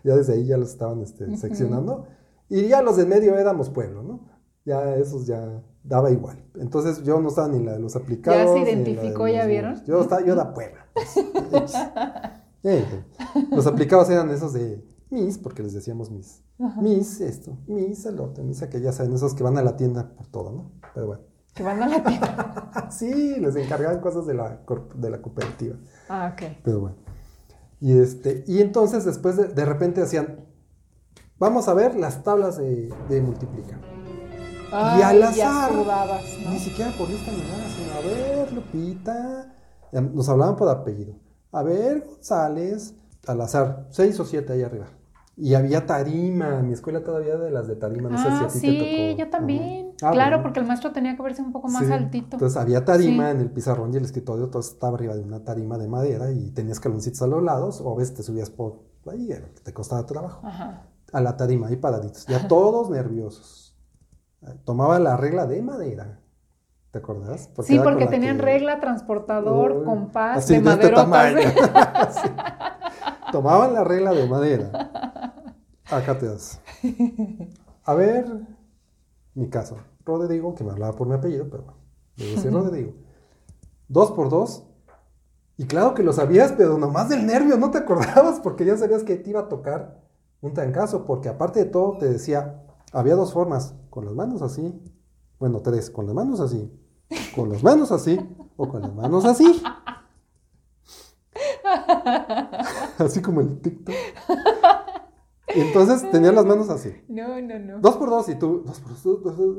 Ya 0.04 0.15
desde 0.15 0.34
ahí 0.34 0.47
ya 0.47 0.58
los 0.58 0.71
estaban 0.71 0.99
este, 1.04 1.38
seccionando. 1.38 2.08
Y 2.49 2.67
ya 2.67 2.82
los 2.82 2.97
de 2.97 3.06
medio 3.06 3.38
éramos 3.38 3.69
pueblo, 3.69 4.02
¿no? 4.02 4.28
Ya 4.65 4.95
esos 4.95 5.28
ya 5.28 5.62
daba 5.84 6.10
igual. 6.10 6.43
Entonces 6.56 7.04
yo 7.04 7.21
no 7.21 7.30
estaba 7.30 7.47
ni 7.47 7.58
en 7.58 7.67
la 7.67 7.73
de 7.73 7.80
los 7.80 7.95
aplicados. 7.95 8.54
se 8.54 8.60
la 8.60 8.65
de 8.65 8.71
identificó, 8.71 9.28
¿ya 9.28 9.45
vieron? 9.45 9.86
Yo, 9.86 10.02
estaba, 10.02 10.25
yo 10.25 10.34
era 10.34 10.52
puebla. 10.56 10.88
pues. 11.52 11.73
Los 13.52 13.67
aplicados 13.67 14.10
eran 14.10 14.32
esos 14.32 14.52
de 14.54 14.84
Miss, 15.12 15.38
porque 15.38 15.62
les 15.62 15.73
decíamos 15.73 16.10
Miss. 16.10 16.43
Miss 16.82 17.21
esto, 17.21 17.56
Miss 17.67 18.06
el 18.08 18.19
otro, 18.19 18.43
Miss 18.43 18.63
aquello, 18.63 18.86
ya 18.86 18.91
saben, 18.91 19.13
esos 19.13 19.36
que 19.36 19.43
van 19.43 19.58
a 19.60 19.62
la 19.62 19.78
tienda 19.78 20.13
por 20.15 20.28
todo, 20.28 20.52
¿no? 20.52 20.71
Pero 20.93 21.08
bueno. 21.08 21.28
Que 21.59 21.63
van 21.65 21.83
a 21.83 21.87
la 21.89 22.01
tienda. 22.01 22.87
sí, 22.89 23.35
les 23.37 23.53
encargaban 23.57 23.99
cosas 23.99 24.25
de 24.25 24.33
la, 24.33 24.61
de 24.95 25.09
la 25.09 25.21
cooperativa. 25.21 25.75
Ah, 26.07 26.31
ok. 26.33 26.43
Pero 26.63 26.79
bueno. 26.79 26.95
Y, 27.81 27.99
este, 27.99 28.45
y 28.47 28.61
entonces 28.61 29.03
después 29.03 29.35
de, 29.35 29.49
de 29.49 29.65
repente 29.65 30.01
hacían, 30.01 30.45
vamos 31.37 31.67
a 31.67 31.73
ver 31.73 31.95
las 31.97 32.23
tablas 32.23 32.55
de, 32.57 32.87
de 33.09 33.21
multiplicar. 33.21 33.77
y 34.71 35.01
al 35.01 35.21
azar, 35.21 35.73
¿no? 35.73 36.49
ni 36.51 36.59
siquiera 36.59 36.91
por 36.97 37.09
lista 37.09 37.29
ni 37.29 37.39
nada, 37.39 37.69
sino, 37.75 37.91
a 37.93 38.01
ver, 38.15 38.53
Lupita, 38.53 39.53
Ya 39.91 39.99
nos 39.99 40.29
hablaban 40.29 40.55
por 40.55 40.69
apellido. 40.69 41.15
A 41.51 41.61
ver, 41.61 42.05
González, 42.07 42.95
al 43.27 43.41
azar, 43.41 43.87
seis 43.89 44.17
o 44.21 44.23
siete 44.23 44.53
ahí 44.53 44.61
arriba. 44.63 44.85
Y 45.35 45.55
había 45.55 45.85
tarima, 45.85 46.61
mi 46.61 46.71
escuela 46.71 47.03
todavía 47.03 47.35
de 47.35 47.51
las 47.51 47.67
de 47.67 47.75
tarima, 47.75 48.07
no 48.09 48.17
sé 48.17 48.23
si 48.23 48.29
Ah, 48.29 48.43
a 48.43 48.47
ti 48.47 48.59
sí, 48.59 48.77
te 48.77 49.13
tocó. 49.17 49.23
yo 49.25 49.29
también. 49.29 49.88
Ah, 50.01 50.12
claro, 50.12 50.29
bueno. 50.38 50.43
porque 50.43 50.59
el 50.59 50.65
maestro 50.65 50.91
tenía 50.91 51.15
que 51.15 51.21
verse 51.21 51.41
un 51.41 51.51
poco 51.51 51.67
más 51.67 51.85
Sí, 51.85 51.91
altito. 51.91 52.35
Entonces 52.38 52.57
había 52.57 52.85
tarima 52.85 53.25
Sí. 53.25 53.31
en 53.31 53.41
el 53.41 53.51
pizarrón 53.51 53.93
y 53.93 53.97
el 53.97 54.05
escritorio, 54.05 54.49
todo 54.49 54.62
estaba 54.62 54.95
arriba 54.97 55.15
de 55.15 55.21
una 55.23 55.43
tarima 55.43 55.77
de 55.77 55.88
madera 55.88 56.31
y 56.31 56.51
tenías 56.51 56.77
escaloncitos 56.77 57.21
a 57.21 57.27
los 57.27 57.43
lados, 57.43 57.81
o 57.81 57.91
a 57.93 57.95
veces 57.97 58.13
te 58.15 58.23
subías 58.23 58.49
por 58.49 58.79
ahí, 59.12 59.29
te 59.63 59.73
costaba 59.73 60.05
trabajo. 60.05 60.45
Ajá. 60.47 60.83
A 61.12 61.21
la 61.21 61.35
tarima, 61.38 61.67
ahí 61.67 61.75
paraditos, 61.75 62.25
ya 62.27 62.47
todos 62.47 62.89
nerviosos. 62.89 63.75
Tomaba 64.63 64.99
la 64.99 65.17
regla 65.17 65.47
de 65.47 65.62
madera, 65.62 66.19
¿te 66.91 66.99
acordás? 66.99 67.49
sí, 67.63 67.79
porque 67.83 68.05
tenían 68.07 68.38
que- 68.38 68.43
regla, 68.43 68.79
transportador, 68.79 69.71
Uy, 69.79 69.83
compás, 69.85 70.38
así 70.38 70.55
de 70.55 70.62
de 70.62 70.71
este 70.71 70.89
tamaño. 70.91 71.38
Sí. 72.12 72.29
Tomaban 73.31 73.73
la 73.73 73.83
regla 73.83 74.12
de 74.12 74.27
madera. 74.27 75.33
Acá 75.91 76.17
te 76.17 76.27
das. 76.27 76.59
A 77.83 77.93
ver, 77.93 78.25
mi 79.39 79.49
caso. 79.49 79.78
Rodrigo, 80.06 80.54
que 80.54 80.63
me 80.63 80.71
hablaba 80.71 80.95
por 80.95 81.08
mi 81.08 81.15
apellido, 81.15 81.47
pero 81.49 81.63
bueno, 81.63 81.80
le 82.17 82.32
decía 82.32 82.52
Rodrigo. 82.52 82.93
Dos 83.88 84.12
por 84.12 84.30
dos. 84.30 84.65
Y 85.58 85.65
claro 85.65 85.93
que 85.93 86.04
lo 86.04 86.13
sabías, 86.13 86.54
pero 86.58 86.78
nomás 86.78 87.10
del 87.10 87.25
nervio 87.25 87.58
no 87.58 87.71
te 87.71 87.80
acordabas 87.80 88.39
porque 88.39 88.65
ya 88.65 88.78
sabías 88.78 89.04
que 89.04 89.17
te 89.17 89.30
iba 89.30 89.41
a 89.41 89.49
tocar 89.49 90.02
un 90.41 90.54
trancazo. 90.54 91.06
Porque 91.06 91.30
aparte 91.30 91.60
de 91.60 91.65
todo, 91.65 91.97
te 91.97 92.10
decía, 92.10 92.63
había 92.93 93.15
dos 93.15 93.34
formas: 93.34 93.75
con 93.89 94.06
las 94.06 94.13
manos 94.13 94.41
así. 94.41 94.82
Bueno, 95.39 95.62
tres: 95.62 95.89
con 95.89 96.06
las 96.06 96.15
manos 96.15 96.39
así, 96.39 96.71
con 97.36 97.49
las 97.49 97.63
manos 97.63 97.91
así 97.91 98.19
o 98.58 98.69
con 98.69 98.82
las 98.82 98.93
manos 98.93 99.25
así. 99.25 99.62
Así 102.97 103.21
como 103.21 103.41
el 103.41 103.62
TikTok. 103.62 103.95
Y 105.55 105.62
entonces 105.62 106.09
tenías 106.12 106.33
las 106.33 106.45
manos 106.45 106.69
así. 106.69 106.93
No, 107.07 107.39
no, 107.41 107.59
no. 107.59 107.79
Dos 107.79 107.97
por 107.97 108.09
dos 108.09 108.29
y 108.29 108.35
tú, 108.35 108.63
dos 108.65 108.79
por 108.79 108.91
dos, 108.91 109.23
dos 109.23 109.38
dos. 109.38 109.57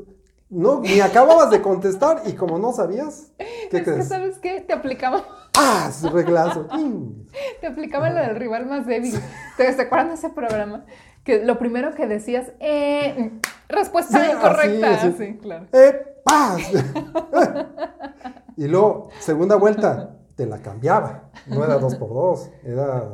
No, 0.49 0.81
ni 0.81 0.99
acababas 0.99 1.49
de 1.49 1.61
contestar 1.61 2.23
y 2.25 2.33
como 2.33 2.59
no 2.59 2.73
sabías, 2.73 3.31
¿qué 3.69 3.77
es 3.77 3.83
que? 3.83 4.03
¿sabes 4.03 4.37
qué? 4.39 4.59
Te 4.59 4.73
aplicaban, 4.73 5.21
¡Ah! 5.57 5.89
Su 5.93 6.09
reglazo. 6.09 6.67
Te 7.61 7.67
aplicaban 7.67 8.15
la 8.15 8.27
del 8.27 8.35
rival 8.35 8.65
más 8.65 8.85
débil. 8.85 9.13
¿Te, 9.55 9.71
¿te 9.71 9.81
acuerdan 9.81 10.09
de 10.09 10.15
ese 10.15 10.29
programa? 10.29 10.85
Que 11.23 11.45
lo 11.45 11.57
primero 11.57 11.93
que 11.93 12.05
decías, 12.05 12.51
eh, 12.59 13.39
respuesta 13.69 14.19
Sí, 14.25 14.31
incorrecta. 14.31 14.91
así, 14.95 15.07
así. 15.07 15.17
Sí, 15.17 15.37
claro. 15.37 15.67
¡Eh! 15.71 16.07
¡Paz! 16.25 16.59
y 18.57 18.67
luego, 18.67 19.09
segunda 19.19 19.55
vuelta, 19.55 20.17
te 20.35 20.45
la 20.45 20.57
cambiaba. 20.61 21.29
No 21.47 21.63
era 21.63 21.77
dos 21.77 21.95
por 21.95 22.09
dos, 22.09 22.49
era 22.63 23.07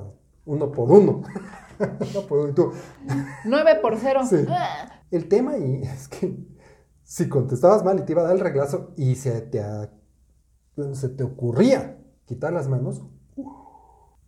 uno 0.46 0.72
por 0.72 0.92
uno. 0.92 1.22
por 2.30 2.40
uno. 2.40 2.50
Y 2.50 2.54
tú, 2.54 2.72
9 3.46 3.80
por 3.82 3.98
0. 3.98 4.22
Sí. 4.30 4.46
El 5.12 5.28
tema 5.30 5.52
ahí 5.54 5.82
es 5.84 6.08
que 6.08 6.38
si 7.04 7.30
contestabas 7.30 7.84
mal 7.84 8.00
y 8.00 8.04
te 8.04 8.12
iba 8.14 8.22
a 8.22 8.26
dar 8.26 8.34
el 8.36 8.42
reglazo 8.42 8.94
y 8.98 9.16
se 9.16 9.42
te, 9.42 9.62
a- 9.62 9.92
se 10.94 11.10
te 11.10 11.24
ocurría 11.24 11.98
quitar 12.26 12.54
las 12.54 12.68
manos, 12.68 13.04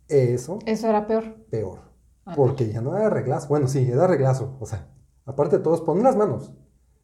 eso 0.08 0.58
Eso 0.66 0.88
era 0.88 1.06
peor. 1.06 1.36
peor. 1.50 1.80
Ah. 2.24 2.32
Porque 2.36 2.70
ya 2.72 2.80
no 2.80 2.96
era 2.96 3.10
reglazo. 3.10 3.48
Bueno, 3.48 3.68
sí, 3.68 3.88
era 3.90 4.06
reglazo. 4.06 4.56
O 4.60 4.66
sea, 4.66 4.88
aparte 5.24 5.58
de 5.58 5.62
todos, 5.62 5.80
pon 5.82 6.02
las 6.02 6.16
manos. 6.16 6.52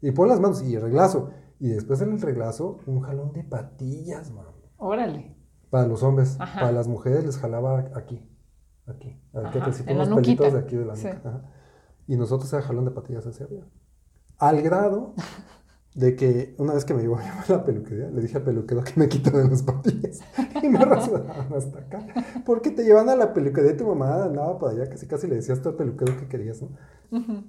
Y 0.00 0.10
pon 0.10 0.28
las 0.28 0.40
manos 0.40 0.62
y 0.62 0.76
reglazo. 0.78 1.30
Y 1.58 1.68
después 1.68 2.00
en 2.02 2.12
el 2.12 2.20
reglazo, 2.20 2.78
un 2.86 3.00
jalón 3.00 3.32
de 3.32 3.44
patillas, 3.44 4.30
mano. 4.30 4.50
Órale. 4.76 5.36
Para 5.70 5.86
los 5.86 6.02
hombres. 6.02 6.36
Ajá. 6.38 6.60
Para 6.60 6.72
las 6.72 6.88
mujeres 6.88 7.24
les 7.24 7.38
jalaba 7.38 7.90
aquí. 7.94 8.28
Aquí. 8.86 9.20
Aquí, 9.34 9.58
Ajá, 9.58 9.70
en 9.86 9.98
la 9.98 10.04
unos 10.04 10.20
pelitos 10.20 10.52
de 10.52 10.58
aquí 10.58 10.76
de 10.76 10.84
la 10.84 10.96
Sí. 10.96 11.06
nuca. 11.08 11.28
Ajá. 11.28 11.42
Y 12.06 12.16
nosotros 12.16 12.52
era 12.52 12.62
jalón 12.62 12.84
de 12.84 12.90
patillas 12.92 13.26
hacia 13.26 13.46
arriba. 13.46 13.64
Al 14.38 14.62
grado 14.62 15.14
de 15.94 16.14
que 16.14 16.54
una 16.58 16.74
vez 16.74 16.84
que 16.84 16.94
me 16.94 17.02
llevó 17.02 17.16
a 17.16 17.22
llevar 17.24 17.44
a 17.48 17.52
la 17.52 17.64
peluquería, 17.64 18.08
le 18.10 18.20
dije 18.22 18.36
al 18.36 18.44
peluquero 18.44 18.84
que 18.84 18.92
me 18.96 19.08
quitaran 19.08 19.50
las 19.50 19.62
patillas. 19.62 20.20
Y 20.62 20.68
me 20.68 20.78
rasuraban 20.84 21.52
hasta 21.54 21.78
acá. 21.80 22.06
Porque 22.44 22.70
te 22.70 22.82
llevan 22.84 23.08
a 23.10 23.16
la 23.16 23.34
peluquería 23.34 23.72
y 23.72 23.76
tu 23.76 23.86
mamá 23.86 24.24
andaba 24.24 24.58
para 24.58 24.72
allá, 24.72 24.88
casi 24.88 25.06
casi 25.06 25.26
le 25.26 25.36
decías 25.36 25.60
tú 25.60 25.68
al 25.68 25.74
peluquero 25.74 26.16
que 26.18 26.28
querías, 26.28 26.62
¿no? 26.62 26.70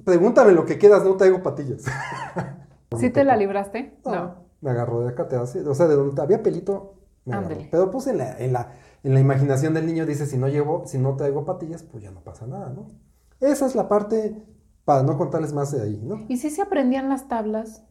Pregúntame 0.04 0.52
lo 0.52 0.66
que 0.66 0.78
quieras, 0.78 1.04
no 1.06 1.16
traigo 1.16 1.42
patillas. 1.42 1.86
¿Sí 2.98 3.10
te 3.10 3.24
la 3.24 3.38
libraste? 3.38 3.98
No. 4.06 4.36
Me 4.62 4.72
agarró 4.72 5.02
de 5.02 5.10
acá, 5.10 5.28
te 5.28 5.36
hace, 5.36 5.62
o 5.62 5.74
sea, 5.74 5.88
de 5.88 5.96
donde 5.96 6.22
había 6.22 6.44
pelito, 6.44 6.96
me 7.26 7.36
agarró. 7.36 7.58
Pero 7.72 7.92
pues 7.92 8.08
en 8.08 8.18
la, 8.18 8.38
en, 8.38 8.54
la, 8.54 8.72
en 9.08 9.14
la 9.14 9.22
imaginación 9.22 9.74
del 9.74 9.86
niño 9.86 10.06
dice, 10.06 10.26
si 10.26 10.38
no 10.38 10.50
llevo, 10.50 10.86
si 10.86 10.98
no 10.98 11.16
traigo 11.16 11.46
patillas, 11.46 11.82
pues 11.82 12.04
ya 12.04 12.12
no 12.12 12.26
pasa 12.26 12.46
nada, 12.46 12.70
¿no? 12.70 12.92
Esa 13.40 13.66
es 13.66 13.74
la 13.74 13.88
parte, 13.88 14.46
para 14.84 15.02
no 15.04 15.18
contarles 15.18 15.54
más 15.54 15.72
de 15.72 15.82
ahí, 15.82 16.02
¿no? 16.04 16.26
¿Y 16.28 16.36
si 16.36 16.50
se 16.50 16.62
aprendían 16.62 17.08
las 17.08 17.30
tablas? 17.30 17.84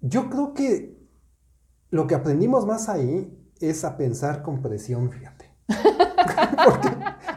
Yo 0.00 0.30
creo 0.30 0.54
que 0.54 0.98
lo 1.90 2.06
que 2.06 2.14
aprendimos 2.14 2.64
más 2.64 2.88
ahí 2.88 3.38
es 3.60 3.84
a 3.84 3.98
pensar 3.98 4.42
con 4.42 4.62
presión, 4.62 5.10
fíjate. 5.10 5.50
Porque 6.64 6.88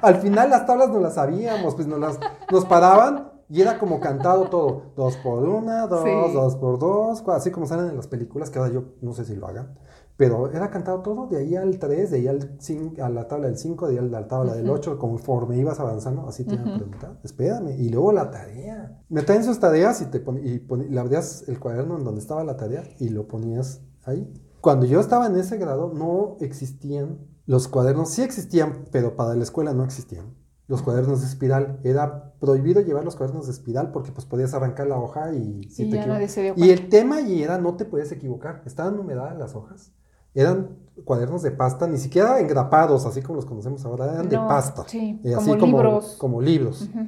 al 0.01 0.15
final 0.21 0.49
las 0.49 0.65
tablas 0.65 0.89
no 0.89 0.99
las 1.01 1.15
sabíamos, 1.15 1.75
pues 1.75 1.85
nos, 1.85 1.99
las, 1.99 2.17
nos 2.49 2.63
paraban 2.63 3.29
y 3.49 3.61
era 3.61 3.77
como 3.77 3.99
cantado 3.99 4.49
todo. 4.49 4.93
Dos 4.95 5.17
por 5.17 5.43
una, 5.49 5.85
dos, 5.87 6.03
Sí. 6.03 6.33
dos 6.33 6.55
por 6.55 6.79
dos, 6.79 7.23
así 7.27 7.51
como 7.51 7.65
salen 7.65 7.89
en 7.89 7.97
las 7.97 8.07
películas, 8.07 8.49
que 8.49 8.59
ahora 8.59 8.71
yo 8.71 8.83
no 9.01 9.11
sé 9.11 9.25
si 9.25 9.35
lo 9.35 9.47
hagan. 9.47 9.77
Pero 10.17 10.51
era 10.51 10.69
cantado 10.71 11.01
todo 11.01 11.27
de 11.27 11.37
ahí 11.37 11.55
al 11.55 11.77
3, 11.77 12.09
de 12.11 12.17
ahí 12.17 12.27
al 12.27 12.57
cin- 12.57 12.99
a 12.99 13.07
la 13.09 13.27
tabla 13.27 13.47
del 13.47 13.57
5, 13.57 13.87
de 13.87 13.93
ahí 13.93 13.97
a 13.99 14.01
la 14.09 14.27
tabla 14.27 14.55
del 14.55 14.67
8, 14.69 14.97
conforme 14.97 15.57
ibas 15.57 15.79
avanzando, 15.79 16.27
así 16.27 16.43
te 16.43 16.55
iban 16.55 16.69
a 16.69 16.75
preguntar. 16.77 17.19
Espérame. 17.23 17.75
Y 17.77 17.89
luego 17.89 18.11
la 18.11 18.31
tarea. 18.31 18.99
Me 19.09 19.21
traen 19.21 19.43
sus 19.43 19.59
tareas 19.59 20.01
y 20.01 20.05
te 20.07 20.19
pon- 20.19 20.41
y 20.43 20.57
pon- 20.59 20.87
le 20.89 20.99
abrías 20.99 21.47
el 21.47 21.59
cuaderno 21.59 21.97
en 21.97 22.03
donde 22.03 22.19
estaba 22.21 22.43
la 22.43 22.57
tarea 22.57 22.83
y 22.99 23.09
lo 23.09 23.27
ponías 23.27 23.81
ahí. 24.05 24.27
Cuando 24.59 24.85
yo 24.87 24.99
estaba 24.99 25.27
en 25.27 25.35
ese 25.37 25.57
grado, 25.57 25.93
no 25.93 26.37
existían 26.39 27.19
los 27.45 27.67
cuadernos, 27.67 28.09
sí 28.09 28.23
existían, 28.23 28.85
pero 28.91 29.15
para 29.15 29.35
la 29.35 29.43
escuela 29.43 29.73
no 29.73 29.83
existían. 29.83 30.33
Los 30.67 30.81
cuadernos 30.81 31.21
de 31.21 31.27
espiral. 31.27 31.79
Era 31.83 32.33
prohibido 32.41 32.81
llevar 32.81 33.05
los 33.05 33.15
cuadernos 33.15 33.45
de 33.45 33.53
espiral 33.53 33.91
porque 33.91 34.11
pues 34.11 34.25
podías 34.25 34.53
arrancar 34.53 34.87
la 34.87 34.99
hoja 34.99 35.31
y... 35.33 35.63
si 35.69 35.83
Y 35.83 35.89
te 35.91 35.95
ya 35.97 36.07
nadie 36.07 36.27
se 36.27 36.41
dio 36.41 36.53
y 36.57 36.71
el 36.71 36.89
tema 36.89 37.17
allí 37.17 37.41
era 37.41 37.57
no 37.57 37.75
te 37.77 37.85
puedes 37.85 38.11
equivocar. 38.11 38.63
Estaban 38.65 38.97
numeradas 38.97 39.37
las 39.37 39.55
hojas. 39.55 39.93
Eran 40.39 40.77
cuadernos 41.03 41.41
de 41.41 41.49
pasta, 41.51 41.87
ni 41.87 41.97
siquiera 41.97 42.39
engrapados, 42.39 43.05
así 43.07 43.21
como 43.23 43.37
los 43.37 43.45
conocemos 43.45 43.83
ahora, 43.85 44.11
eran 44.13 44.29
de 44.29 44.35
No, 44.35 44.47
pasta. 44.47 44.83
sí, 44.87 45.19
Eh, 45.23 45.33
como 45.35 45.55
libros. 45.55 46.15
Como 46.19 46.41
libros. 46.41 46.81
Ujú. 46.83 47.07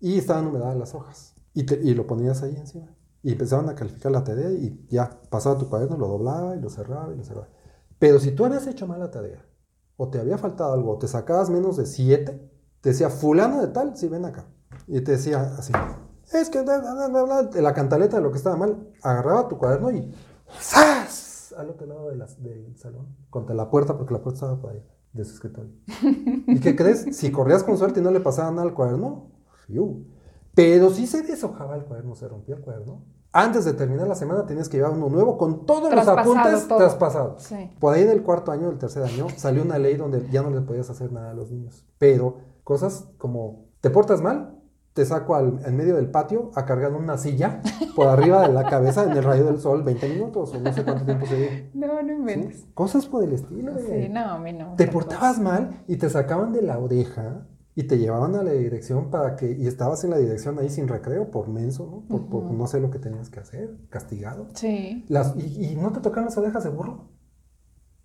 Y 0.00 0.18
estaban 0.18 0.44
numeradas 0.44 0.76
las 0.76 0.94
hojas. 0.94 1.34
Y, 1.54 1.64
te- 1.64 1.80
y 1.82 1.94
lo 1.94 2.06
ponías 2.06 2.42
ahí 2.42 2.54
encima. 2.56 2.88
Y 3.22 3.32
empezaban 3.32 3.68
a 3.70 3.74
calificar 3.74 4.12
la 4.12 4.24
tarea 4.24 4.50
y 4.50 4.86
ya, 4.90 5.08
pasaba 5.30 5.56
tu 5.58 5.68
cuaderno, 5.70 5.96
lo 5.96 6.06
doblaba 6.08 6.54
y 6.54 6.60
lo 6.60 6.68
cerraba 6.68 7.12
y 7.14 7.16
lo 7.16 7.24
cerraba. 7.24 7.48
Pero 7.98 8.18
si 8.18 8.30
tú 8.32 8.44
habías 8.44 8.66
hecho 8.66 8.86
mal 8.86 9.00
la 9.00 9.10
tarea, 9.10 9.42
o 9.96 10.08
te 10.08 10.18
había 10.20 10.36
faltado 10.38 10.72
algo, 10.74 10.92
o 10.92 10.98
te 10.98 11.08
sacabas 11.08 11.48
menos 11.50 11.76
de 11.78 11.86
7, 11.86 12.50
te 12.82 12.88
decía, 12.90 13.08
fulano 13.10 13.60
de 13.62 13.68
tal, 13.68 13.96
sí, 13.96 14.08
ven 14.08 14.24
acá. 14.26 14.46
Y 14.86 15.00
te 15.00 15.12
decía 15.12 15.54
así, 15.58 15.72
es 16.32 16.50
que 16.50 16.60
bla, 16.62 16.78
bla, 16.78 16.94
bla, 16.94 17.08
bla, 17.08 17.42
bla", 17.42 17.60
la 17.62 17.74
cantaleta 17.74 18.16
de 18.18 18.22
lo 18.22 18.30
que 18.30 18.38
estaba 18.38 18.56
mal, 18.56 18.88
agarraba 19.02 19.48
tu 19.48 19.56
cuaderno 19.58 19.90
y 19.90 20.14
¡zas! 20.60 21.28
Al 21.60 21.70
otro 21.70 21.86
lado 21.86 22.08
de 22.10 22.16
las- 22.16 22.42
del 22.42 22.76
salón, 22.76 23.06
contra 23.30 23.54
la 23.54 23.70
puerta, 23.70 23.96
porque 23.96 24.12
la 24.14 24.20
puerta 24.22 24.36
estaba 24.36 24.60
por 24.60 24.70
ahí, 24.72 24.82
de 25.12 25.24
su 25.24 25.34
escritorio. 25.34 25.70
¿Y 26.46 26.60
qué 26.60 26.74
crees? 26.76 27.16
Si 27.16 27.30
corrías 27.30 27.62
con 27.62 27.76
suerte 27.78 28.00
y 28.00 28.02
no 28.02 28.10
le 28.10 28.20
pasaba 28.20 28.50
nada 28.50 28.62
al 28.62 28.74
cuaderno, 28.74 29.26
¡fiu! 29.66 30.04
Pero 30.54 30.90
si 30.90 31.06
se 31.06 31.22
deshojaba 31.22 31.76
el 31.76 31.84
cuaderno, 31.84 32.14
se 32.16 32.26
rompía 32.28 32.56
el 32.56 32.60
cuaderno. 32.62 33.02
Antes 33.32 33.64
de 33.64 33.74
terminar 33.74 34.08
la 34.08 34.16
semana 34.16 34.44
tenías 34.44 34.68
que 34.68 34.76
llevar 34.76 34.92
uno 34.92 35.08
nuevo 35.08 35.38
con 35.38 35.64
todos 35.64 35.94
los 35.94 36.08
apuntes 36.08 36.66
todo. 36.66 36.78
traspasados. 36.78 37.42
Sí. 37.44 37.70
Por 37.78 37.94
ahí 37.94 38.02
del 38.04 38.24
cuarto 38.24 38.50
año, 38.50 38.68
del 38.68 38.78
tercer 38.78 39.04
año, 39.04 39.28
salió 39.36 39.62
una 39.62 39.78
ley 39.78 39.96
donde 39.96 40.28
ya 40.32 40.42
no 40.42 40.50
le 40.50 40.60
podías 40.62 40.90
hacer 40.90 41.12
nada 41.12 41.30
a 41.30 41.34
los 41.34 41.50
niños. 41.52 41.86
Pero 41.98 42.38
cosas 42.64 43.08
como, 43.18 43.66
te 43.80 43.88
portas 43.90 44.20
mal, 44.20 44.59
te 45.00 45.06
saco 45.06 45.34
al, 45.34 45.62
en 45.64 45.76
medio 45.78 45.96
del 45.96 46.10
patio 46.10 46.50
a 46.54 46.66
cargar 46.66 46.92
una 46.92 47.16
silla 47.16 47.62
por 47.96 48.08
arriba 48.08 48.46
de 48.46 48.52
la 48.52 48.66
cabeza 48.66 49.04
en 49.04 49.12
el 49.12 49.24
rayo 49.24 49.46
del 49.46 49.58
sol 49.58 49.82
20 49.82 50.10
minutos 50.10 50.52
o 50.52 50.60
no 50.60 50.70
sé 50.74 50.84
cuánto 50.84 51.06
tiempo 51.06 51.24
se 51.24 51.36
dio. 51.36 51.48
No, 51.72 52.02
no 52.02 52.08
¿sí? 52.08 52.12
inventes. 52.12 52.66
Cosas 52.74 53.06
por 53.06 53.24
el 53.24 53.32
estilo. 53.32 53.72
Sí, 53.78 54.10
no, 54.10 54.20
a 54.20 54.38
mí 54.38 54.52
no. 54.52 54.74
Te 54.76 54.88
portabas 54.88 55.38
mal 55.38 55.82
y 55.88 55.96
te 55.96 56.10
sacaban 56.10 56.52
de 56.52 56.60
la 56.60 56.78
oreja 56.78 57.46
y 57.74 57.84
te 57.84 57.96
llevaban 57.96 58.34
a 58.34 58.42
la 58.42 58.52
dirección 58.52 59.08
para 59.08 59.36
que, 59.36 59.52
y 59.52 59.66
estabas 59.66 60.04
en 60.04 60.10
la 60.10 60.18
dirección 60.18 60.58
ahí 60.58 60.68
sin 60.68 60.86
recreo 60.86 61.30
por 61.30 61.48
menso, 61.48 61.86
¿no? 61.90 62.06
Por, 62.06 62.28
por 62.28 62.42
no 62.52 62.66
sé 62.66 62.78
lo 62.78 62.90
que 62.90 62.98
tenías 62.98 63.30
que 63.30 63.40
hacer, 63.40 63.74
castigado. 63.88 64.48
Sí. 64.52 65.06
Las, 65.08 65.34
y, 65.34 65.64
y 65.64 65.76
no 65.76 65.92
te 65.92 66.00
tocaban 66.00 66.26
las 66.26 66.36
orejas 66.36 66.62
de 66.62 66.68
burro? 66.68 67.08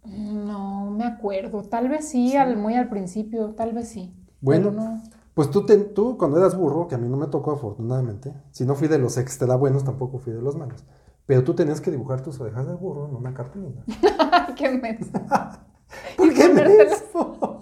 No 0.06 0.92
me 0.92 1.04
acuerdo. 1.04 1.62
Tal 1.64 1.90
vez 1.90 2.08
sí, 2.08 2.38
Al, 2.38 2.56
muy 2.56 2.76
al 2.76 2.88
principio, 2.88 3.50
tal 3.50 3.74
vez 3.74 3.90
sí. 3.90 4.16
Bueno. 4.40 4.72
No. 4.72 5.04
Pues 5.36 5.52
tú, 5.52 5.66
te- 5.66 5.78
tú 5.78 6.18
cuando 6.18 6.38
eras 6.40 6.58
burro, 6.58 6.88
que 6.88 6.96
a 6.96 6.98
mí 6.98 7.08
no 7.10 7.18
me 7.18 7.28
tocó 7.28 7.52
afortunadamente, 7.52 8.34
si 8.52 8.66
no 8.66 8.74
fui 8.76 8.88
de 8.88 8.98
los 8.98 9.18
extra 9.18 9.56
buenos, 9.58 9.84
tampoco 9.84 10.18
fui 10.18 10.32
de 10.34 10.42
los 10.42 10.56
malos, 10.56 10.84
pero 11.26 11.44
tú 11.44 11.54
tenías 11.54 11.82
que 11.82 11.92
dibujar 11.92 12.22
tus 12.22 12.40
orejas 12.40 12.66
de 12.68 12.74
burro 12.74 13.08
en 13.10 13.16
una 13.16 13.34
cartulina. 13.34 13.84
Qué 14.56 14.70
menso. 14.72 15.12
¿Por 16.18 16.34
qué 16.34 16.50
menso? 16.50 17.60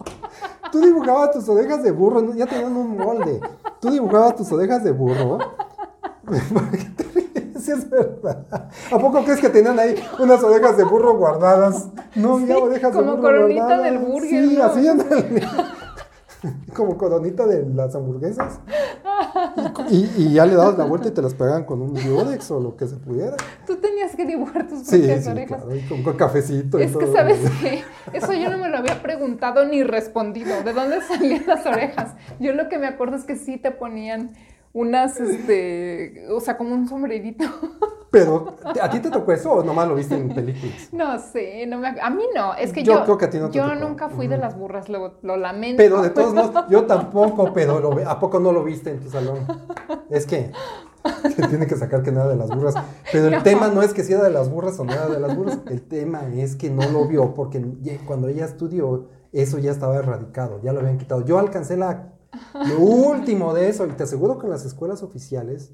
Tú 0.71 0.79
dibujabas 0.79 1.31
tus 1.31 1.49
orejas 1.49 1.83
de 1.83 1.91
burro, 1.91 2.33
ya 2.35 2.45
tenían 2.45 2.75
un 2.75 2.95
molde. 2.97 3.39
Tú 3.79 3.89
dibujabas 3.91 4.35
tus 4.35 4.51
orejas 4.51 4.83
de 4.83 4.91
burro. 4.91 5.37
¿Por 6.25 6.71
qué 6.71 6.85
te 6.95 7.03
ríes? 7.03 7.63
Sí, 7.63 7.71
es 7.71 7.89
verdad. 7.89 8.69
¿A 8.91 8.97
poco 8.99 9.23
crees 9.23 9.39
que 9.39 9.49
tenían 9.49 9.77
ahí 9.79 9.95
unas 10.19 10.41
orejas 10.43 10.77
de 10.77 10.83
burro 10.83 11.17
guardadas? 11.17 11.87
No 12.15 12.33
había 12.35 12.55
Sí, 12.55 12.61
orejas 12.61 12.91
de 12.93 12.97
como 12.99 13.11
burro 13.17 13.21
coronita 13.21 13.63
guardadas. 13.65 13.83
del 13.85 13.97
burger, 13.99 14.29
Sí, 14.49 14.55
¿no? 14.57 14.63
así 14.63 14.87
ándale. 14.87 15.41
Como 16.73 16.97
coronita 16.97 17.45
de 17.45 17.65
las 17.73 17.95
hamburguesas. 17.95 18.59
Y, 19.89 20.33
ya 20.33 20.45
le 20.45 20.55
dabas 20.55 20.77
la 20.77 20.85
vuelta 20.85 21.09
y 21.09 21.11
te 21.11 21.21
las 21.21 21.33
pegaban 21.33 21.65
con 21.65 21.81
un 21.81 21.93
diodex 21.93 22.49
o 22.51 22.59
lo 22.59 22.75
que 22.75 22.87
se 22.87 22.95
pudiera. 22.97 23.35
Tú 23.65 23.75
tenías 23.77 24.15
que 24.15 24.25
dibujar 24.25 24.67
tus 24.67 24.83
propias 24.87 25.23
sí, 25.23 25.29
orejas. 25.29 25.63
claro, 25.63 25.75
y 25.75 25.81
con, 25.81 26.03
con 26.03 26.15
cafecito 26.15 26.79
y 26.79 26.83
Es 26.83 26.95
que 26.95 27.07
sabes 27.07 27.39
que 27.61 27.83
eso 28.13 28.33
yo 28.33 28.49
no 28.49 28.57
me 28.57 28.69
lo 28.69 28.77
había 28.77 29.01
preguntado 29.01 29.65
ni 29.65 29.83
respondido. 29.83 30.63
¿De 30.63 30.73
dónde 30.73 31.01
salían 31.01 31.43
las 31.47 31.65
orejas? 31.65 32.13
Yo 32.39 32.53
lo 32.53 32.69
que 32.69 32.77
me 32.77 32.87
acuerdo 32.87 33.15
es 33.15 33.23
que 33.23 33.35
sí 33.35 33.57
te 33.57 33.71
ponían 33.71 34.31
unas, 34.73 35.19
este, 35.19 36.25
o 36.29 36.39
sea, 36.39 36.57
como 36.57 36.73
un 36.73 36.87
sombrerito. 36.87 37.45
Pero, 38.13 38.53
¿a 38.79 38.89
ti 38.91 38.99
te 38.99 39.09
tocó 39.09 39.31
eso 39.31 39.51
o 39.51 39.63
nomás 39.63 39.87
lo 39.87 39.95
viste 39.95 40.13
en 40.15 40.29
películas? 40.29 40.75
No 40.91 41.17
sé, 41.17 41.65
no 41.65 41.79
me, 41.79 41.99
a 41.99 42.09
mí 42.11 42.23
no. 42.35 42.53
Es 42.53 42.71
que 42.71 42.83
Yo 42.83 42.93
yo, 42.99 43.03
creo 43.05 43.17
que 43.17 43.25
a 43.25 43.29
ti 43.31 43.39
no 43.39 43.49
te 43.49 43.57
yo 43.57 43.63
tocó. 43.63 43.75
nunca 43.75 44.07
fui 44.09 44.27
de 44.27 44.37
las 44.37 44.55
burras, 44.55 44.87
lo, 44.87 45.15
lo 45.23 45.35
lamento. 45.35 45.77
Pero 45.77 45.99
de 46.03 46.11
todos 46.11 46.31
modos, 46.35 46.65
yo 46.69 46.85
tampoco, 46.85 47.51
pero 47.53 47.79
lo 47.79 48.07
¿a 48.07 48.19
poco 48.19 48.39
no 48.39 48.51
lo 48.51 48.63
viste 48.63 48.91
en 48.91 48.99
tu 48.99 49.09
salón? 49.09 49.39
Es 50.11 50.27
que 50.27 50.51
se 51.35 51.47
tiene 51.47 51.65
que 51.65 51.75
sacar 51.75 52.03
que 52.03 52.11
nada 52.11 52.29
de 52.29 52.35
las 52.35 52.49
burras. 52.49 52.75
Pero 53.11 53.25
el 53.29 53.31
No. 53.33 53.43
tema 53.43 53.67
no 53.69 53.81
es 53.81 53.93
que 53.95 54.03
si 54.03 54.13
era 54.13 54.23
de 54.23 54.29
las 54.29 54.47
burras 54.49 54.79
o 54.79 54.83
era 54.83 55.07
de 55.09 55.19
las 55.19 55.35
burras. 55.35 55.57
El 55.65 55.81
tema 55.81 56.21
es 56.35 56.55
que 56.55 56.69
no 56.69 56.87
lo 56.91 57.07
vio 57.07 57.33
porque 57.33 57.65
cuando 58.05 58.27
ella 58.27 58.45
estudió, 58.45 59.07
eso 59.31 59.57
ya 59.57 59.71
estaba 59.71 59.95
erradicado, 59.95 60.61
ya 60.61 60.71
lo 60.71 60.81
habían 60.81 60.99
quitado. 60.99 61.25
Yo 61.25 61.39
alcancé 61.39 61.77
la, 61.77 62.13
lo 62.53 62.77
último 62.79 63.55
de 63.55 63.69
eso 63.69 63.87
y 63.87 63.89
te 63.89 64.03
aseguro 64.03 64.37
que 64.37 64.45
en 64.45 64.51
las 64.51 64.65
escuelas 64.65 65.01
oficiales 65.01 65.71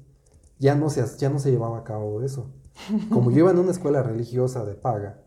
ya 0.60 0.76
no 0.76 0.88
se, 0.90 1.04
ya 1.18 1.28
no 1.28 1.40
se 1.40 1.50
llevaba 1.50 1.78
a 1.78 1.84
cabo 1.84 2.22
eso. 2.22 2.52
Como 3.12 3.32
yo 3.32 3.38
iba 3.40 3.50
en 3.50 3.58
una 3.58 3.72
escuela 3.72 4.02
religiosa 4.02 4.64
de 4.64 4.74
paga, 4.74 5.18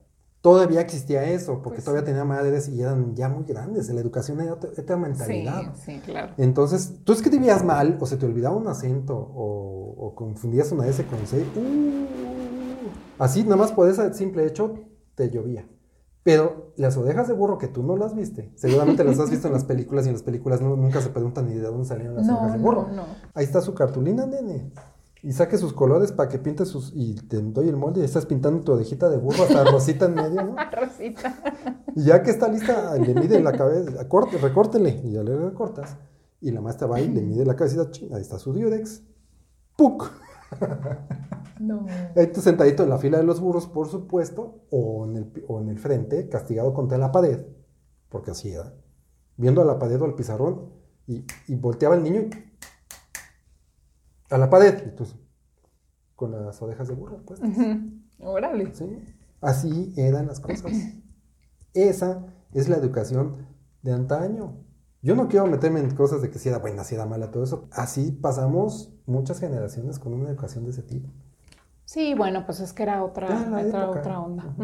todavía 0.42 0.80
existía 0.82 1.24
eso, 1.26 1.62
porque 1.62 1.78
Pues 1.78 1.86
todavía 1.86 2.06
tenía 2.06 2.24
madres 2.24 2.70
y 2.70 2.82
eran 2.82 3.14
ya 3.16 3.28
muy 3.30 3.44
grandes. 3.44 3.90
La 3.90 4.00
educación 4.02 4.40
era 4.42 4.54
otra, 4.54 4.70
otra 4.72 4.96
Sí, 4.96 5.02
mentalidad. 5.02 5.76
sí, 5.76 6.00
claro. 6.06 6.34
Entonces, 6.38 6.94
tú 7.04 7.14
escribías 7.14 7.64
mal, 7.66 7.98
o 8.00 8.06
se 8.06 8.16
te 8.18 8.26
olvidaba 8.26 8.56
un 8.56 8.68
acento, 8.68 9.16
o, 9.18 9.96
o 9.98 10.16
confundías 10.16 10.72
una 10.72 10.88
S 10.88 11.06
con 11.06 11.26
C. 11.28 11.42
uh, 11.56 12.90
así, 13.20 13.44
nada 13.44 13.56
más 13.58 13.72
por 13.72 13.90
ese 13.90 14.14
simple 14.14 14.46
hecho, 14.46 14.74
te 15.16 15.30
llovía. 15.30 15.68
Pero 16.24 16.72
las 16.78 16.96
orejas 16.96 17.28
de 17.28 17.34
burro 17.34 17.58
que 17.58 17.68
tú 17.68 17.84
no 17.84 17.98
las 17.98 18.16
viste, 18.16 18.52
seguramente 18.56 19.04
las 19.04 19.20
has 19.20 19.30
visto 19.30 19.48
en 19.48 19.54
las 19.54 19.66
películas 19.66 20.06
y 20.06 20.10
en 20.10 20.14
las 20.16 20.24
películas 20.24 20.62
no- 20.62 20.78
nunca 20.78 21.02
se 21.02 21.10
preguntan 21.10 21.48
ni 21.50 21.56
de 21.56 21.62
dónde 21.64 21.86
salieron 21.86 22.16
las 22.16 22.26
No, 22.28 22.38
orejas 22.38 22.54
de 22.54 22.60
burro. 22.60 22.88
no, 22.90 22.96
no. 22.96 23.04
Ahí 23.34 23.44
está 23.44 23.60
su 23.62 23.74
cartulina, 23.74 24.26
nene. 24.26 24.72
Y 25.24 25.32
saque 25.32 25.58
sus 25.58 25.72
colores 25.72 26.12
para 26.12 26.28
que 26.28 26.38
pinte 26.38 26.66
sus. 26.66 26.92
Y 26.94 27.16
te 27.16 27.42
doy 27.42 27.70
el 27.70 27.78
molde 27.78 28.02
y 28.02 28.04
estás 28.04 28.26
pintando 28.26 28.62
tu 28.62 28.74
orejita 28.74 29.10
de 29.10 29.18
burro 29.18 29.44
hasta 29.44 29.64
rosita 29.64 30.06
en 30.06 30.16
medio, 30.16 30.44
¿no? 30.44 30.56
Rosita. 30.72 31.42
Y 31.96 32.04
ya 32.04 32.22
que 32.22 32.30
está 32.30 32.50
lista, 32.50 32.94
le 32.98 33.16
mide 33.16 33.40
la 33.42 33.54
cabeza, 33.54 34.08
corte, 34.10 34.38
recórtele, 34.38 35.02
y 35.04 35.14
ya 35.14 35.24
le 35.24 35.38
recortas. 35.38 35.96
Y 36.42 36.52
la 36.52 36.60
maestra 36.60 36.88
va 36.88 37.00
y 37.00 37.08
le 37.08 37.22
mide 37.22 37.46
la 37.46 37.56
cabecita, 37.56 37.90
ahí 38.14 38.22
está 38.22 38.38
su 38.38 38.54
diodex. 38.54 39.02
¡Puc! 39.78 40.12
No. 41.60 41.86
Sentadito 42.34 42.84
en 42.84 42.90
la 42.90 42.98
fila 42.98 43.18
de 43.18 43.24
los 43.24 43.40
burros, 43.40 43.68
por 43.68 43.88
supuesto, 43.88 44.66
o 44.70 45.06
en 45.06 45.16
el, 45.16 45.46
o 45.48 45.62
en 45.62 45.70
el 45.70 45.80
frente, 45.80 46.28
castigado 46.28 46.74
contra 46.74 46.98
la 46.98 47.12
pared, 47.12 47.46
porque 48.10 48.32
así 48.32 48.52
era, 48.52 48.74
viendo 49.38 49.62
a 49.62 49.66
la 49.66 49.80
pared 49.80 50.02
o 50.02 50.06
al 50.06 50.16
pizarrón, 50.16 50.74
y, 51.08 51.26
y 51.48 51.56
volteaba 51.56 51.96
el 51.96 52.04
niño 52.04 52.22
y 52.22 52.30
a 54.34 54.38
la 54.38 54.50
pared, 54.50 54.88
y 54.88 54.96
tú, 54.96 55.06
con 56.16 56.32
las 56.32 56.62
orejas 56.62 56.88
de 56.88 56.96
burro, 56.96 57.22
pues. 57.26 57.40
Órale. 58.20 58.74
¿sí? 58.74 58.86
Así 59.42 59.94
eran 59.98 60.28
las 60.28 60.40
cosas. 60.40 60.72
Esa 61.74 62.26
es 62.54 62.70
la 62.70 62.78
educación 62.78 63.36
de 63.82 63.94
antaño. 63.94 64.58
Yo 65.02 65.16
no 65.16 65.28
quiero 65.28 65.48
meterme 65.48 65.82
en 65.82 65.94
cosas 65.96 66.22
de 66.22 66.30
que 66.30 66.40
si 66.40 66.48
era 66.50 66.60
buena, 66.60 66.84
si 66.84 66.96
era 66.96 67.06
mala, 67.06 67.32
todo 67.32 67.44
eso. 67.44 67.68
Así 67.72 68.12
pasamos 68.12 68.94
muchas 69.06 69.40
generaciones 69.40 70.00
con 70.00 70.14
una 70.14 70.30
educación 70.30 70.64
de 70.64 70.72
ese 70.72 70.84
tipo. 70.84 71.10
Sí, 71.86 72.14
bueno, 72.16 72.46
pues 72.46 72.62
es 72.62 72.72
que 72.72 72.84
era 72.84 73.04
otra, 73.04 73.28
otra, 73.66 73.90
otra 73.90 74.20
onda. 74.22 74.56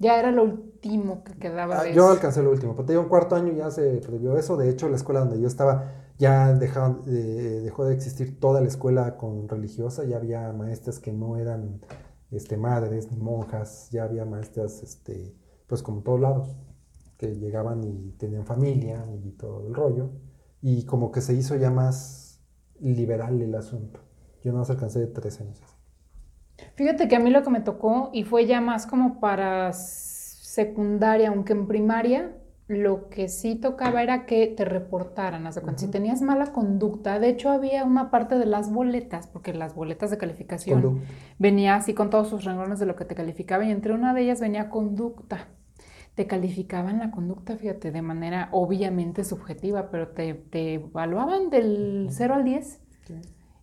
Ya 0.00 0.18
era 0.18 0.32
lo 0.32 0.42
último 0.42 1.22
que 1.22 1.34
quedaba 1.34 1.78
Ah, 1.78 1.82
de 1.84 1.94
yo 1.94 2.02
eso. 2.06 2.12
alcancé 2.14 2.42
lo 2.42 2.50
último, 2.50 2.72
pero 2.74 2.86
te 2.86 2.92
digo, 2.94 3.04
en 3.04 3.08
cuarto 3.08 3.36
año 3.36 3.52
ya 3.52 3.70
se 3.70 3.98
prohibió 3.98 4.36
eso. 4.36 4.56
De 4.56 4.68
hecho, 4.68 4.88
la 4.88 4.96
escuela 4.96 5.20
donde 5.20 5.40
yo 5.40 5.46
estaba 5.46 5.92
ya 6.18 6.52
dejaron- 6.54 7.02
eh, 7.06 7.60
dejó 7.64 7.84
de 7.84 7.94
existir 7.94 8.38
toda 8.40 8.60
la 8.60 8.68
escuela 8.68 9.16
con 9.16 9.48
religiosa. 9.48 10.04
Ya 10.04 10.16
había 10.18 10.52
maestras 10.52 10.98
que 11.00 11.12
no 11.12 11.36
eran 11.36 11.80
este, 12.30 12.56
madres 12.56 13.10
ni 13.12 13.18
monjas. 13.18 13.90
Ya 13.90 14.04
había 14.04 14.24
maestras, 14.24 14.82
este, 14.82 15.34
pues 15.66 15.82
como 15.82 16.02
todos 16.02 16.20
lados, 16.20 16.56
que 17.18 17.36
llegaban 17.36 17.84
y 17.84 18.12
tenían 18.18 18.46
familia 18.46 19.06
y 19.24 19.32
todo 19.32 19.66
el 19.66 19.74
rollo. 19.74 20.10
Y 20.60 20.84
como 20.86 21.10
que 21.12 21.20
se 21.20 21.34
hizo 21.34 21.56
ya 21.56 21.70
más 21.70 22.40
liberal 22.80 23.40
el 23.42 23.54
asunto. 23.54 24.00
Yo 24.42 24.52
no 24.52 24.58
más 24.58 24.70
alcancé 24.70 25.00
de 25.00 25.06
tres 25.08 25.40
años. 25.40 25.60
Fíjate 26.76 27.08
que 27.08 27.16
a 27.16 27.20
mí 27.20 27.30
lo 27.30 27.42
que 27.42 27.50
me 27.50 27.60
tocó, 27.60 28.10
y 28.12 28.24
fue 28.24 28.46
ya 28.46 28.60
más 28.60 28.86
como 28.86 29.20
para 29.20 29.72
secundaria, 29.72 31.28
aunque 31.28 31.52
en 31.52 31.66
primaria, 31.66 32.36
lo 32.72 33.08
que 33.08 33.28
sí 33.28 33.54
tocaba 33.56 34.02
era 34.02 34.26
que 34.26 34.46
te 34.48 34.64
reportaran, 34.64 35.46
si 35.76 35.88
tenías 35.88 36.22
mala 36.22 36.52
conducta, 36.52 37.18
de 37.18 37.28
hecho 37.28 37.50
había 37.50 37.84
una 37.84 38.10
parte 38.10 38.38
de 38.38 38.46
las 38.46 38.72
boletas, 38.72 39.26
porque 39.26 39.52
las 39.54 39.74
boletas 39.74 40.10
de 40.10 40.18
calificación 40.18 40.82
Condu- 40.82 41.00
venía 41.38 41.74
así 41.76 41.94
con 41.94 42.10
todos 42.10 42.28
sus 42.28 42.44
renglones 42.44 42.78
de 42.78 42.86
lo 42.86 42.96
que 42.96 43.04
te 43.04 43.14
calificaba, 43.14 43.64
y 43.64 43.70
entre 43.70 43.92
una 43.92 44.14
de 44.14 44.22
ellas 44.22 44.40
venía 44.40 44.70
conducta. 44.70 45.48
Te 46.14 46.26
calificaban 46.26 46.98
la 46.98 47.10
conducta, 47.10 47.56
fíjate, 47.56 47.90
de 47.90 48.02
manera 48.02 48.48
obviamente 48.52 49.24
subjetiva, 49.24 49.90
pero 49.90 50.08
te, 50.08 50.34
te 50.34 50.74
evaluaban 50.74 51.48
del 51.50 52.08
0 52.10 52.34
al 52.34 52.44
10. 52.44 52.80
Sí. 53.06 53.14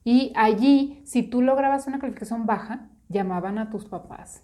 Y 0.04 0.34
allí, 0.36 1.02
si 1.06 1.24
tú 1.24 1.42
lograbas 1.42 1.88
una 1.88 2.00
calificación 2.00 2.46
baja, 2.46 2.90
llamaban 3.08 3.58
a 3.60 3.70
tus 3.70 3.86
papás. 3.86 4.44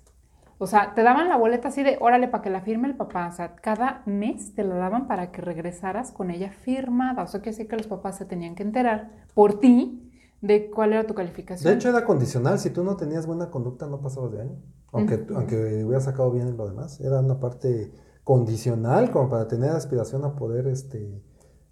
O 0.58 0.68
sea, 0.68 0.94
te 0.96 1.04
daban 1.04 1.28
la 1.28 1.38
boleta 1.38 1.68
así 1.68 1.84
de, 1.84 1.98
órale, 2.00 2.28
para 2.28 2.42
que 2.42 2.50
la 2.50 2.62
firme 2.62 2.88
el 2.88 2.96
papá. 2.96 3.28
O 3.28 3.32
sea, 3.32 3.56
cada 3.56 4.04
mes 4.06 4.56
te 4.56 4.64
la 4.64 4.76
daban 4.76 5.08
para 5.08 5.32
que 5.32 5.42
regresaras 5.42 6.12
con 6.12 6.32
ella 6.32 6.52
firmada. 6.52 7.24
O 7.24 7.28
sea, 7.28 7.42
quiere 7.42 7.52
decir 7.52 7.68
que 7.68 7.76
los 7.76 7.88
papás 7.88 8.18
se 8.18 8.26
tenían 8.26 8.56
que 8.56 8.64
enterar 8.64 9.12
por 9.34 9.60
ti 9.60 10.12
de 10.42 10.70
cuál 10.70 10.94
era 10.94 11.06
tu 11.06 11.14
calificación. 11.14 11.70
De 11.70 11.76
hecho, 11.76 11.90
era 11.90 12.06
condicional. 12.06 12.60
Si 12.60 12.70
tú 12.70 12.84
no 12.84 12.96
tenías 12.96 13.26
buena 13.28 13.50
conducta, 13.50 13.88
no 13.88 14.00
pasabas 14.00 14.32
de 14.32 14.42
año. 14.42 14.62
Aunque, 14.92 15.16
Ujú. 15.16 15.36
aunque 15.36 15.84
hubieras 15.84 16.06
sacado 16.06 16.32
bien 16.32 16.56
lo 16.56 16.68
demás. 16.68 17.02
Era 17.02 17.20
una 17.20 17.40
parte 17.40 17.92
condicional 18.24 19.12
como 19.12 19.30
para 19.30 19.48
tener 19.48 19.72
aspiración 19.72 20.24
a 20.24 20.36
poder 20.36 20.68
este, 20.68 21.22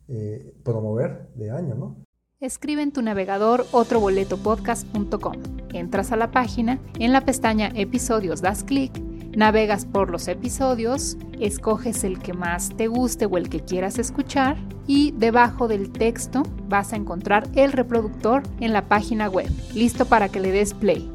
eh, 0.10 0.54
promover 0.64 1.30
de 1.36 1.52
año, 1.52 1.76
¿no? 1.76 2.03
Escribe 2.44 2.82
en 2.82 2.92
tu 2.92 3.02
navegador 3.02 3.66
otroboletopodcast.com. 3.72 5.34
Entras 5.72 6.12
a 6.12 6.18
la 6.18 6.32
página, 6.32 6.78
en 7.00 7.14
la 7.14 7.22
pestaña 7.22 7.72
Episodios 7.74 8.42
das 8.42 8.66
clic, 8.66 8.92
navegas 9.34 9.86
por 9.86 10.12
los 10.12 10.28
episodios, 10.28 11.16
escoges 11.40 12.04
el 12.04 12.20
que 12.20 12.34
más 12.34 12.76
te 12.76 12.88
guste 12.88 13.28
o 13.28 13.38
el 13.38 13.48
que 13.48 13.62
quieras 13.62 13.98
escuchar 13.98 14.58
y 14.88 15.14
debajo 15.14 15.70
del 15.70 15.90
texto 15.94 16.44
vas 16.68 16.92
a 16.92 16.98
encontrar 16.98 17.48
el 17.56 17.72
reproductor 17.72 18.44
en 18.60 18.74
la 18.74 18.90
página 18.90 19.30
web, 19.30 19.50
listo 19.74 20.06
para 20.06 20.28
que 20.28 20.42
le 20.42 20.52
des 20.52 20.74
play. 20.74 21.10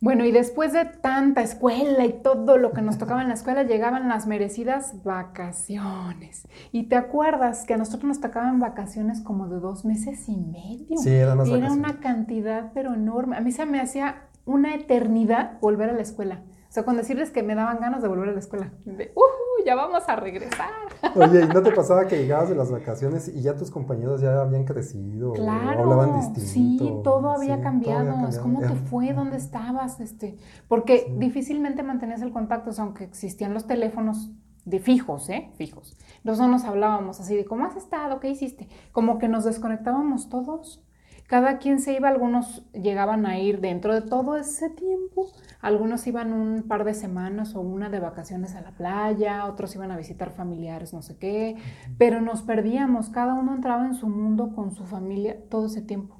Bueno, 0.00 0.24
y 0.24 0.30
después 0.30 0.72
de 0.72 0.84
tanta 0.84 1.42
escuela 1.42 2.04
y 2.06 2.12
todo 2.22 2.56
lo 2.56 2.70
que 2.72 2.82
nos 2.82 2.98
tocaba 2.98 3.20
en 3.22 3.28
la 3.28 3.34
escuela, 3.34 3.64
llegaban 3.64 4.08
las 4.08 4.28
merecidas 4.28 5.02
vacaciones. 5.02 6.46
Y 6.70 6.84
te 6.84 6.94
acuerdas 6.96 7.64
que 7.64 7.74
a 7.74 7.78
nosotros 7.78 8.04
nos 8.04 8.20
tocaban 8.20 8.60
vacaciones 8.60 9.20
como 9.20 9.48
de 9.48 9.58
dos 9.58 9.84
meses 9.84 10.28
y 10.28 10.36
medio. 10.36 10.98
Sí, 10.98 11.10
eran 11.10 11.38
más 11.38 11.48
Era 11.48 11.58
vacaciones. 11.58 11.78
una 11.90 12.00
cantidad, 12.00 12.70
pero 12.74 12.94
enorme. 12.94 13.36
A 13.36 13.40
mí 13.40 13.50
se 13.50 13.66
me 13.66 13.80
hacía 13.80 14.22
una 14.44 14.74
eternidad 14.74 15.58
volver 15.60 15.90
a 15.90 15.94
la 15.94 16.02
escuela. 16.02 16.42
O 16.68 16.72
sea, 16.72 16.84
con 16.84 16.96
decirles 16.96 17.30
que 17.30 17.42
me 17.42 17.54
daban 17.54 17.80
ganas 17.80 18.02
de 18.02 18.08
volver 18.08 18.28
a 18.28 18.32
la 18.32 18.38
escuela. 18.40 18.72
De, 18.84 19.12
¡uh! 19.14 19.64
Ya 19.64 19.74
vamos 19.74 20.04
a 20.08 20.16
regresar. 20.16 20.70
Oye, 21.16 21.42
¿y 21.44 21.48
no 21.48 21.62
te 21.62 21.72
pasaba 21.72 22.06
que 22.06 22.16
llegabas 22.18 22.48
de 22.50 22.54
las 22.54 22.70
vacaciones 22.70 23.28
y 23.28 23.40
ya 23.42 23.56
tus 23.56 23.70
compañeros 23.70 24.20
ya 24.20 24.40
habían 24.40 24.64
crecido? 24.64 25.30
o 25.30 25.32
Claro, 25.32 25.80
hablaban 25.82 26.14
distinto. 26.14 26.84
sí, 26.84 27.00
todo 27.02 27.30
había 27.30 27.56
Sí, 27.56 27.60
todo 27.62 27.64
cambiado. 27.64 28.10
había 28.12 28.28
Es 28.28 28.38
¿Cómo 28.38 28.60
te 28.60 28.66
cambiado. 28.66 28.88
fue? 28.88 29.12
¿Dónde 29.14 29.36
estabas? 29.38 30.00
Este, 30.00 30.36
porque 30.68 31.04
Sí. 31.06 31.14
difícilmente 31.18 31.82
mantenías 31.82 32.22
el 32.22 32.32
contacto, 32.32 32.70
o 32.70 32.72
sea, 32.72 32.84
aunque 32.84 33.04
existían 33.04 33.54
los 33.54 33.66
teléfonos 33.66 34.30
de 34.64 34.78
fijos, 34.80 35.28
¿eh? 35.30 35.50
Fijos. 35.56 35.96
Nosotros 36.24 36.50
nos 36.50 36.64
hablábamos 36.64 37.20
así 37.20 37.34
de 37.34 37.46
¿cómo 37.46 37.64
has 37.64 37.76
estado? 37.76 38.20
¿Qué 38.20 38.28
hiciste? 38.28 38.68
Como 38.92 39.18
que 39.18 39.26
nos 39.28 39.44
desconectábamos 39.44 40.28
todos. 40.28 40.84
Cada 41.26 41.58
quien 41.58 41.78
se 41.80 41.92
iba, 41.94 42.08
algunos 42.08 42.64
llegaban 42.72 43.26
a 43.26 43.38
ir 43.38 43.60
dentro 43.60 43.92
de 43.94 44.00
todo 44.02 44.36
ese 44.36 44.70
tiempo, 44.70 45.26
algunos 45.60 46.06
iban 46.06 46.32
un 46.32 46.62
par 46.68 46.84
de 46.84 46.94
semanas 46.94 47.54
o 47.56 47.60
una 47.60 47.90
de 47.90 48.00
vacaciones 48.00 48.54
a 48.54 48.60
la 48.60 48.72
playa, 48.72 49.46
otros 49.46 49.74
iban 49.74 49.90
a 49.90 49.96
visitar 49.96 50.30
familiares, 50.30 50.92
no 50.92 51.02
sé 51.02 51.16
qué, 51.18 51.56
pero 51.98 52.20
nos 52.20 52.42
perdíamos, 52.42 53.08
cada 53.10 53.34
uno 53.34 53.54
entraba 53.54 53.86
en 53.86 53.94
su 53.94 54.08
mundo 54.08 54.52
con 54.54 54.72
su 54.74 54.84
familia 54.86 55.36
todo 55.48 55.66
ese 55.66 55.82
tiempo. 55.82 56.16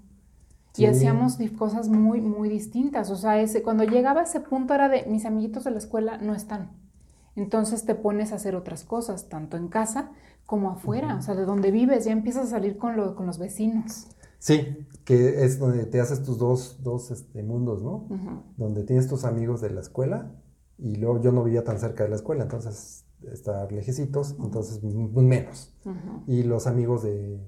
Sí. 0.73 0.83
Y 0.83 0.87
hacíamos 0.87 1.39
cosas 1.57 1.89
muy, 1.89 2.21
muy 2.21 2.49
distintas. 2.49 3.11
O 3.11 3.17
sea, 3.17 3.41
ese, 3.41 3.63
cuando 3.63 3.85
llegaba 3.85 4.23
ese 4.23 4.41
punto 4.41 4.75
era 4.75 4.89
de 4.89 5.05
mis 5.07 5.25
amiguitos 5.25 5.65
de 5.65 5.73
la 5.73 5.79
escuela 5.79 6.19
no 6.19 6.35
están. 6.35 6.71
Entonces 7.37 7.85
te 7.85 7.95
pones 7.95 8.33
a 8.33 8.37
hacer 8.37 8.55
otras 8.57 8.85
cosas, 8.85 9.29
tanto 9.29 9.57
en 9.57 9.69
casa 9.69 10.11
como 10.47 10.71
afuera. 10.71 11.17
O 11.17 11.23
sea, 11.23 11.35
de 11.35 11.45
donde 11.45 11.71
vives, 11.71 12.05
ya 12.05 12.13
empiezas 12.13 12.47
a 12.47 12.51
salir 12.51 12.79
con, 12.79 12.97
lo- 12.97 13.15
con 13.17 13.27
los 13.27 13.39
vecinos. 13.39 14.09
Sí, 14.39 14.87
que 15.05 15.45
es 15.45 15.59
donde 15.59 15.85
te 15.87 16.01
haces 16.01 16.23
tus 16.23 16.39
dos, 16.39 16.81
dos 16.83 17.11
este, 17.11 17.43
mundos, 17.43 17.83
¿no? 17.83 18.07
Donde 18.57 18.85
tienes 18.85 19.09
tus 19.09 19.25
amigos 19.25 19.61
de 19.61 19.71
la 19.71 19.81
escuela 19.81 20.33
y 20.79 20.97
luego 20.97 21.21
yo 21.21 21.33
no 21.33 21.43
vivía 21.45 21.65
tan 21.65 21.79
cerca 21.81 22.05
de 22.05 22.11
la 22.11 22.17
escuela, 22.17 22.45
entonces 22.45 23.05
estar 23.33 23.73
lejecitos, 23.73 24.37
entonces 24.39 24.81
m- 24.83 25.11
menos. 25.23 25.75
Y 26.27 26.45
los 26.45 26.67
amigos 26.69 27.03
de, 27.03 27.41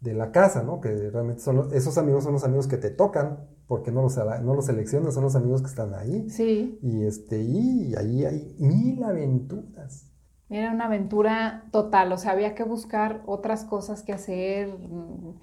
de 0.00 0.14
la 0.14 0.30
casa, 0.30 0.62
¿no? 0.62 0.80
Que 0.80 1.10
realmente 1.10 1.40
son 1.42 1.56
los- 1.56 1.72
esos 1.72 1.96
amigos 1.98 2.24
son 2.24 2.34
los 2.34 2.44
amigos 2.44 2.66
que 2.66 2.76
te 2.76 2.90
tocan, 2.90 3.48
porque 3.66 3.90
no 3.90 4.02
los, 4.02 4.16
no 4.42 4.54
los 4.54 4.66
seleccionas, 4.66 5.14
son 5.14 5.24
los 5.24 5.36
amigos 5.36 5.62
que 5.62 5.68
están 5.68 5.94
ahí. 5.94 6.28
Sí, 6.28 6.78
Y, 6.82 7.04
este, 7.04 7.42
y 7.42 7.94
ahí 7.96 8.24
hay 8.24 8.56
mil 8.58 9.02
aventuras. 9.02 10.10
era 10.48 10.70
una 10.72 10.84
aventura 10.86 11.64
total. 11.72 12.12
O 12.12 12.18
sea, 12.18 12.32
había 12.32 12.54
que 12.54 12.62
buscar 12.64 13.22
otras 13.26 13.64
cosas 13.64 14.02
que 14.02 14.12
hacer 14.12 14.68
mm, 14.78 15.38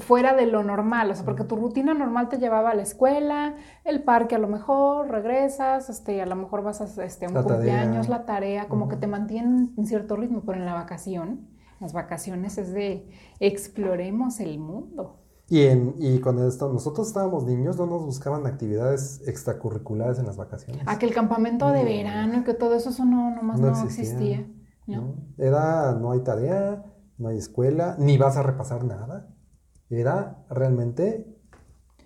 fuera 0.00 0.34
de 0.34 0.46
lo 0.46 0.62
normal. 0.62 1.10
O 1.10 1.14
sea, 1.14 1.24
porque 1.24 1.44
tu 1.44 1.56
rutina 1.56 1.94
normal 1.94 2.28
te 2.28 2.38
llevaba 2.38 2.70
a 2.70 2.74
la 2.74 2.82
escuela, 2.82 3.54
el 3.84 4.02
parque 4.02 4.34
a 4.34 4.38
lo 4.38 4.48
mejor, 4.48 5.08
regresas, 5.10 5.88
este, 5.90 6.20
a 6.22 6.26
lo 6.26 6.36
mejor 6.36 6.62
vas 6.62 6.80
a, 6.80 7.04
este, 7.04 7.26
a 7.26 7.28
un 7.28 7.34
La 7.34 7.42
tarea. 7.42 7.56
cumpleaños, 7.56 8.08
la 8.08 8.24
tarea, 8.24 8.68
como 8.68 8.88
que 8.88 8.96
te 8.96 9.06
mantienen 9.06 9.72
en 9.76 9.86
cierto 9.86 10.16
ritmo, 10.16 10.42
pero 10.46 10.58
en 10.58 10.66
la 10.66 10.74
vacación, 10.74 11.48
las 11.80 11.92
vacaciones 11.92 12.58
es 12.58 12.72
de 12.72 13.10
exploremos 13.40 14.40
el 14.40 14.58
mundo. 14.58 15.20
Y, 15.48 15.62
en, 15.66 15.94
y 15.98 16.20
cuando 16.20 16.48
esto- 16.48 16.72
nosotros 16.72 17.06
estábamos 17.08 17.44
niños, 17.44 17.76
no 17.76 17.86
nos 17.86 18.02
buscaban 18.04 18.46
actividades 18.46 19.20
extracurriculares 19.28 20.18
en 20.18 20.24
las 20.26 20.36
vacaciones. 20.38 20.82
Aquel 20.86 21.12
campamento 21.12 21.68
de 21.68 21.80
No. 21.80 21.84
verano 21.84 22.38
y 22.38 22.44
que 22.44 22.54
todo 22.54 22.74
eso, 22.74 22.88
eso 22.90 23.04
no, 23.04 23.30
nomás 23.34 23.60
No 23.60 23.66
no, 23.70 23.72
existía. 23.72 24.04
existía. 24.40 24.46
¿no? 24.86 25.02
¿no? 25.02 25.14
Era, 25.38 25.92
no 25.92 26.12
hay 26.12 26.20
tarea, 26.20 26.82
no 27.18 27.28
hay 27.28 27.36
escuela, 27.38 27.96
ni 27.98 28.16
vas 28.16 28.36
a 28.38 28.42
repasar 28.42 28.84
nada. 28.84 29.28
Era 29.98 30.36
realmente 30.50 31.26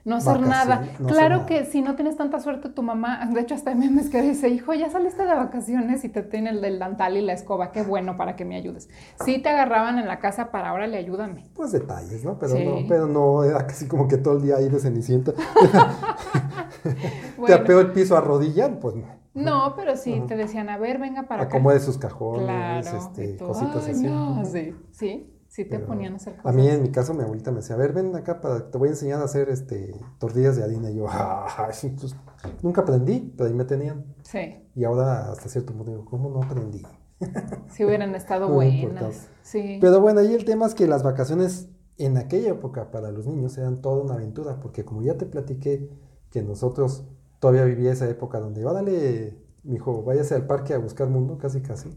No 0.04 0.16
hacer 0.16 0.40
nada. 0.40 0.76
no 0.76 0.82
hacer 0.82 1.06
claro 1.06 1.34
nada. 1.36 1.46
que 1.46 1.64
si 1.66 1.82
no 1.82 1.94
tienes 1.96 2.16
tanta 2.16 2.40
suerte, 2.40 2.68
tu 2.70 2.82
mamá, 2.82 3.28
de 3.32 3.40
hecho 3.40 3.54
hasta 3.54 3.70
hay 3.70 3.76
memes 3.76 4.08
que 4.08 4.22
dice, 4.22 4.48
hijo, 4.48 4.72
ya 4.74 4.88
saliste 4.90 5.24
de 5.24 5.34
vacaciones 5.34 6.04
y 6.04 6.08
te 6.08 6.22
tiene 6.22 6.50
el 6.50 6.60
del 6.60 6.78
dantal 6.78 7.16
y 7.16 7.20
la 7.22 7.32
escoba, 7.34 7.72
qué 7.72 7.82
bueno 7.82 8.16
para 8.16 8.34
que 8.36 8.44
me 8.44 8.56
ayudes. 8.56 8.88
Sí 9.24 9.38
te 9.42 9.48
agarraban 9.50 9.98
en 9.98 10.06
la 10.06 10.18
casa 10.18 10.50
para, 10.50 10.72
órale, 10.72 10.96
ayúdame. 10.96 11.44
pues 11.54 11.72
detalles, 11.72 12.24
¿no? 12.24 12.38
Pero 12.38 12.56
Sí. 12.56 12.64
no, 12.64 12.76
pero 12.88 13.06
no 13.06 13.44
era 13.44 13.66
casi 13.66 13.86
como 13.86 14.08
que 14.08 14.16
todo 14.16 14.36
el 14.36 14.42
día 14.42 14.56
ahí 14.56 14.68
de 14.68 14.78
cenicienta. 14.78 15.32
Te 17.46 17.52
apeó 17.54 17.80
el 17.80 17.92
piso 17.92 18.16
a 18.16 18.20
rodilla, 18.20 18.78
pues 18.80 18.94
no. 18.96 19.06
no, 19.34 19.74
pero 19.76 19.96
sí 19.96 20.14
Ajá. 20.14 20.26
te 20.26 20.36
decían, 20.36 20.68
a 20.68 20.78
ver, 20.78 20.98
venga 20.98 21.24
para 21.24 21.42
acá. 21.44 21.56
Acomode 21.56 21.80
sus 21.80 21.98
cajones, 21.98 22.44
Claro. 22.46 22.98
este, 22.98 23.36
cositas 23.36 23.84
"Ay, 23.86 23.92
así. 23.92 24.06
no", 24.06 24.32
Ujú. 24.40 24.44
sí, 24.46 24.74
sí. 24.92 25.34
Sí 25.48 25.64
te 25.64 25.76
Pero 25.76 25.86
ponían 25.88 26.12
a 26.12 26.16
hacer 26.16 26.36
cosas. 26.36 26.46
A 26.46 26.52
mí 26.56 26.68
en 26.68 26.82
mi 26.82 26.90
caso 26.90 27.14
mi 27.14 27.22
abuelita 27.22 27.50
me 27.50 27.58
decía, 27.58 27.74
a 27.74 27.78
ver, 27.78 27.92
ven 27.92 28.14
acá, 28.14 28.40
para, 28.40 28.70
te 28.70 28.78
voy 28.78 28.88
a 28.88 28.92
enseñar 28.92 29.20
a 29.20 29.24
hacer 29.24 29.48
este 29.48 29.94
tortillas 30.18 30.56
de 30.56 30.62
harina. 30.62 30.90
Y 30.90 30.96
yo, 30.96 31.06
"Ay, 31.10 31.72
pues, 31.98 32.14
nunca 32.62 32.82
aprendí, 32.82 33.32
pero 33.36 33.48
ahí 33.48 33.54
me 33.54 33.64
tenían. 33.64 34.04
Sí, 34.22 34.62
Y 34.74 34.84
ahora 34.84 35.32
hasta 35.32 35.48
cierto 35.48 35.72
punto 35.72 35.90
digo, 35.90 36.04
¿cómo 36.04 36.28
no 36.30 36.42
aprendí? 36.42 36.82
si 37.70 37.84
hubieran 37.84 38.14
estado 38.14 38.48
buenas. 38.52 39.28
Sí. 39.42 39.78
Pero 39.80 40.00
bueno, 40.00 40.20
ahí 40.20 40.34
el 40.34 40.44
tema 40.44 40.66
es 40.66 40.74
que 40.74 40.86
las 40.86 41.02
vacaciones 41.02 41.68
en 41.96 42.16
aquella 42.16 42.50
época 42.50 42.90
para 42.90 43.10
los 43.10 43.26
niños 43.26 43.56
eran 43.58 43.80
toda 43.80 44.02
una 44.02 44.14
aventura, 44.14 44.60
porque 44.60 44.84
como 44.84 45.02
ya 45.02 45.16
te 45.16 45.26
platiqué 45.26 45.90
que 46.30 46.42
nosotros 46.42 47.04
todavía 47.40 47.64
vivía 47.64 47.92
esa 47.92 48.08
época 48.08 48.38
donde, 48.38 48.64
órale, 48.64 49.36
mijo, 49.64 50.02
váyase 50.04 50.34
al 50.34 50.46
parque 50.46 50.74
a 50.74 50.78
buscar 50.78 51.08
mundo, 51.08 51.38
casi 51.38 51.60
casi. 51.60 51.90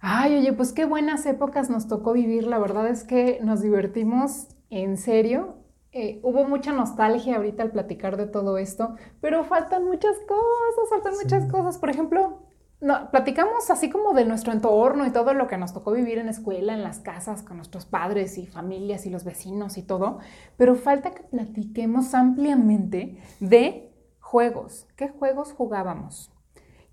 Ay, 0.00 0.36
oye, 0.36 0.52
pues 0.52 0.72
qué 0.72 0.84
buenas 0.84 1.26
épocas 1.26 1.70
nos 1.70 1.88
tocó 1.88 2.12
vivir. 2.12 2.46
La 2.46 2.58
verdad 2.58 2.86
es 2.88 3.04
que 3.04 3.40
nos 3.42 3.60
divertimos 3.62 4.48
en 4.70 4.96
serio. 4.96 5.56
Eh, 5.92 6.20
hubo 6.22 6.44
mucha 6.44 6.72
nostalgia 6.72 7.36
ahorita 7.36 7.62
al 7.62 7.72
platicar 7.72 8.16
de 8.16 8.26
todo 8.26 8.58
esto, 8.58 8.94
pero 9.20 9.42
faltan 9.44 9.84
muchas 9.84 10.16
cosas, 10.28 10.90
faltan 10.90 11.14
Sí. 11.14 11.24
muchas 11.24 11.50
cosas. 11.50 11.78
Por 11.78 11.90
ejemplo, 11.90 12.42
no, 12.80 13.10
platicamos 13.10 13.70
así 13.70 13.90
como 13.90 14.12
de 14.14 14.24
nuestro 14.24 14.52
entorno 14.52 15.04
y 15.06 15.10
todo 15.10 15.34
lo 15.34 15.48
que 15.48 15.56
nos 15.58 15.72
tocó 15.72 15.90
vivir 15.90 16.18
en 16.18 16.28
escuela, 16.28 16.74
en 16.74 16.84
las 16.84 17.00
casas, 17.00 17.42
con 17.42 17.56
nuestros 17.56 17.86
padres 17.86 18.38
y 18.38 18.46
familias 18.46 19.04
y 19.06 19.10
los 19.10 19.24
vecinos 19.24 19.78
y 19.78 19.82
todo, 19.82 20.18
pero 20.56 20.76
falta 20.76 21.10
que 21.10 21.24
platiquemos 21.24 22.14
ampliamente 22.14 23.18
de 23.40 23.90
juegos. 24.20 24.86
¿Qué 24.94 25.08
juegos 25.08 25.52
jugábamos? 25.52 26.30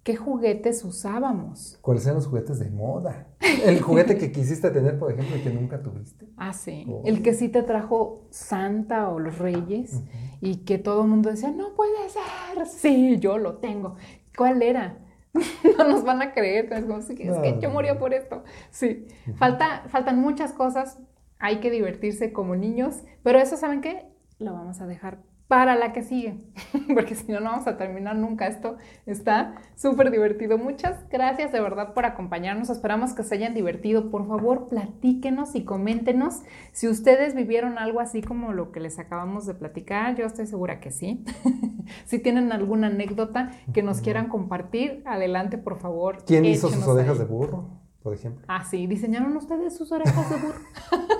¿Qué 0.05 0.15
juguetes 0.15 0.83
usábamos? 0.85 1.79
¿Cuáles 1.81 2.05
eran 2.05 2.17
los 2.17 2.27
juguetes 2.27 2.59
de 2.59 2.69
moda? 2.69 3.25
El 3.65 3.81
juguete 3.81 4.19
que 4.19 4.31
quisiste 4.31 4.69
tener, 4.69 4.99
por 4.99 5.11
ejemplo, 5.11 5.35
y 5.35 5.39
que 5.41 5.49
nunca 5.49 5.81
tuviste. 5.81 6.27
Ah, 6.37 6.53
sí. 6.53 6.85
Oh. 6.87 7.01
El 7.05 7.23
que 7.23 7.33
sí 7.33 7.49
te 7.49 7.63
trajo 7.63 8.27
Santa 8.29 9.09
o 9.09 9.17
los 9.17 9.39
Reyes 9.39 10.03
y 10.41 10.57
que 10.57 10.77
todo 10.77 11.01
el 11.01 11.07
mundo 11.07 11.31
decía, 11.31 11.49
no 11.49 11.73
puede 11.73 12.07
ser. 12.09 12.67
Sí, 12.67 13.17
yo 13.17 13.39
lo 13.39 13.55
tengo. 13.57 13.95
¿Cuál 14.37 14.61
era? 14.61 14.99
no 15.75 15.85
nos 15.89 16.03
van 16.03 16.21
a 16.21 16.33
creer. 16.35 16.71
Es 16.71 16.85
como, 16.85 17.01
"Sí, 17.01 17.15
es 17.17 17.39
que 17.39 17.57
yo 17.59 17.71
moría 17.71 17.97
por 17.97 18.13
esto. 18.13 18.43
Sí. 18.69 19.07
Falta, 19.37 19.85
faltan 19.87 20.19
muchas 20.21 20.53
cosas. 20.53 20.99
Hay 21.39 21.61
que 21.61 21.71
divertirse 21.71 22.31
como 22.31 22.55
niños. 22.55 23.01
Pero 23.23 23.39
eso, 23.39 23.57
¿saben 23.57 23.81
qué? 23.81 24.05
Lo 24.37 24.53
vamos 24.53 24.81
a 24.81 24.85
dejar 24.85 25.23
para 25.47 25.75
la 25.75 25.93
que 25.93 26.01
sigue. 26.01 26.39
Porque 26.93 27.15
si 27.15 27.31
no, 27.31 27.39
no 27.39 27.51
vamos 27.51 27.67
a 27.67 27.77
terminar 27.77 28.15
nunca. 28.15 28.47
Esto 28.47 28.77
está 29.05 29.55
súper 29.75 30.11
divertido. 30.11 30.57
Muchas 30.57 31.07
gracias 31.09 31.51
de 31.51 31.61
verdad 31.61 31.93
por 31.93 32.05
acompañarnos. 32.05 32.69
Esperamos 32.69 33.13
que 33.13 33.23
se 33.23 33.35
hayan 33.35 33.53
divertido. 33.53 34.09
Por 34.09 34.27
favor, 34.27 34.67
platíquenos 34.67 35.55
y 35.55 35.63
coméntenos 35.63 36.41
si 36.71 36.87
ustedes 36.87 37.35
vivieron 37.35 37.77
algo 37.77 37.99
así 37.99 38.21
como 38.21 38.53
lo 38.53 38.71
que 38.71 38.79
les 38.79 38.97
acabamos 38.97 39.45
de 39.45 39.53
platicar. 39.53 40.15
Yo 40.15 40.25
estoy 40.25 40.47
segura 40.47 40.79
que 40.79 40.91
sí. 40.91 41.23
si 42.05 42.19
tienen 42.19 42.51
alguna 42.51 42.87
anécdota 42.87 43.51
que 43.73 43.83
nos 43.83 44.01
quieran 44.01 44.29
compartir, 44.29 45.03
adelante, 45.05 45.57
por 45.57 45.79
favor. 45.79 46.23
¿Quién 46.25 46.45
hizo 46.45 46.69
sus 46.69 46.87
orejas 46.87 47.19
ahí. 47.19 47.19
de 47.19 47.25
burro, 47.25 47.69
por 48.01 48.13
ejemplo? 48.13 48.45
Ah, 48.47 48.63
sí, 48.63 48.87
diseñaron 48.87 49.35
ustedes 49.37 49.77
sus 49.77 49.91
orejas 49.91 50.29
de 50.29 50.35
burro. 50.37 50.59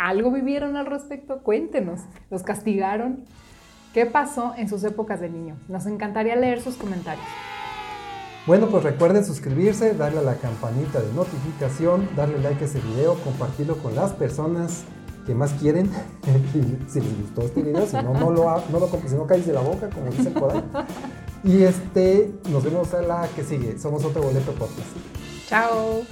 ¿Algo 0.00 0.30
vivieron 0.30 0.76
al 0.76 0.86
respecto? 0.86 1.42
Cuéntenos. 1.42 2.00
¿Los 2.30 2.42
castigaron? 2.42 3.26
¿Qué 3.92 4.06
pasó 4.06 4.54
en 4.56 4.66
sus 4.66 4.82
épocas 4.82 5.20
de 5.20 5.28
niño? 5.28 5.56
Nos 5.68 5.84
encantaría 5.84 6.36
leer 6.36 6.62
sus 6.62 6.76
comentarios. 6.76 7.26
Bueno, 8.46 8.68
pues 8.68 8.82
recuerden 8.82 9.26
suscribirse, 9.26 9.92
darle 9.92 10.20
a 10.20 10.22
la 10.22 10.36
campanita 10.36 11.02
de 11.02 11.12
notificación, 11.12 12.08
darle 12.16 12.38
like 12.38 12.64
a 12.64 12.66
ese 12.66 12.80
video, 12.80 13.16
compartirlo 13.16 13.76
con 13.76 13.94
las 13.94 14.12
personas 14.12 14.84
que 15.26 15.34
más 15.34 15.52
quieren. 15.52 15.90
si 16.88 17.00
les 17.00 17.20
gustó 17.20 17.42
este 17.42 17.62
video, 17.62 17.84
si 17.84 17.96
no, 17.96 18.14
no 18.14 18.30
lo, 18.30 18.44
no 18.72 18.80
lo 18.80 18.88
si 19.06 19.14
no 19.14 19.26
caes 19.26 19.46
de 19.46 19.52
la 19.52 19.60
boca, 19.60 19.90
como 19.90 20.10
dicen 20.10 20.32
por 20.32 20.50
ahí. 20.50 20.64
Y 21.44 21.62
este, 21.64 22.32
nos 22.48 22.64
vemos 22.64 22.94
a 22.94 23.02
la 23.02 23.28
que 23.36 23.44
sigue. 23.44 23.78
Somos 23.78 24.02
otro 24.02 24.22
boleto 24.22 24.52
podcast. 24.52 24.88
Chao. 25.46 26.04